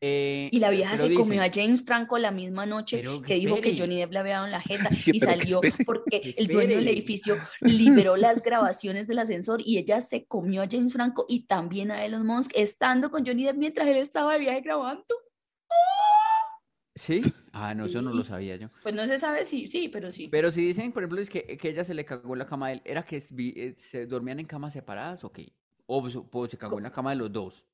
Eh, 0.00 0.50
Y 0.52 0.58
la 0.58 0.70
vieja 0.70 0.96
se 0.96 1.12
comió 1.14 1.42
a 1.42 1.50
James 1.52 1.82
Franco 1.84 2.18
la 2.18 2.30
misma 2.30 2.66
noche 2.66 3.02
que 3.26 3.34
dijo 3.34 3.60
que. 3.60 3.78
Johnny 3.78 3.96
Depp 3.96 4.12
le 4.12 4.18
había 4.18 4.34
dado 4.34 4.46
en 4.46 4.52
la 4.52 4.60
jeta 4.62 4.90
y 5.06 5.20
salió 5.20 5.60
porque 5.84 6.20
Que 6.20 6.34
el 6.36 6.48
dueño 6.48 6.76
del 6.76 6.88
edificio 6.88 7.36
liberó 7.60 8.16
las 8.16 8.42
grabaciones 8.42 9.06
del 9.08 9.18
ascensor 9.18 9.62
y 9.64 9.78
ella 9.78 10.00
se 10.00 10.26
comió 10.26 10.62
a 10.62 10.68
James 10.70 10.92
Franco 10.92 11.24
y 11.28 11.46
también 11.46 11.90
a 11.90 12.04
Elon 12.04 12.26
Musk 12.26 12.52
estando 12.54 13.10
con 13.10 13.26
Johnny 13.26 13.44
Depp 13.44 13.56
mientras 13.56 13.88
él 13.88 13.96
estaba 13.96 14.34
de 14.34 14.40
viaje 14.40 14.60
grabando. 14.60 15.04
¿Sí? 16.94 17.22
Ah, 17.58 17.74
no, 17.74 17.86
eso 17.86 18.02
no 18.02 18.12
lo 18.12 18.22
sabía 18.22 18.56
yo. 18.56 18.68
Pues 18.82 18.94
no 18.94 19.06
se 19.06 19.18
sabe 19.18 19.46
si 19.46 19.66
sí, 19.66 19.88
pero 19.88 20.12
sí. 20.12 20.28
Pero 20.28 20.50
si 20.50 20.60
dicen, 20.60 20.92
por 20.92 21.02
ejemplo, 21.02 21.22
es 21.22 21.30
que, 21.30 21.56
que 21.56 21.70
ella 21.70 21.84
se 21.84 21.94
le 21.94 22.04
cagó 22.04 22.34
en 22.34 22.40
la 22.40 22.44
cama 22.44 22.66
a 22.66 22.72
él, 22.72 22.82
¿era 22.84 23.02
que 23.02 23.16
eh, 23.16 23.74
se 23.78 24.04
dormían 24.04 24.40
en 24.40 24.44
camas 24.44 24.74
separadas 24.74 25.24
o 25.24 25.32
qué? 25.32 25.54
O 25.86 26.06
o 26.06 26.48
se 26.48 26.58
cagó 26.58 26.76
en 26.76 26.82
la 26.82 26.92
cama 26.92 27.12
de 27.12 27.16
los 27.16 27.32
dos. 27.32 27.64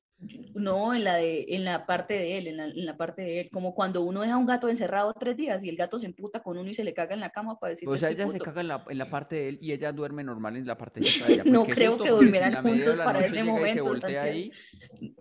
No, 0.55 0.93
en 0.93 1.03
la 1.03 1.15
de, 1.15 1.45
en 1.49 1.63
la 1.65 1.85
parte 1.85 2.13
de 2.13 2.37
él, 2.37 2.47
en 2.47 2.57
la, 2.57 2.65
en 2.65 2.85
la 2.85 2.95
parte 2.95 3.21
de 3.21 3.41
él, 3.41 3.49
como 3.51 3.73
cuando 3.73 4.01
uno 4.01 4.21
deja 4.21 4.35
a 4.35 4.37
un 4.37 4.45
gato 4.45 4.69
encerrado 4.69 5.13
tres 5.19 5.35
días 5.35 5.63
y 5.63 5.69
el 5.69 5.75
gato 5.75 5.97
se 5.99 6.05
emputa 6.05 6.41
con 6.41 6.57
uno 6.57 6.69
y 6.69 6.73
se 6.73 6.83
le 6.83 6.93
caga 6.93 7.13
en 7.13 7.19
la 7.21 7.31
cama 7.31 7.59
para 7.59 7.71
decirle 7.71 7.93
O 7.93 7.97
sea, 7.97 8.09
"Estoy 8.09 8.23
ella 8.23 8.31
se 8.31 8.37
puto". 8.37 8.45
caga 8.45 8.61
en 8.61 8.67
la, 8.67 8.83
en 8.89 8.97
la 8.97 9.05
parte 9.09 9.35
de 9.35 9.49
él 9.49 9.57
y 9.61 9.71
ella 9.71 9.91
duerme 9.91 10.23
normal 10.23 10.55
en 10.57 10.65
la 10.67 10.77
parte 10.77 10.99
de 10.99 11.07
ella. 11.27 11.43
Pues 11.43 11.53
No 11.53 11.65
creo 11.65 11.97
que 11.97 12.09
durmieran 12.09 12.63
juntos 12.63 12.95
para 12.97 13.25
ese 13.25 13.43
momento, 13.43 13.91
ahí. 14.21 14.51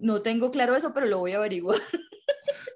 No 0.00 0.22
tengo 0.22 0.50
claro 0.50 0.76
eso, 0.76 0.92
pero 0.92 1.06
lo 1.06 1.18
voy 1.18 1.32
a 1.32 1.36
averiguar. 1.38 1.78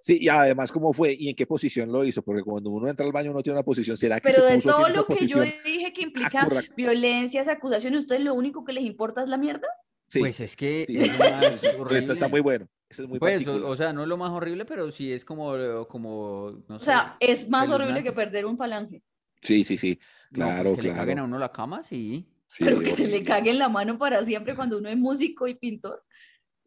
Sí, 0.01 0.19
y 0.21 0.29
además, 0.29 0.71
¿cómo 0.71 0.93
fue 0.93 1.13
y 1.19 1.29
en 1.29 1.35
qué 1.35 1.47
posición 1.47 1.91
lo 1.91 2.05
hizo? 2.05 2.23
Porque 2.23 2.43
cuando 2.43 2.71
uno 2.71 2.89
entra 2.89 3.05
al 3.05 3.11
baño, 3.11 3.33
uno 3.33 3.43
tiene 3.43 3.59
una 3.59 3.65
posición. 3.65 3.97
¿Será 3.97 4.21
que 4.21 4.29
Pero 4.29 4.43
se 4.43 4.49
de 4.53 4.55
puso 4.61 4.71
todo 4.77 4.89
lo 4.89 5.07
que 5.07 5.27
yo 5.27 5.41
dije 5.41 5.93
que 5.93 6.03
implica 6.03 6.45
correcto. 6.45 6.73
violencias, 6.77 7.49
acusaciones, 7.49 8.01
¿ustedes 8.03 8.21
lo 8.23 8.35
único 8.35 8.65
que 8.65 8.73
les 8.73 8.85
importa 8.85 9.23
es 9.25 9.29
la 9.29 9.37
mierda? 9.37 9.67
Sí, 10.09 10.21
Pues 10.21 10.39
es 10.41 10.55
que 10.57 10.85
sí, 10.87 10.99
es 10.99 11.19
lo 11.19 11.31
más. 11.31 11.65
Esto 11.93 12.13
está 12.13 12.29
muy 12.29 12.41
bueno. 12.41 12.69
Eso 12.89 13.03
es 13.03 13.09
muy 13.09 13.19
Pues, 13.19 13.47
o, 13.47 13.77
sea, 13.77 13.93
no 13.93 14.03
es 14.03 14.09
lo 14.09 14.17
más 14.17 14.31
horrible, 14.31 14.65
pero 14.65 14.91
sí 14.93 15.13
es 15.13 15.25
como, 15.25 15.87
como 15.89 16.63
no 16.69 16.77
O 16.77 16.79
sé, 16.79 16.85
sea, 16.87 17.17
es 17.19 17.49
más 17.49 17.69
horrible 17.69 18.03
que 18.03 18.13
perder 18.13 18.47
un 18.47 18.57
falange. 18.57 19.03
Sí, 19.43 19.65
sí, 19.65 19.77
sí. 19.77 19.99
No, 20.31 20.47
pues 20.47 20.55
Claro, 20.55 20.77
que 20.77 20.83
le 20.83 20.89
caguen 20.91 21.01
a 21.19 21.23
claro. 21.23 21.25
uno 21.25 21.39
la 21.39 21.53
cama, 21.53 21.83
sí. 21.83 22.27
Sí, 22.47 22.65
pero 22.65 22.79
que 22.81 22.91
se 22.93 23.09
le 23.09 23.25
cague 23.25 23.51
en 23.51 23.59
la 23.59 23.69
mano 23.69 23.99
para 23.99 24.25
siempre 24.25 24.55
cuando 24.55 24.79
uno 24.79 24.89
es 24.89 24.97
músico 24.97 25.49
y 25.49 25.55
pintor. 25.55 26.05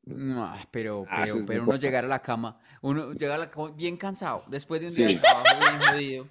No, 0.03 0.43
ah, 0.43 0.67
pero, 0.71 1.05
Ah, 1.09 1.23
pero, 1.23 1.45
pero 1.45 1.63
uno 1.63 1.75
llegar 1.77 2.03
a 2.03 2.07
la 2.07 2.21
cama, 2.21 2.59
uno 2.81 3.13
llega 3.13 3.35
a 3.35 3.37
la 3.37 3.49
cama 3.49 3.71
bien 3.71 3.95
cansado, 3.95 4.43
después 4.47 4.81
de 4.81 4.87
un 4.87 4.93
Sí. 4.93 5.03
día 5.03 5.07
de 5.15 5.19
trabajo 5.19 5.59
bien 5.59 5.81
jodido, 5.87 6.29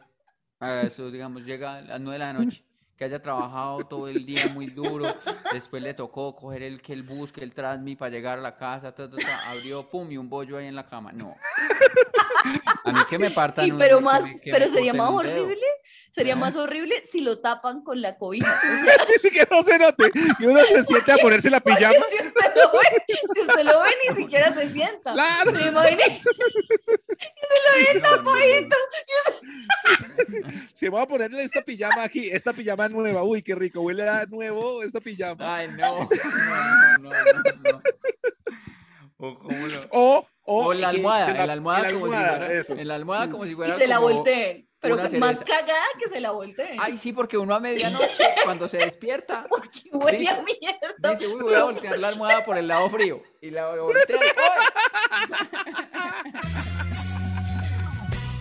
a 0.61 0.81
eso, 0.83 1.11
digamos, 1.11 1.44
llega 1.44 1.77
a 1.77 1.81
las 1.83 2.01
nueve 2.01 2.14
de 2.14 2.18
la 2.18 2.33
noche, 2.33 2.64
que 2.99 3.05
haya 3.05 3.23
trabajado 3.23 3.87
todo 3.87 4.09
el 4.09 4.27
día 4.27 4.49
muy 4.53 4.67
duro, 4.67 5.07
después 5.53 5.81
le 5.81 5.95
tocó 5.95 6.35
coger 6.35 6.65
el 6.65 6.83
que 6.83 6.93
el 6.93 7.05
bus, 7.05 7.31
que 7.31 7.45
el 7.45 7.55
transmi 7.55 7.95
para 7.95 8.11
llegar 8.11 8.39
a 8.39 8.43
la 8.43 8.57
casa, 8.57 8.93
ta, 8.93 9.09
ta, 9.09 9.17
ta, 9.17 9.51
abrió, 9.51 9.89
pum, 9.89 10.11
y 10.11 10.17
un 10.17 10.29
bollo 10.29 10.59
ahí 10.59 10.67
en 10.67 10.75
la 10.75 10.85
cama. 10.85 11.13
No. 11.13 11.37
A 12.85 12.93
mí 12.93 12.99
que 13.09 13.19
me 13.19 13.31
partan 13.31 13.67
Y 13.67 13.73
pero 13.73 14.01
más, 14.01 14.25
pero 14.45 14.67
sería 14.67 14.93
más 14.93 15.11
horrible, 15.11 15.65
sería 16.12 16.37
más 16.37 16.57
horrible 16.57 17.03
si 17.11 17.21
lo 17.21 17.38
tapan 17.38 17.83
con 17.83 18.01
la 18.03 18.16
cobija. 18.18 18.53
O 18.53 18.85
sea, 19.21 19.31
que 19.31 19.47
no 19.51 19.62
se 19.62 19.79
note. 19.79 20.11
Y 20.38 20.47
uno 20.47 20.61
se 20.64 20.85
siente 20.85 21.12
a 21.12 21.16
ponerse 21.18 21.51
la 21.51 21.61
pijama. 21.64 21.94
si 22.11 22.27
usted 22.27 22.55
lo 22.57 22.73
ve, 22.73 23.05
si 23.35 23.41
usted 23.41 23.62
lo 23.64 23.80
ve, 23.83 23.91
ni 24.09 24.16
siquiera 24.16 24.53
se 24.53 24.68
sienta. 24.70 25.12
Claro. 25.12 25.53
¿Me 25.53 25.66
imaginé? 25.68 26.20
Se 27.49 27.59
lo 27.64 27.95
ve 27.95 28.01
tapadito. 28.01 28.76
Se 30.74 30.89
va 30.89 31.03
a 31.03 31.07
ponerle 31.09 31.43
esta 31.43 31.62
pijama 31.62 32.03
aquí, 32.05 32.28
esta 32.30 32.53
pijama 32.53 32.89
nueva. 32.89 33.22
Uy, 33.22 33.43
qué 33.43 33.55
rico, 33.55 33.80
huele 33.80 34.09
a 34.09 34.26
nuevo 34.26 34.83
esta 34.83 35.01
pijama. 35.01 35.57
Ay, 35.57 35.68
no. 35.76 36.09
No, 36.09 36.09
no, 37.01 37.11
no, 37.11 37.43
no, 37.62 37.72
no. 37.72 37.83
O 39.20 39.39
cómo 39.39 39.66
lo- 39.66 39.80
O, 39.91 40.26
o, 40.43 40.64
O 40.66 40.74
la 40.74 40.91
almohada, 40.91 41.33
que 41.33 41.47
la 41.47 41.53
almohada, 41.53 41.91
como, 41.93 42.05
almohada, 42.07 42.33
si 42.33 42.39
fuera, 42.47 42.61
eso. 42.61 42.72
en 42.74 42.89
la 42.89 42.95
almohada 42.95 43.30
como 43.30 43.45
si 43.45 43.53
Y 43.53 43.55
fuera 43.55 43.74
se 43.76 43.87
la 43.89 43.99
volteen. 43.99 44.68
Pero 44.81 44.97
más 45.18 45.41
cagada 45.41 45.85
que 46.01 46.09
se 46.09 46.20
la 46.20 46.31
volteen. 46.31 46.79
Ay, 46.81 46.97
sí, 46.99 47.12
porque 47.12 47.37
uno 47.37 47.55
a 47.55 47.61
medianoche, 47.61 48.24
cuando 48.45 48.68
se 48.68 48.79
despierta, 48.79 49.45
Porque 49.49 49.81
huele 49.93 50.18
dice- 50.18 50.31
a 50.31 50.43
mierda. 50.43 51.11
dice, 51.11 51.26
uy, 51.26 51.43
voy 51.43 51.55
a 51.55 51.64
voltear 51.64 51.99
la 51.99 52.09
almohada 52.09 52.45
por 52.45 52.57
el 52.57 52.68
lado 52.68 52.89
frío. 52.89 53.20
Y 53.41 53.51
la 53.51 53.74
voltea. 53.74 54.18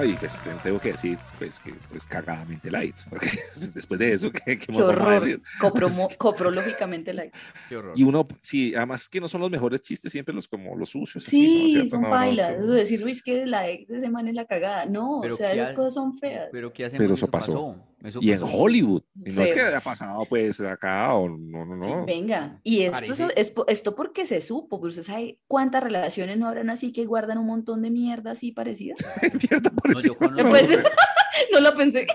Ay, 0.00 0.16
pues 0.18 0.40
te- 0.42 0.50
tengo 0.62 0.80
que 0.80 0.92
decir, 0.92 1.18
pues, 1.38 1.58
que 1.60 1.74
es 1.94 2.06
cagadamente 2.06 2.70
light. 2.70 2.94
porque, 3.08 3.30
pues, 3.56 3.74
después 3.74 3.98
de 4.00 4.12
eso, 4.12 4.30
¿qué, 4.32 4.40
qué 4.44 4.58
Qué 4.58 4.72
más 4.72 4.80
vamos 4.86 5.00
a 5.00 5.04
horror. 5.06 5.24
decir? 5.24 5.42
Copromo- 5.60 6.08
coprológicamente. 6.18 7.32
Qué 7.68 7.76
horror. 7.76 7.92
Y 7.96 8.02
uno, 8.04 8.26
sí, 8.40 8.74
además 8.74 9.08
que 9.08 9.20
no 9.20 9.28
son 9.28 9.40
los 9.40 9.50
mejores 9.50 9.80
chistes, 9.80 10.10
siempre 10.12 10.34
los 10.34 10.48
como 10.48 10.76
los 10.76 10.90
sucios. 10.90 11.26
así, 11.26 11.72
¿no? 11.74 11.82
Sí, 11.82 11.88
son 11.88 12.02
No, 12.02 12.08
no, 12.08 12.14
bailas. 12.14 12.64
son- 12.64 12.74
decir, 12.74 13.00
Luis, 13.00 13.22
que 13.22 13.46
la 13.46 13.68
ex 13.68 13.88
de 13.88 13.98
ese 13.98 14.10
man 14.10 14.28
es 14.28 14.34
la 14.34 14.44
cagada. 14.46 14.86
No, 14.86 15.18
Pero 15.22 15.34
o 15.34 15.36
sea, 15.36 15.52
¿qué 15.52 15.60
esas 15.60 15.72
ha- 15.72 15.74
cosas 15.74 15.94
son 15.94 16.16
feas. 16.18 16.48
Pero 16.52 16.72
¿qué 16.72 16.84
hacemos? 16.86 17.02
Pero 17.04 17.14
eso 17.14 17.28
pasó. 17.30 17.76
Eso 18.02 18.18
Y 18.22 18.32
en. 18.32 18.40
Hollywood. 18.42 19.02
Y 19.26 19.30
no 19.30 19.42
es 19.42 19.52
que 19.52 19.60
haya 19.60 19.80
pasado, 19.80 20.24
pues, 20.26 20.58
acá 20.60 21.14
o 21.14 21.28
no, 21.28 21.64
no, 21.66 21.76
no. 21.76 22.06
Venga, 22.06 22.58
y 22.62 22.82
esto, 22.82 23.28
es 23.36 23.52
esto 23.66 23.94
porque 23.94 24.24
se 24.26 24.40
supo, 24.40 24.80
pues 24.80 24.96
usted 24.98 25.12
sabe 25.12 25.38
cuántas 25.46 25.82
relaciones 25.82 26.38
no 26.38 26.46
habrán 26.48 26.70
así 26.70 26.92
que 26.92 27.04
guardan 27.04 27.38
un 27.38 27.46
montón 27.46 27.82
de 27.82 27.90
mierda 27.90 28.30
así 28.30 28.52
parecida. 28.52 28.94
Mierda, 29.50 29.70
No, 29.92 30.00
yo 30.00 30.14
Pues, 30.50 30.78
no 31.52 31.60
lo 31.60 31.76
pensé. 31.76 32.06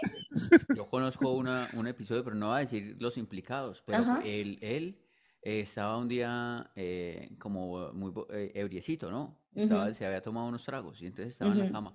yo 0.75 0.87
conozco 0.89 1.31
una, 1.33 1.69
un 1.73 1.87
episodio, 1.87 2.23
pero 2.23 2.35
no 2.35 2.47
voy 2.47 2.57
a 2.57 2.59
decir 2.59 2.95
los 2.99 3.17
implicados. 3.17 3.83
Pero 3.85 3.99
Ajá. 3.99 4.21
él, 4.25 4.57
él 4.61 4.97
eh, 5.41 5.59
estaba 5.61 5.97
un 5.97 6.07
día 6.07 6.71
eh, 6.75 7.29
como 7.39 7.91
muy 7.93 8.11
bo- 8.11 8.27
eh, 8.31 8.51
ebriecito, 8.55 9.11
¿no? 9.11 9.37
Estaba- 9.53 9.85
Ujú. 9.85 9.93
Se 9.93 10.05
había 10.05 10.21
tomado 10.21 10.47
unos 10.47 10.63
tragos 10.65 11.01
y 11.01 11.05
entonces 11.05 11.33
estaba 11.33 11.51
en 11.51 11.59
la 11.59 11.71
cama. 11.71 11.93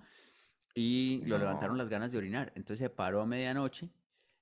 Y 0.75 1.23
lo 1.27 1.37
No. 1.39 1.45
levantaron 1.45 1.77
las 1.79 1.89
ganas 1.89 2.13
de 2.13 2.19
orinar. 2.19 2.53
Entonces 2.55 2.79
se 2.85 2.91
paró 2.91 3.21
a 3.23 3.27
medianoche 3.27 3.89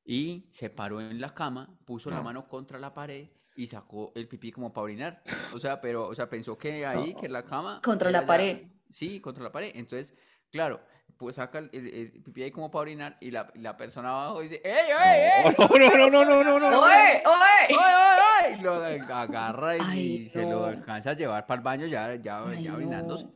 y 0.05 0.49
se 0.53 0.70
paró 0.70 1.01
en 1.01 1.20
la 1.20 1.33
cama, 1.35 1.76
puso 1.85 2.11
la 2.11 2.16
No. 2.16 2.22
mano 2.24 2.49
contra 2.49 2.79
la 2.79 2.93
pared 2.95 3.29
y 3.57 3.66
sacó 3.66 4.12
el 4.14 4.29
pipí 4.29 4.53
como 4.53 4.72
para 4.72 4.85
orinar. 4.85 5.22
O 5.55 5.59
sea, 5.61 5.81
pero, 5.81 6.07
o 6.07 6.14
sea, 6.14 6.29
pensó 6.29 6.57
que 6.57 6.87
ahí, 6.87 7.14
que 7.14 7.29
la 7.29 7.43
cama. 7.45 7.81
Contra 7.83 8.11
la 8.11 8.24
pared. 8.26 8.62
Sí, 8.91 9.20
contra 9.20 9.43
la 9.45 9.51
pared. 9.53 9.72
Entonces, 9.74 10.14
claro, 10.51 10.81
pues 11.16 11.37
saca 11.37 11.59
el, 11.59 11.68
el- 11.72 11.87
el 11.95 12.22
pipí 12.22 12.43
ahí 12.43 12.51
como 12.51 12.70
para 12.70 12.83
orinar 12.83 13.16
y 13.20 13.31
la, 13.31 13.51
la 13.57 13.76
persona 13.76 14.11
abajo 14.11 14.41
dice, 14.41 14.61
¡Ey, 14.64 14.91
ey, 14.91 15.45
ey! 15.47 15.55
No, 15.59 15.99
no, 15.99 16.09
no, 16.11 16.24
no, 16.24 16.45
no, 16.45 16.59
no, 16.61 16.70
no. 16.70 16.81
¡Oye, 16.83 16.93
¡Ay, 16.95 17.22
oye! 17.24 17.79
ay, 17.81 18.22
ay! 18.45 18.57
Y 18.59 18.62
lo 18.62 18.74
agarra 18.74 19.76
y, 19.76 19.81
Ay, 19.83 20.29
se 20.29 20.43
lo 20.43 20.61
no. 20.61 20.64
alcanza 20.66 21.11
a 21.11 21.14
llevar 21.14 21.45
para 21.47 21.59
el 21.59 21.64
baño 21.64 21.87
ya, 21.87 22.14
ya, 22.14 22.45
Ay, 22.47 22.62
ya 22.64 22.74
orinándose. 22.74 23.26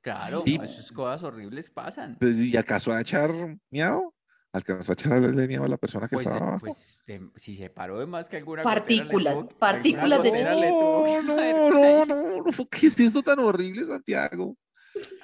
Claro, 0.00 0.42
Sí. 0.44 0.58
esas 0.62 0.92
cosas 0.92 1.22
horribles 1.24 1.70
pasan. 1.70 2.16
Pues, 2.20 2.36
¿Y 2.36 2.56
alcanzó 2.56 2.92
a 2.92 3.00
echar 3.00 3.30
miedo? 3.70 4.14
¿Alcanzó 4.52 4.92
a 4.92 4.94
echarle 4.94 5.46
miedo 5.46 5.64
a 5.64 5.68
la 5.68 5.76
persona 5.76 6.08
que 6.08 6.16
Pues, 6.16 6.26
estaba 6.26 6.46
abajo? 6.48 6.66
pues 6.66 7.02
de- 7.06 7.28
si 7.36 7.54
se 7.56 7.68
paró 7.68 7.98
de 7.98 8.06
más 8.06 8.28
que 8.28 8.38
alguna 8.38 8.62
le 8.62 8.64
Partículas, 8.64 9.34
tuvo- 9.34 9.48
partículas 9.58 10.22
de 10.22 10.30
gotera 10.30 10.50
que 10.54 10.70
No, 10.70 11.22
no, 11.22 11.36
no, 11.70 12.06
no, 12.06 12.42
no, 12.44 12.68
¿qué 12.70 12.86
es 12.86 12.98
esto 13.00 13.22
tan 13.22 13.38
horrible, 13.40 13.84
Santiago? 13.84 14.56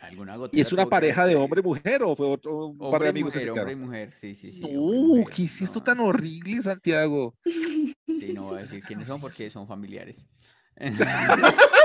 Alguna 0.03 0.37
¿Y 0.53 0.61
es 0.61 0.73
una 0.73 0.85
que 0.85 0.91
pareja 0.91 1.25
de 1.25 1.31
ahí. 1.35 1.37
hombre-mujer 1.43 2.03
o 2.05 2.15
fue 2.15 2.27
otro 2.27 2.67
un 2.67 2.79
par 2.79 2.87
Hombre 2.93 3.01
de 3.01 3.07
y 3.07 3.11
amigos 3.11 3.33
que 3.33 3.39
mujer, 3.41 3.45
se 3.55 3.61
hombre 3.61 3.73
y 3.73 3.77
mujer, 3.77 4.13
sí, 4.13 4.35
sí, 4.35 4.53
sí. 4.53 4.63
hombre 4.63 4.73
y 4.73 4.77
No, 5.03 5.09
mujer. 5.17 5.35
¿qué 5.35 5.45
es 5.45 5.63
esto 5.63 5.79
No, 5.81 5.85
tan 5.85 6.01
horrible, 6.01 6.63
Santiago? 6.63 7.35
Sí, 7.45 8.33
no 8.35 8.43
voy 8.45 8.59
a 8.59 8.63
decir 8.63 8.85
quiénes 8.85 9.07
son 9.09 9.21
porque 9.21 9.51
son 9.51 9.67
familiares. 9.67 10.27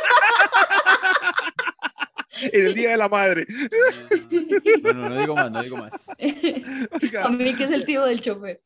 En 2.42 2.66
el 2.66 2.74
Día 2.74 2.92
de 2.92 2.98
la 2.98 3.10
Madre. 3.10 3.48
No, 4.84 5.10
no, 5.10 5.20
digo 5.20 5.36
más, 5.36 5.52
no 5.52 5.64
digo 5.64 5.78
más. 5.78 6.10
Oiga, 7.02 7.26
A 7.26 7.30
mí 7.30 7.54
que 7.56 7.64
es 7.64 7.72
el 7.72 7.86
tío 7.86 8.06
del 8.06 8.22
chofer. 8.22 8.62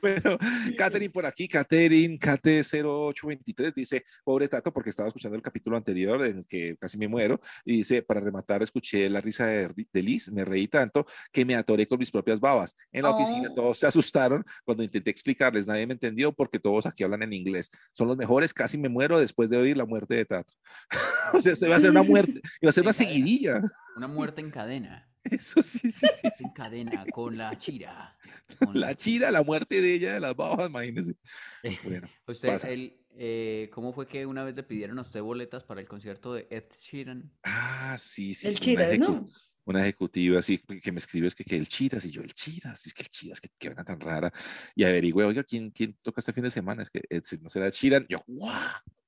Bueno, 0.00 0.38
Katherine 0.76 1.10
por 1.10 1.26
aquí, 1.26 1.48
Katherine, 1.48 2.18
Kate0823 2.18 3.74
dice, 3.74 4.04
pobre 4.24 4.48
Tato, 4.48 4.72
porque 4.72 4.90
estaba 4.90 5.08
escuchando 5.08 5.36
el 5.36 5.42
capítulo 5.42 5.76
anterior 5.76 6.24
en 6.24 6.38
el 6.38 6.46
que 6.46 6.76
casi 6.78 6.98
me 6.98 7.08
muero, 7.08 7.40
y 7.64 7.78
dice, 7.78 8.02
para 8.02 8.20
rematar, 8.20 8.62
escuché 8.62 9.08
la 9.08 9.20
risa 9.20 9.46
de, 9.46 9.86
de 9.92 10.02
Liz, 10.02 10.30
me 10.30 10.44
reí 10.44 10.68
tanto 10.68 11.06
que 11.32 11.44
me 11.44 11.54
atoré 11.54 11.86
con 11.86 11.98
mis 11.98 12.10
propias 12.10 12.40
babas. 12.40 12.74
En 12.92 13.02
la 13.02 13.10
oficina 13.10 13.36
Oh. 13.50 13.54
todos 13.54 13.78
se 13.78 13.86
asustaron 13.86 14.44
cuando 14.64 14.82
intenté 14.82 15.10
explicarles, 15.10 15.66
nadie 15.66 15.86
me 15.86 15.94
entendió 15.94 16.32
porque 16.32 16.58
todos 16.58 16.86
aquí 16.86 17.04
hablan 17.04 17.22
en 17.22 17.32
inglés. 17.32 17.70
Son 17.92 18.08
los 18.08 18.16
mejores, 18.16 18.52
casi 18.54 18.78
me 18.78 18.88
muero 18.88 19.18
después 19.18 19.50
de 19.50 19.56
oír 19.56 19.76
la 19.76 19.86
muerte 19.86 20.14
de 20.14 20.24
Tato. 20.24 20.54
o 21.34 21.40
sea, 21.40 21.56
se 21.56 21.68
va 21.68 21.74
a 21.74 21.78
hacer 21.78 21.90
una 21.90 22.02
muerte, 22.02 22.40
iba 22.60 22.70
a 22.70 22.72
ser 22.72 22.82
una 22.82 22.92
cadena. 22.92 23.15
Seguidilla. 23.16 23.62
Una 23.96 24.08
muerte 24.08 24.40
en 24.40 24.50
cadena. 24.50 25.08
Eso 25.24 25.62
sí, 25.62 25.90
sí, 25.90 26.06
sí. 26.36 26.44
En 26.44 26.50
cadena 26.52 27.04
con 27.12 27.36
la 27.36 27.56
chira. 27.58 28.16
con 28.64 28.78
La 28.78 28.94
chira, 28.94 29.30
la 29.30 29.42
muerte 29.42 29.80
de 29.82 29.94
ella, 29.94 30.14
de 30.14 30.20
las 30.20 30.36
babas, 30.36 30.68
imagínense. 30.68 31.14
Bueno, 31.84 32.08
Usted, 32.26 32.92
eh, 33.18 33.70
¿cómo 33.72 33.92
fue 33.92 34.06
que 34.06 34.24
una 34.26 34.44
vez 34.44 34.54
le 34.54 34.62
pidieron 34.62 34.98
a 34.98 35.02
usted 35.02 35.20
boletas 35.22 35.64
para 35.64 35.80
el 35.80 35.88
concierto 35.88 36.34
de 36.34 36.46
Ed 36.50 36.64
Sheeran? 36.78 37.32
Ah, 37.42 37.96
sí, 37.98 38.34
sí. 38.34 38.46
El 38.48 38.56
ejecu- 38.56 38.98
¿no? 38.98 39.26
Una 39.66 39.82
ejecutiva 39.82 40.38
así 40.38 40.58
que 40.58 40.92
me 40.92 40.98
escribe, 40.98 41.26
es 41.26 41.34
que, 41.34 41.44
que 41.44 41.56
el 41.56 41.68
Chiras, 41.68 42.04
y 42.04 42.10
yo, 42.10 42.22
el 42.22 42.32
Chiras, 42.32 42.86
es 42.86 42.94
que 42.94 43.02
el 43.02 43.08
Chiras, 43.08 43.40
que, 43.40 43.50
que 43.58 43.68
vaina 43.68 43.84
tan 43.84 44.00
rara. 44.00 44.32
Y 44.76 44.84
averigüe, 44.84 45.24
oiga, 45.24 45.42
¿quién, 45.42 45.70
¿quién 45.70 45.96
toca 46.02 46.20
este 46.20 46.32
fin 46.32 46.44
de 46.44 46.50
semana? 46.50 46.84
Es 46.84 46.90
que 46.90 47.02
eh, 47.10 47.20
si 47.22 47.36
no 47.38 47.50
será 47.50 47.66
el 47.66 47.72
Chiran. 47.72 48.06
Yo, 48.08 48.22
¡guau! 48.26 48.52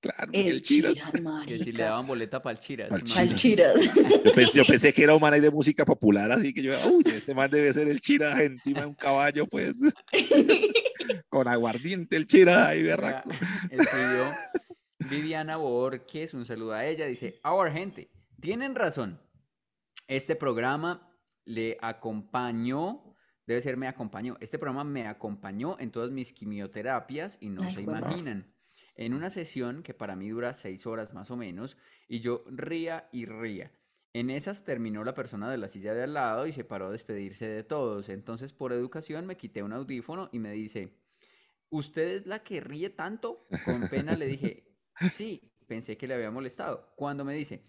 Claro, 0.00 0.30
El 0.32 0.46
el 0.46 0.62
Chiras. 0.62 0.94
Si 1.46 1.72
le 1.72 1.82
daban 1.82 2.06
boleta 2.06 2.42
para 2.42 2.52
el 2.52 2.58
Chiras. 2.58 2.88
Chiras. 3.36 3.74
Yo 4.24 4.34
pensé, 4.34 4.58
yo 4.58 4.64
pensé 4.64 4.92
que 4.92 5.02
era 5.02 5.14
un 5.14 5.20
man 5.20 5.32
ahí 5.32 5.40
de 5.40 5.50
música 5.50 5.84
popular, 5.84 6.30
así 6.30 6.52
que 6.52 6.62
yo, 6.62 6.72
uy, 6.88 7.02
este 7.06 7.34
man 7.34 7.50
debe 7.50 7.72
ser 7.72 7.88
el 7.88 8.00
Chiras 8.00 8.38
encima 8.40 8.80
de 8.80 8.86
un 8.86 8.94
caballo, 8.94 9.46
pues, 9.46 9.78
con 11.28 11.48
aguardiente 11.48 12.16
el 12.16 12.26
Chiras 12.26 12.68
ahí, 12.68 12.82
berraco. 12.82 13.30
Escribió 13.70 14.32
Viviana 14.98 15.56
Borges, 15.56 16.34
un 16.34 16.44
saludo 16.44 16.74
a 16.74 16.84
ella, 16.84 17.06
dice, 17.06 17.40
Our 17.44 17.72
gente, 17.72 18.10
tienen 18.40 18.74
razón. 18.74 19.20
Este 20.08 20.34
programa 20.34 21.14
le 21.44 21.78
acompañó, 21.80 23.14
debe 23.46 23.62
ser 23.62 23.76
me 23.76 23.86
acompañó, 23.86 24.36
este 24.40 24.58
programa 24.58 24.82
me 24.82 25.06
acompañó 25.06 25.76
en 25.78 25.92
todas 25.92 26.10
mis 26.10 26.32
quimioterapias 26.32 27.38
y 27.40 27.50
no 27.50 27.62
Ay, 27.62 27.74
se 27.74 27.82
imaginan. 27.82 28.52
En 28.96 29.14
una 29.14 29.30
sesión 29.30 29.84
que 29.84 29.94
para 29.94 30.16
mí 30.16 30.28
dura 30.28 30.54
seis 30.54 30.86
horas 30.86 31.14
más 31.14 31.30
o 31.30 31.36
menos, 31.36 31.76
y 32.08 32.18
yo 32.20 32.42
ría 32.48 33.08
y 33.12 33.26
ría. 33.26 33.70
En 34.12 34.30
esas 34.30 34.64
terminó 34.64 35.04
la 35.04 35.14
persona 35.14 35.48
de 35.50 35.58
la 35.58 35.68
silla 35.68 35.94
de 35.94 36.02
al 36.02 36.14
lado 36.14 36.46
y 36.46 36.52
se 36.52 36.64
paró 36.64 36.86
a 36.86 36.90
despedirse 36.90 37.46
de 37.46 37.62
todos. 37.62 38.08
Entonces, 38.08 38.52
por 38.52 38.72
educación, 38.72 39.26
me 39.26 39.36
quité 39.36 39.62
un 39.62 39.72
audífono 39.72 40.28
y 40.32 40.40
me 40.40 40.50
dice, 40.50 40.98
¿Usted 41.70 42.08
es 42.08 42.26
la 42.26 42.42
que 42.42 42.60
ríe 42.60 42.90
tanto? 42.90 43.46
Con 43.64 43.88
pena 43.88 44.16
le 44.16 44.26
dije, 44.26 44.64
sí, 45.12 45.52
pensé 45.66 45.96
que 45.96 46.08
le 46.08 46.14
había 46.14 46.30
molestado. 46.30 46.92
Cuando 46.96 47.24
me 47.24 47.34
dice, 47.34 47.62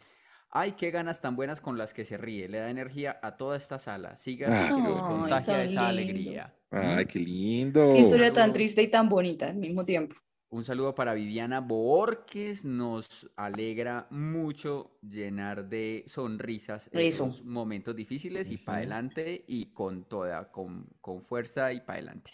ay, 0.51 0.73
qué 0.73 0.91
ganas 0.91 1.21
tan 1.21 1.35
buenas 1.35 1.61
con 1.61 1.77
las 1.77 1.93
que 1.93 2.05
se 2.05 2.17
ríe, 2.17 2.47
le 2.49 2.59
da 2.59 2.69
energía 2.69 3.19
a 3.21 3.37
toda 3.37 3.57
esta 3.57 3.79
sala. 3.79 4.17
Siga 4.17 4.47
así 4.49 4.75
que 4.75 4.81
nos 4.81 5.01
contagia 5.01 5.63
esa 5.63 5.65
lindo. 5.65 5.81
alegría. 5.81 6.53
Ay, 6.71 7.05
qué 7.05 7.19
lindo. 7.19 7.93
Qué 7.93 7.99
historia 8.01 8.33
tan 8.33 8.53
triste 8.53 8.81
y 8.81 8.87
tan 8.87 9.09
bonita 9.09 9.47
al 9.47 9.57
mismo 9.57 9.85
tiempo. 9.85 10.15
Un 10.51 10.63
saludo 10.63 10.95
para 10.95 11.13
Viviana 11.13 11.59
Borges. 11.59 12.65
Nos 12.65 13.29
alegra 13.35 14.07
mucho 14.09 14.97
llenar 15.01 15.69
de 15.69 16.03
sonrisas 16.07 16.89
Eso. 16.91 16.99
esos 17.25 17.43
momentos 17.43 17.95
difíciles 17.95 18.49
y 18.49 18.57
para 18.57 18.79
adelante 18.79 19.45
y 19.47 19.67
con 19.67 20.05
toda, 20.05 20.51
con, 20.51 20.87
con 21.01 21.21
fuerza 21.21 21.71
y 21.71 21.81
para 21.81 21.99
adelante. 21.99 22.31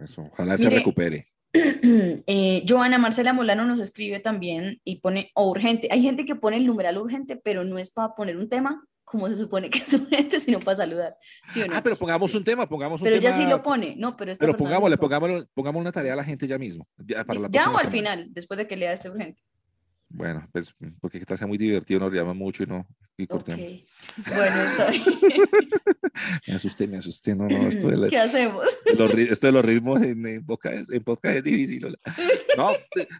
Eso, 0.00 0.22
ojalá 0.32 0.56
se 0.56 0.70
recupere. 0.70 1.31
Eh, 2.26 2.64
Joana 2.66 2.98
Marcela 2.98 3.32
Molano 3.32 3.64
nos 3.66 3.80
escribe 3.80 4.20
también 4.20 4.80
y 4.84 5.00
pone 5.00 5.30
"O 5.34 5.50
urgente. 5.50 5.88
Hay 5.90 6.02
gente 6.02 6.24
que 6.24 6.34
pone 6.34 6.56
el 6.56 6.66
numeral 6.66 6.96
urgente, 6.98 7.36
pero 7.36 7.64
no 7.64 7.78
es 7.78 7.90
para 7.90 8.14
poner 8.14 8.36
un 8.36 8.48
tema 8.48 8.84
como 9.04 9.28
se 9.28 9.36
supone 9.36 9.68
que 9.68 9.78
es 9.86 9.92
urgente, 9.92 10.40
sino 10.40 10.60
para 10.60 10.76
saludar. 10.78 11.16
¿sí 11.52 11.60
o 11.62 11.66
no? 11.66 11.76
Ah, 11.76 11.82
pero 11.82 11.96
pongamos 11.96 12.34
un 12.34 12.44
tema, 12.44 12.68
pongamos 12.68 13.00
un 13.00 13.04
Pero 13.04 13.20
tema. 13.20 13.34
ella 13.34 13.44
sí 13.44 13.50
lo 13.50 13.62
pone, 13.62 13.94
no, 13.96 14.16
pero 14.16 14.32
esta 14.32 14.44
Pero 14.46 14.56
pongámosle, 14.56 14.96
pongámosle, 14.96 15.44
pongamos 15.52 15.80
una 15.80 15.92
tarea 15.92 16.14
a 16.14 16.16
la 16.16 16.24
gente 16.24 16.46
ya 16.46 16.56
mismo. 16.58 16.86
Ya, 16.98 17.24
para 17.24 17.40
la 17.40 17.48
Ya 17.48 17.64
próxima 17.64 17.74
o 17.74 17.78
al 17.78 17.90
semana. 17.90 17.90
final, 18.16 18.26
después 18.32 18.56
de 18.58 18.66
que 18.68 18.76
lea 18.76 18.92
este 18.92 19.10
urgente. 19.10 19.42
Bueno, 20.14 20.46
pues 20.52 20.74
porque 21.00 21.18
que 21.18 21.26
tal 21.26 21.38
sea 21.38 21.46
muy 21.46 21.58
divertido, 21.58 22.00
nos 22.00 22.12
llama 22.12 22.34
mucho 22.34 22.62
y 22.62 22.66
no, 22.66 22.86
y 23.16 23.26
cortemos. 23.26 23.66
Bueno, 24.26 24.62
está 24.62 24.90
bien. 24.90 25.04
Me 26.46 26.54
asusté, 26.54 26.86
me 26.86 26.98
asusté, 26.98 27.34
no, 27.34 27.48
no, 27.48 27.68
esto 27.68 27.88
de, 27.88 27.96
la- 27.96 28.08
¿Qué 28.08 28.18
hacemos? 28.18 28.66
los, 28.98 29.14
esto 29.14 29.46
de 29.46 29.52
los 29.52 29.64
ritmos 29.64 30.02
en, 30.02 30.26
en 30.26 30.44
podcast, 30.44 30.92
en 30.92 31.02
podcast 31.02 31.36
es 31.38 31.44
difícil. 31.44 31.96
No, 32.56 32.70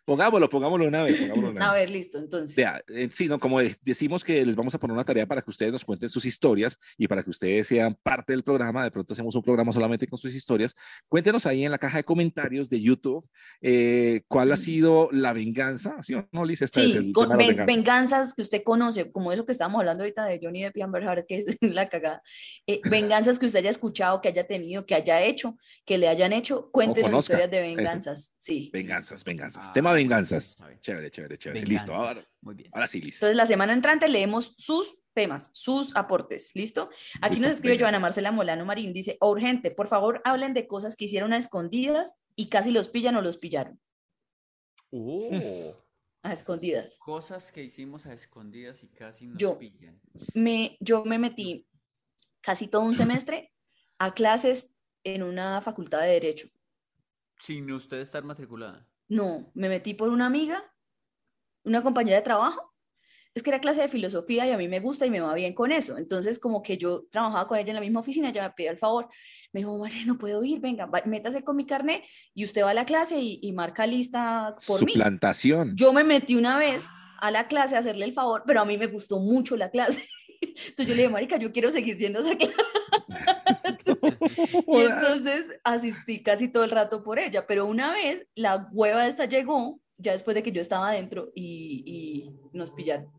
pongámoslo, 0.05 0.49
pongámoslo 0.51 0.87
una 0.87 1.03
vez, 1.03 1.17
pongámoslo 1.17 1.51
una 1.53 1.71
A 1.71 1.73
vez. 1.73 1.81
ver, 1.81 1.91
listo, 1.91 2.19
entonces. 2.19 2.55
Vea, 2.55 2.83
eh, 2.89 3.09
sí, 3.11 3.29
no, 3.29 3.39
como 3.41 3.61
de- 3.61 3.75
decimos 3.83 4.23
que 4.25 4.45
les 4.45 4.55
vamos 4.57 4.75
a 4.75 4.79
poner 4.79 4.93
una 4.93 5.05
tarea 5.05 5.27
para 5.27 5.41
que 5.41 5.49
ustedes 5.51 5.73
nos 5.73 5.85
cuenten 5.87 6.11
sus 6.11 6.27
historias 6.27 6.79
y 6.99 7.09
para 7.09 7.23
que 7.23 7.31
ustedes 7.31 7.67
sean 7.67 7.97
parte 8.03 8.35
del 8.35 8.43
programa, 8.43 8.85
de 8.85 8.91
pronto 8.91 9.15
hacemos 9.15 9.35
un 9.35 9.43
programa 9.43 9.73
solamente 9.73 10.07
con 10.07 10.19
sus 10.19 10.35
historias. 10.35 10.75
Cuéntenos 11.09 11.47
ahí 11.47 11.65
en 11.65 11.71
la 11.71 11.79
caja 11.79 11.97
de 11.99 12.05
comentarios 12.05 12.69
de 12.69 12.81
YouTube 12.83 13.25
eh, 13.63 14.21
cuál 14.29 14.53
ha 14.53 14.57
sido 14.59 15.09
la 15.13 15.33
venganza, 15.33 16.03
¿sí 16.03 16.13
o 16.15 16.29
no, 16.33 16.45
Liz? 16.45 16.61
Esta 16.61 16.82
Sí, 16.89 17.13
con 17.13 17.29
ven- 17.31 17.39
venganzas. 17.39 17.67
venganzas 17.67 18.35
que 18.35 18.43
usted 18.43 18.63
conoce, 18.63 19.11
como 19.13 19.33
eso 19.33 19.45
que 19.47 19.53
estábamos 19.53 19.81
hablando 19.81 20.05
ahorita 20.05 20.25
de 20.25 20.41
Johnny 20.43 20.63
Depp 20.63 20.77
y 20.77 20.83
Amber 20.83 21.03
Heard, 21.03 21.27
que 21.27 21.39
es 21.39 21.47
la 21.61 21.89
cagada. 21.89 22.23
Eh, 22.67 22.81
venganzas 22.85 23.39
que 23.39 23.47
usted 23.47 23.61
haya 23.61 23.71
escuchado, 23.71 24.21
que 24.21 24.29
haya 24.29 24.47
tenido, 24.47 24.87
que 24.87 24.95
haya 24.95 25.23
hecho, 25.23 25.57
que 25.85 25.99
le 25.99 26.09
hayan 26.09 26.33
hecho, 26.33 26.71
cuéntenos 26.71 27.25
historias 27.25 27.51
de 27.51 27.59
eso. 27.67 27.77
venganzas. 27.77 28.35
Sí. 28.39 28.71
Venganzas, 28.73 29.25
venganzas. 29.25 29.67
Ah, 29.69 29.73
tema 29.73 29.93
venganzas. 29.93 30.57
Chévere, 30.81 31.11
chévere, 31.11 31.39
chévere. 31.39 31.67
Listo, 31.67 31.93
ahora, 31.95 32.27
Muy 32.41 32.55
bien. 32.55 32.71
ahora 32.73 32.87
sí, 32.87 33.01
Liz. 33.01 33.17
Entonces, 33.17 33.37
la 33.37 33.47
semana 33.47 33.73
entrante 33.73 34.09
leemos 34.09 34.55
sus 34.59 34.97
temas, 35.15 35.51
sus 35.53 35.95
aportes. 35.95 36.53
¿Listo? 36.55 36.89
Aquí 37.21 37.35
Listo, 37.35 37.47
nos 37.49 37.57
escribe. 37.57 37.79
Joana 37.79 37.99
Marcela 38.01 38.33
Molano 38.33 38.65
Marín. 38.65 38.93
Dice: 38.95 39.19
"Oh, 39.21 39.31
Urgente, 39.31 39.71
por 39.71 39.87
favor, 39.87 40.23
hablen 40.25 40.55
de 40.55 40.67
cosas 40.67 40.97
que 40.97 41.05
hicieron 41.05 41.33
a 41.35 41.37
escondidas 41.37 42.15
y 42.35 42.49
casi 42.49 42.71
los 42.71 42.89
pillan 42.89 43.17
o 43.17 43.21
los 43.23 43.37
pillaron. 43.37 43.79
Oh, 44.91 45.29
A 46.23 46.33
escondidas. 46.33 46.99
cosas 46.99 47.51
que 47.51 47.63
hicimos 47.65 48.07
a 48.07 48.13
escondidas 48.13 48.83
y 48.85 48.89
casi 48.89 49.27
nos 49.27 49.39
Yo. 49.39 49.59
pillan. 49.59 50.01
me, 50.35 50.77
yo 50.81 51.05
me 51.05 51.19
metí 51.19 51.67
casi 52.41 52.69
todo 52.69 52.83
un 52.83 52.95
semestre 52.95 53.53
a 53.99 54.15
clases 54.15 54.69
en 55.05 55.23
una 55.25 55.61
facultad 55.61 56.01
de 56.03 56.09
Derecho. 56.09 56.49
Sin 57.41 57.71
usted 57.73 57.99
estar 58.01 58.23
matriculada. 58.23 58.89
No, 59.09 59.51
me 59.55 59.69
metí 59.69 59.95
por 59.95 60.09
una 60.11 60.27
amiga, 60.27 60.63
una 61.65 61.83
compañera 61.83 62.19
de 62.19 62.23
trabajo. 62.23 62.72
Es 63.35 63.43
que 63.43 63.49
era 63.51 63.61
clase 63.61 63.81
de 63.81 63.89
filosofía 63.89 64.47
y 64.47 64.51
a 64.51 64.59
mí 64.59 64.69
me 64.69 64.81
gusta 64.81 65.07
y 65.07 65.11
me 65.11 65.21
va 65.21 65.33
bien 65.35 65.55
con 65.55 65.73
eso. 65.73 65.97
Entonces, 65.97 66.39
como 66.39 66.63
que 66.63 66.77
yo 66.77 67.05
trabajaba 67.11 67.49
con 67.49 67.59
ella 67.59 67.71
en 67.71 67.77
la 67.77 67.81
misma 67.81 68.01
oficina, 68.01 68.29
ella 68.29 68.43
me 68.43 68.51
pidió 68.51 68.71
el 68.71 68.79
favor. 68.79 69.09
Me 69.53 69.61
dijo, 69.61 69.77
María, 69.79 70.05
no 70.05 70.19
puedo 70.19 70.45
ir, 70.45 70.61
venga, 70.61 70.85
va- 70.87 71.03
métase 71.07 71.43
con 71.43 71.57
mi 71.57 71.65
carnet 71.65 72.03
y 72.35 72.45
usted 72.45 72.63
va 72.63 72.71
a 72.71 72.75
la 72.75 72.85
clase 72.85 73.19
y, 73.19 73.39
y 73.43 73.53
marca 73.53 73.87
lista 73.87 74.55
por 74.67 74.85
mí. 74.85 74.93
Suplantación. 74.93 75.75
Yo 75.77 75.93
me 75.95 76.05
metí 76.05 76.35
una 76.37 76.59
vez 76.59 76.85
a 77.21 77.31
la 77.31 77.49
clase 77.49 77.75
a 77.77 77.79
hacerle 77.79 78.05
el 78.05 78.13
favor, 78.13 78.43
pero 78.47 78.61
a 78.61 78.65
mí 78.67 78.77
me 78.77 78.87
gustó 78.87 79.19
mucho 79.19 79.57
la 79.57 79.71
clase. 79.71 80.07
Entonces 80.43 80.87
yo 80.87 80.95
le 80.95 81.03
dije, 81.03 81.09
Marica, 81.09 81.37
yo 81.39 81.53
quiero 81.53 81.71
seguir 81.71 81.97
yendo 81.97 82.19
a 82.19 82.23
esa 82.23 82.37
clase. 82.37 82.55
Y 84.67 84.81
entonces 84.81 85.45
asistí 85.65 86.23
casi 86.23 86.49
todo 86.49 86.65
el 86.65 86.71
rato 86.71 87.03
por 87.03 87.19
ella, 87.19 87.47
pero 87.47 87.67
una 87.67 87.93
vez 87.93 88.27
la 88.35 88.69
hueva 88.73 89.07
esta 89.07 89.25
llegó, 89.27 89.81
ya 89.99 90.13
después 90.13 90.35
de 90.35 90.43
que 90.43 90.53
yo 90.53 90.61
estaba 90.61 90.89
adentro 90.91 91.31
y, 91.35 91.83
y 91.87 92.57
nos 92.57 92.71
pillaron. 92.71 93.11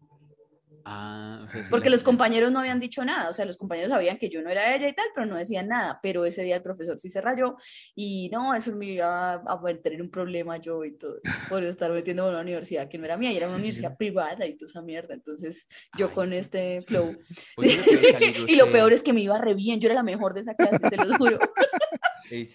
Ah, 0.85 1.41
o 1.45 1.47
sea, 1.49 1.63
sí 1.63 1.69
Porque 1.69 1.89
la 1.89 1.95
los 1.95 2.03
compañeros 2.03 2.51
no 2.51 2.59
habían 2.59 2.79
dicho 2.79 3.05
nada, 3.05 3.29
o 3.29 3.33
sea, 3.33 3.45
los 3.45 3.57
compañeros 3.57 3.91
sabían 3.91 4.17
que 4.17 4.29
yo 4.29 4.41
no 4.41 4.49
era 4.49 4.75
ella 4.75 4.87
y 4.89 4.93
tal, 4.93 5.05
pero 5.15 5.25
no 5.25 5.35
decían 5.35 5.67
nada, 5.67 5.99
pero 6.01 6.25
ese 6.25 6.43
día 6.43 6.57
el 6.57 6.61
profesor 6.61 6.97
sí 6.97 7.09
se 7.09 7.21
rayó 7.21 7.55
y 7.95 8.29
no, 8.31 8.53
eso 8.53 8.75
me 8.75 8.85
iba 8.85 9.33
a 9.33 9.59
poder 9.59 9.81
tener 9.81 10.01
un 10.01 10.09
problema 10.09 10.57
yo 10.57 10.83
y 10.83 10.97
todo, 10.97 11.19
por 11.49 11.63
estar 11.63 11.91
metiendo 11.91 12.23
en 12.23 12.29
una 12.29 12.41
universidad 12.41 12.89
que 12.89 12.97
no 12.97 13.05
era 13.05 13.17
mía, 13.17 13.31
y 13.31 13.37
era 13.37 13.47
una 13.47 13.57
universidad 13.57 13.95
privada 13.97 14.45
y 14.45 14.57
toda 14.57 14.69
esa 14.69 14.81
mierda, 14.81 15.13
entonces 15.13 15.67
yo 15.97 16.07
Ay, 16.07 16.13
con 16.13 16.33
este 16.33 16.81
flow. 16.81 17.15
Pues 17.55 17.77
y 18.47 18.55
lo 18.55 18.71
peor 18.71 18.93
es 18.93 19.03
que 19.03 19.13
me 19.13 19.21
iba 19.21 19.37
re 19.37 19.53
bien, 19.53 19.79
yo 19.79 19.87
era 19.87 19.95
la 19.95 20.03
mejor 20.03 20.33
de 20.33 20.41
esa 20.41 20.55
clase, 20.55 20.77
se 20.89 20.97
los 20.97 21.17
juro. 21.17 21.39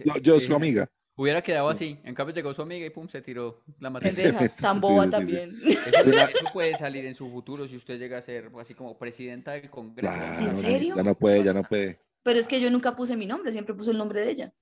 No, 0.05 0.17
yo, 0.19 0.41
su 0.41 0.55
amiga. 0.55 0.91
Hubiera 1.19 1.43
quedado 1.43 1.69
así. 1.69 1.99
En 2.05 2.15
cambio 2.15 2.33
llegó 2.33 2.55
su 2.55 2.63
amiga 2.63 2.87
y 2.87 2.91
pum, 2.91 3.09
se 3.09 3.21
tiró 3.21 3.65
la. 3.81 3.91
Pendeja, 3.91 4.39
tan 4.51 4.77
Sí, 4.77 4.81
boba 4.81 5.03
sí, 5.03 5.09
sí. 5.09 5.11
también. 5.11 5.51
Eso, 5.67 6.11
eso 6.11 6.53
puede 6.53 6.77
salir 6.77 7.05
en 7.07 7.15
su 7.17 7.29
futuro 7.29 7.67
si 7.67 7.75
usted 7.75 7.99
llega 7.99 8.19
a 8.19 8.23
ser 8.23 8.53
así 8.61 8.73
como 8.75 8.97
presidenta 8.97 9.51
del 9.51 9.69
Congreso. 9.69 10.15
Claro, 10.15 10.47
¿En 10.47 10.57
serio? 10.59 10.95
Ya 10.97 11.03
no 11.03 11.17
puede, 11.17 11.43
ya 11.43 11.53
no 11.53 11.65
puede. 11.65 11.97
Pero 12.23 12.39
es 12.39 12.47
que 12.47 12.61
yo 12.61 12.71
nunca 12.71 12.95
puse 12.95 13.17
mi 13.17 13.27
nombre, 13.27 13.51
siempre 13.51 13.75
puse 13.75 13.91
el 13.91 13.99
nombre 13.99 14.21
de 14.21 14.31
ella. 14.31 14.55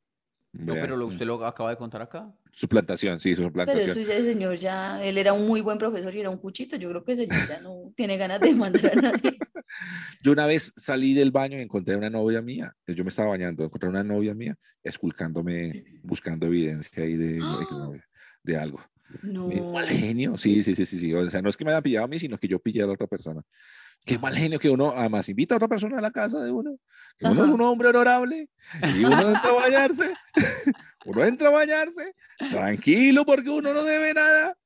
No, 0.59 0.73
Vea, 0.73 0.83
pero 0.83 0.97
lo, 0.97 1.07
usted 1.07 1.27
lo 1.27 1.45
acaba 1.45 1.71
de 1.71 1.77
contar 1.77 2.03
acá. 2.03 2.33
Suplantación, 2.51 3.21
sí, 3.21 3.35
Pero 3.35 3.49
suplantación. 3.49 3.91
eso 3.91 4.01
ya 4.01 4.17
el 4.17 4.25
señor 4.25 4.57
ya, 4.57 5.05
él 5.05 5.19
era 5.19 5.33
un 5.33 5.47
muy 5.47 5.61
buen 5.61 5.77
profesor 5.77 6.15
y 6.15 6.21
era 6.21 6.31
un 6.31 6.39
cuchito. 6.39 6.77
Yo 6.77 6.89
creo 6.89 7.05
que 7.05 7.13
ese 7.13 7.27
señor 7.27 7.49
ya 7.49 7.61
no 7.61 7.93
tiene 7.95 8.17
ganas 8.17 8.41
de 8.41 8.55
mandar 8.55 8.93
a 8.99 9.03
nadie. 9.03 9.37
Yo 10.23 10.33
una 10.33 10.47
vez 10.47 10.73
salí 10.77 11.13
del 11.13 11.31
baño 11.31 11.59
y 11.59 11.63
encontré 11.63 11.95
a 11.95 11.99
una 11.99 12.09
novia 12.09 12.41
mía. 12.41 12.75
Yo 12.87 13.05
me 13.05 13.11
estaba 13.11 13.31
bañando, 13.31 13.65
encontré 13.65 13.89
a 13.89 13.91
una 13.91 14.03
novia 14.03 14.35
mía 14.35 14.57
esculcándome, 14.83 15.85
buscando 16.03 16.47
evidencia 16.47 17.03
ahí 17.03 17.17
de 17.17 17.37
exnovia, 17.37 18.05
de 18.43 18.57
algo. 18.57 18.81
No. 19.23 19.47
Mi 19.47 19.61
mal 19.61 19.87
genio, 19.87 20.37
sí, 20.37 20.65
sí, 20.65 20.75
sí, 20.75 20.85
sí, 20.85 20.99
sí. 20.99 21.15
O 21.15 21.31
sea, 21.31 21.41
no 21.41 21.49
es 21.49 21.57
que 21.57 21.65
me 21.65 21.71
haya 21.71 21.81
pillado 21.81 22.07
a 22.07 22.09
mí, 22.09 22.19
sino 22.19 22.37
que 22.39 22.49
yo 22.49 22.59
pillé 22.59 22.83
a 22.83 22.87
la 22.87 22.95
otra 22.95 23.07
persona. 23.07 23.41
Qué 24.07 24.21
mal 24.21 24.37
genio 24.37 24.61
que 24.61 24.71
uno, 24.71 24.93
además, 24.97 25.29
invita 25.29 25.55
a 25.55 25.59
otra 25.59 25.67
persona 25.67 25.99
a 25.99 26.01
la 26.01 26.13
casa 26.13 26.41
de 26.43 26.53
uno. 26.53 26.79
Que 27.19 27.27
uno 27.27 27.35
es 27.35 27.41
Ajá. 27.49 27.55
un 27.55 27.61
hombre 27.61 27.89
honorable 27.89 28.49
y 28.97 29.05
uno 29.05 29.21
entra 29.21 29.51
a 29.51 29.55
bañarse. 29.55 30.15
uno 31.07 31.25
entra 31.25 31.49
a 31.49 31.51
bañarse, 31.51 32.15
tranquilo, 32.39 33.27
porque 33.27 33.51
uno 33.51 33.75
no 33.75 33.83
debe 33.83 34.15
nada. 34.15 34.57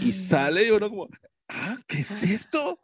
Y 0.00 0.12
sale 0.12 0.64
y 0.66 0.70
uno 0.70 0.88
como, 0.88 1.08
ah, 1.48 1.76
¿qué 1.88 1.98
es 1.98 2.22
esto? 2.22 2.78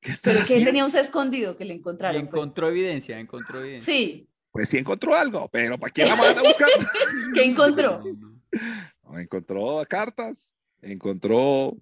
¿Qué 0.00 0.10
está 0.10 0.32
Pero 0.32 0.44
que 0.44 0.64
tenía 0.64 0.84
usted 0.84 0.98
escondido 1.00 1.56
que 1.56 1.64
le 1.64 1.74
encontraron. 1.74 2.26
pues. 2.26 2.34
encontró 2.34 2.68
evidencia, 2.68 3.18
encontró 3.20 3.60
evidencia. 3.60 3.94
Sí, 3.94 4.28
Pues 4.50 4.68
sí 4.68 4.78
encontró 4.78 5.14
algo, 5.14 5.48
pero 5.48 5.78
¿para 5.78 5.92
quién 5.92 6.08
la 6.08 6.16
manda 6.16 6.40
a 6.40 6.44
buscar? 6.44 6.68
¿qué 7.34 7.44
encontró? 7.44 8.02
No, 9.04 9.18
encontró 9.18 9.84
cartas, 9.88 10.54
encontró. 10.82 11.76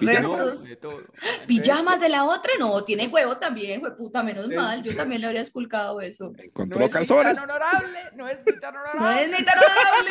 Restos. 0.00 0.64
De 0.64 0.76
todo. 0.76 0.98
¿Pijamas 1.46 2.00
de 2.00 2.08
la 2.08 2.24
otra? 2.24 2.52
No, 2.58 2.82
tiene 2.84 3.08
huevo 3.08 3.36
también, 3.38 3.80
fue 3.80 3.96
puta, 3.96 4.22
menos 4.22 4.46
Sí. 4.46 4.54
mal. 4.54 4.82
Yo 4.82 4.94
también 4.96 5.20
le 5.20 5.26
habría 5.28 5.42
esculcado 5.42 6.00
eso. 6.00 6.32
encontró 6.38 6.78
No 6.78 6.84
es 6.86 6.92
ni 6.92 6.98
calzones. 6.98 7.38
tan 7.40 7.50
honorable, 7.50 7.98
no 8.14 8.28
es 8.28 8.38
ni 8.46 8.58
tan 8.60 8.74
No 8.74 8.80
honorable. 8.80 9.20
es 9.22 9.28
ni 9.38 9.44
tan 9.44 9.58
honorable. 9.58 10.10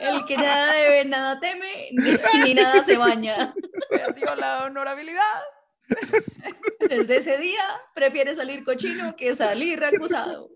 El 0.00 0.24
que 0.26 0.36
nada 0.36 0.72
debe, 0.72 1.04
nada 1.04 1.40
teme, 1.40 1.90
ni, 1.92 2.40
ni 2.44 2.54
nada 2.54 2.82
se 2.84 2.96
baña. 2.96 3.54
perdió 3.90 4.34
la 4.36 4.64
honorabilidad. 4.64 5.22
Desde 6.88 7.16
ese 7.16 7.38
día 7.38 7.62
prefiere 7.94 8.34
salir 8.34 8.64
cochino 8.64 9.16
que 9.16 9.34
salir 9.34 9.82
acusado. 9.84 10.50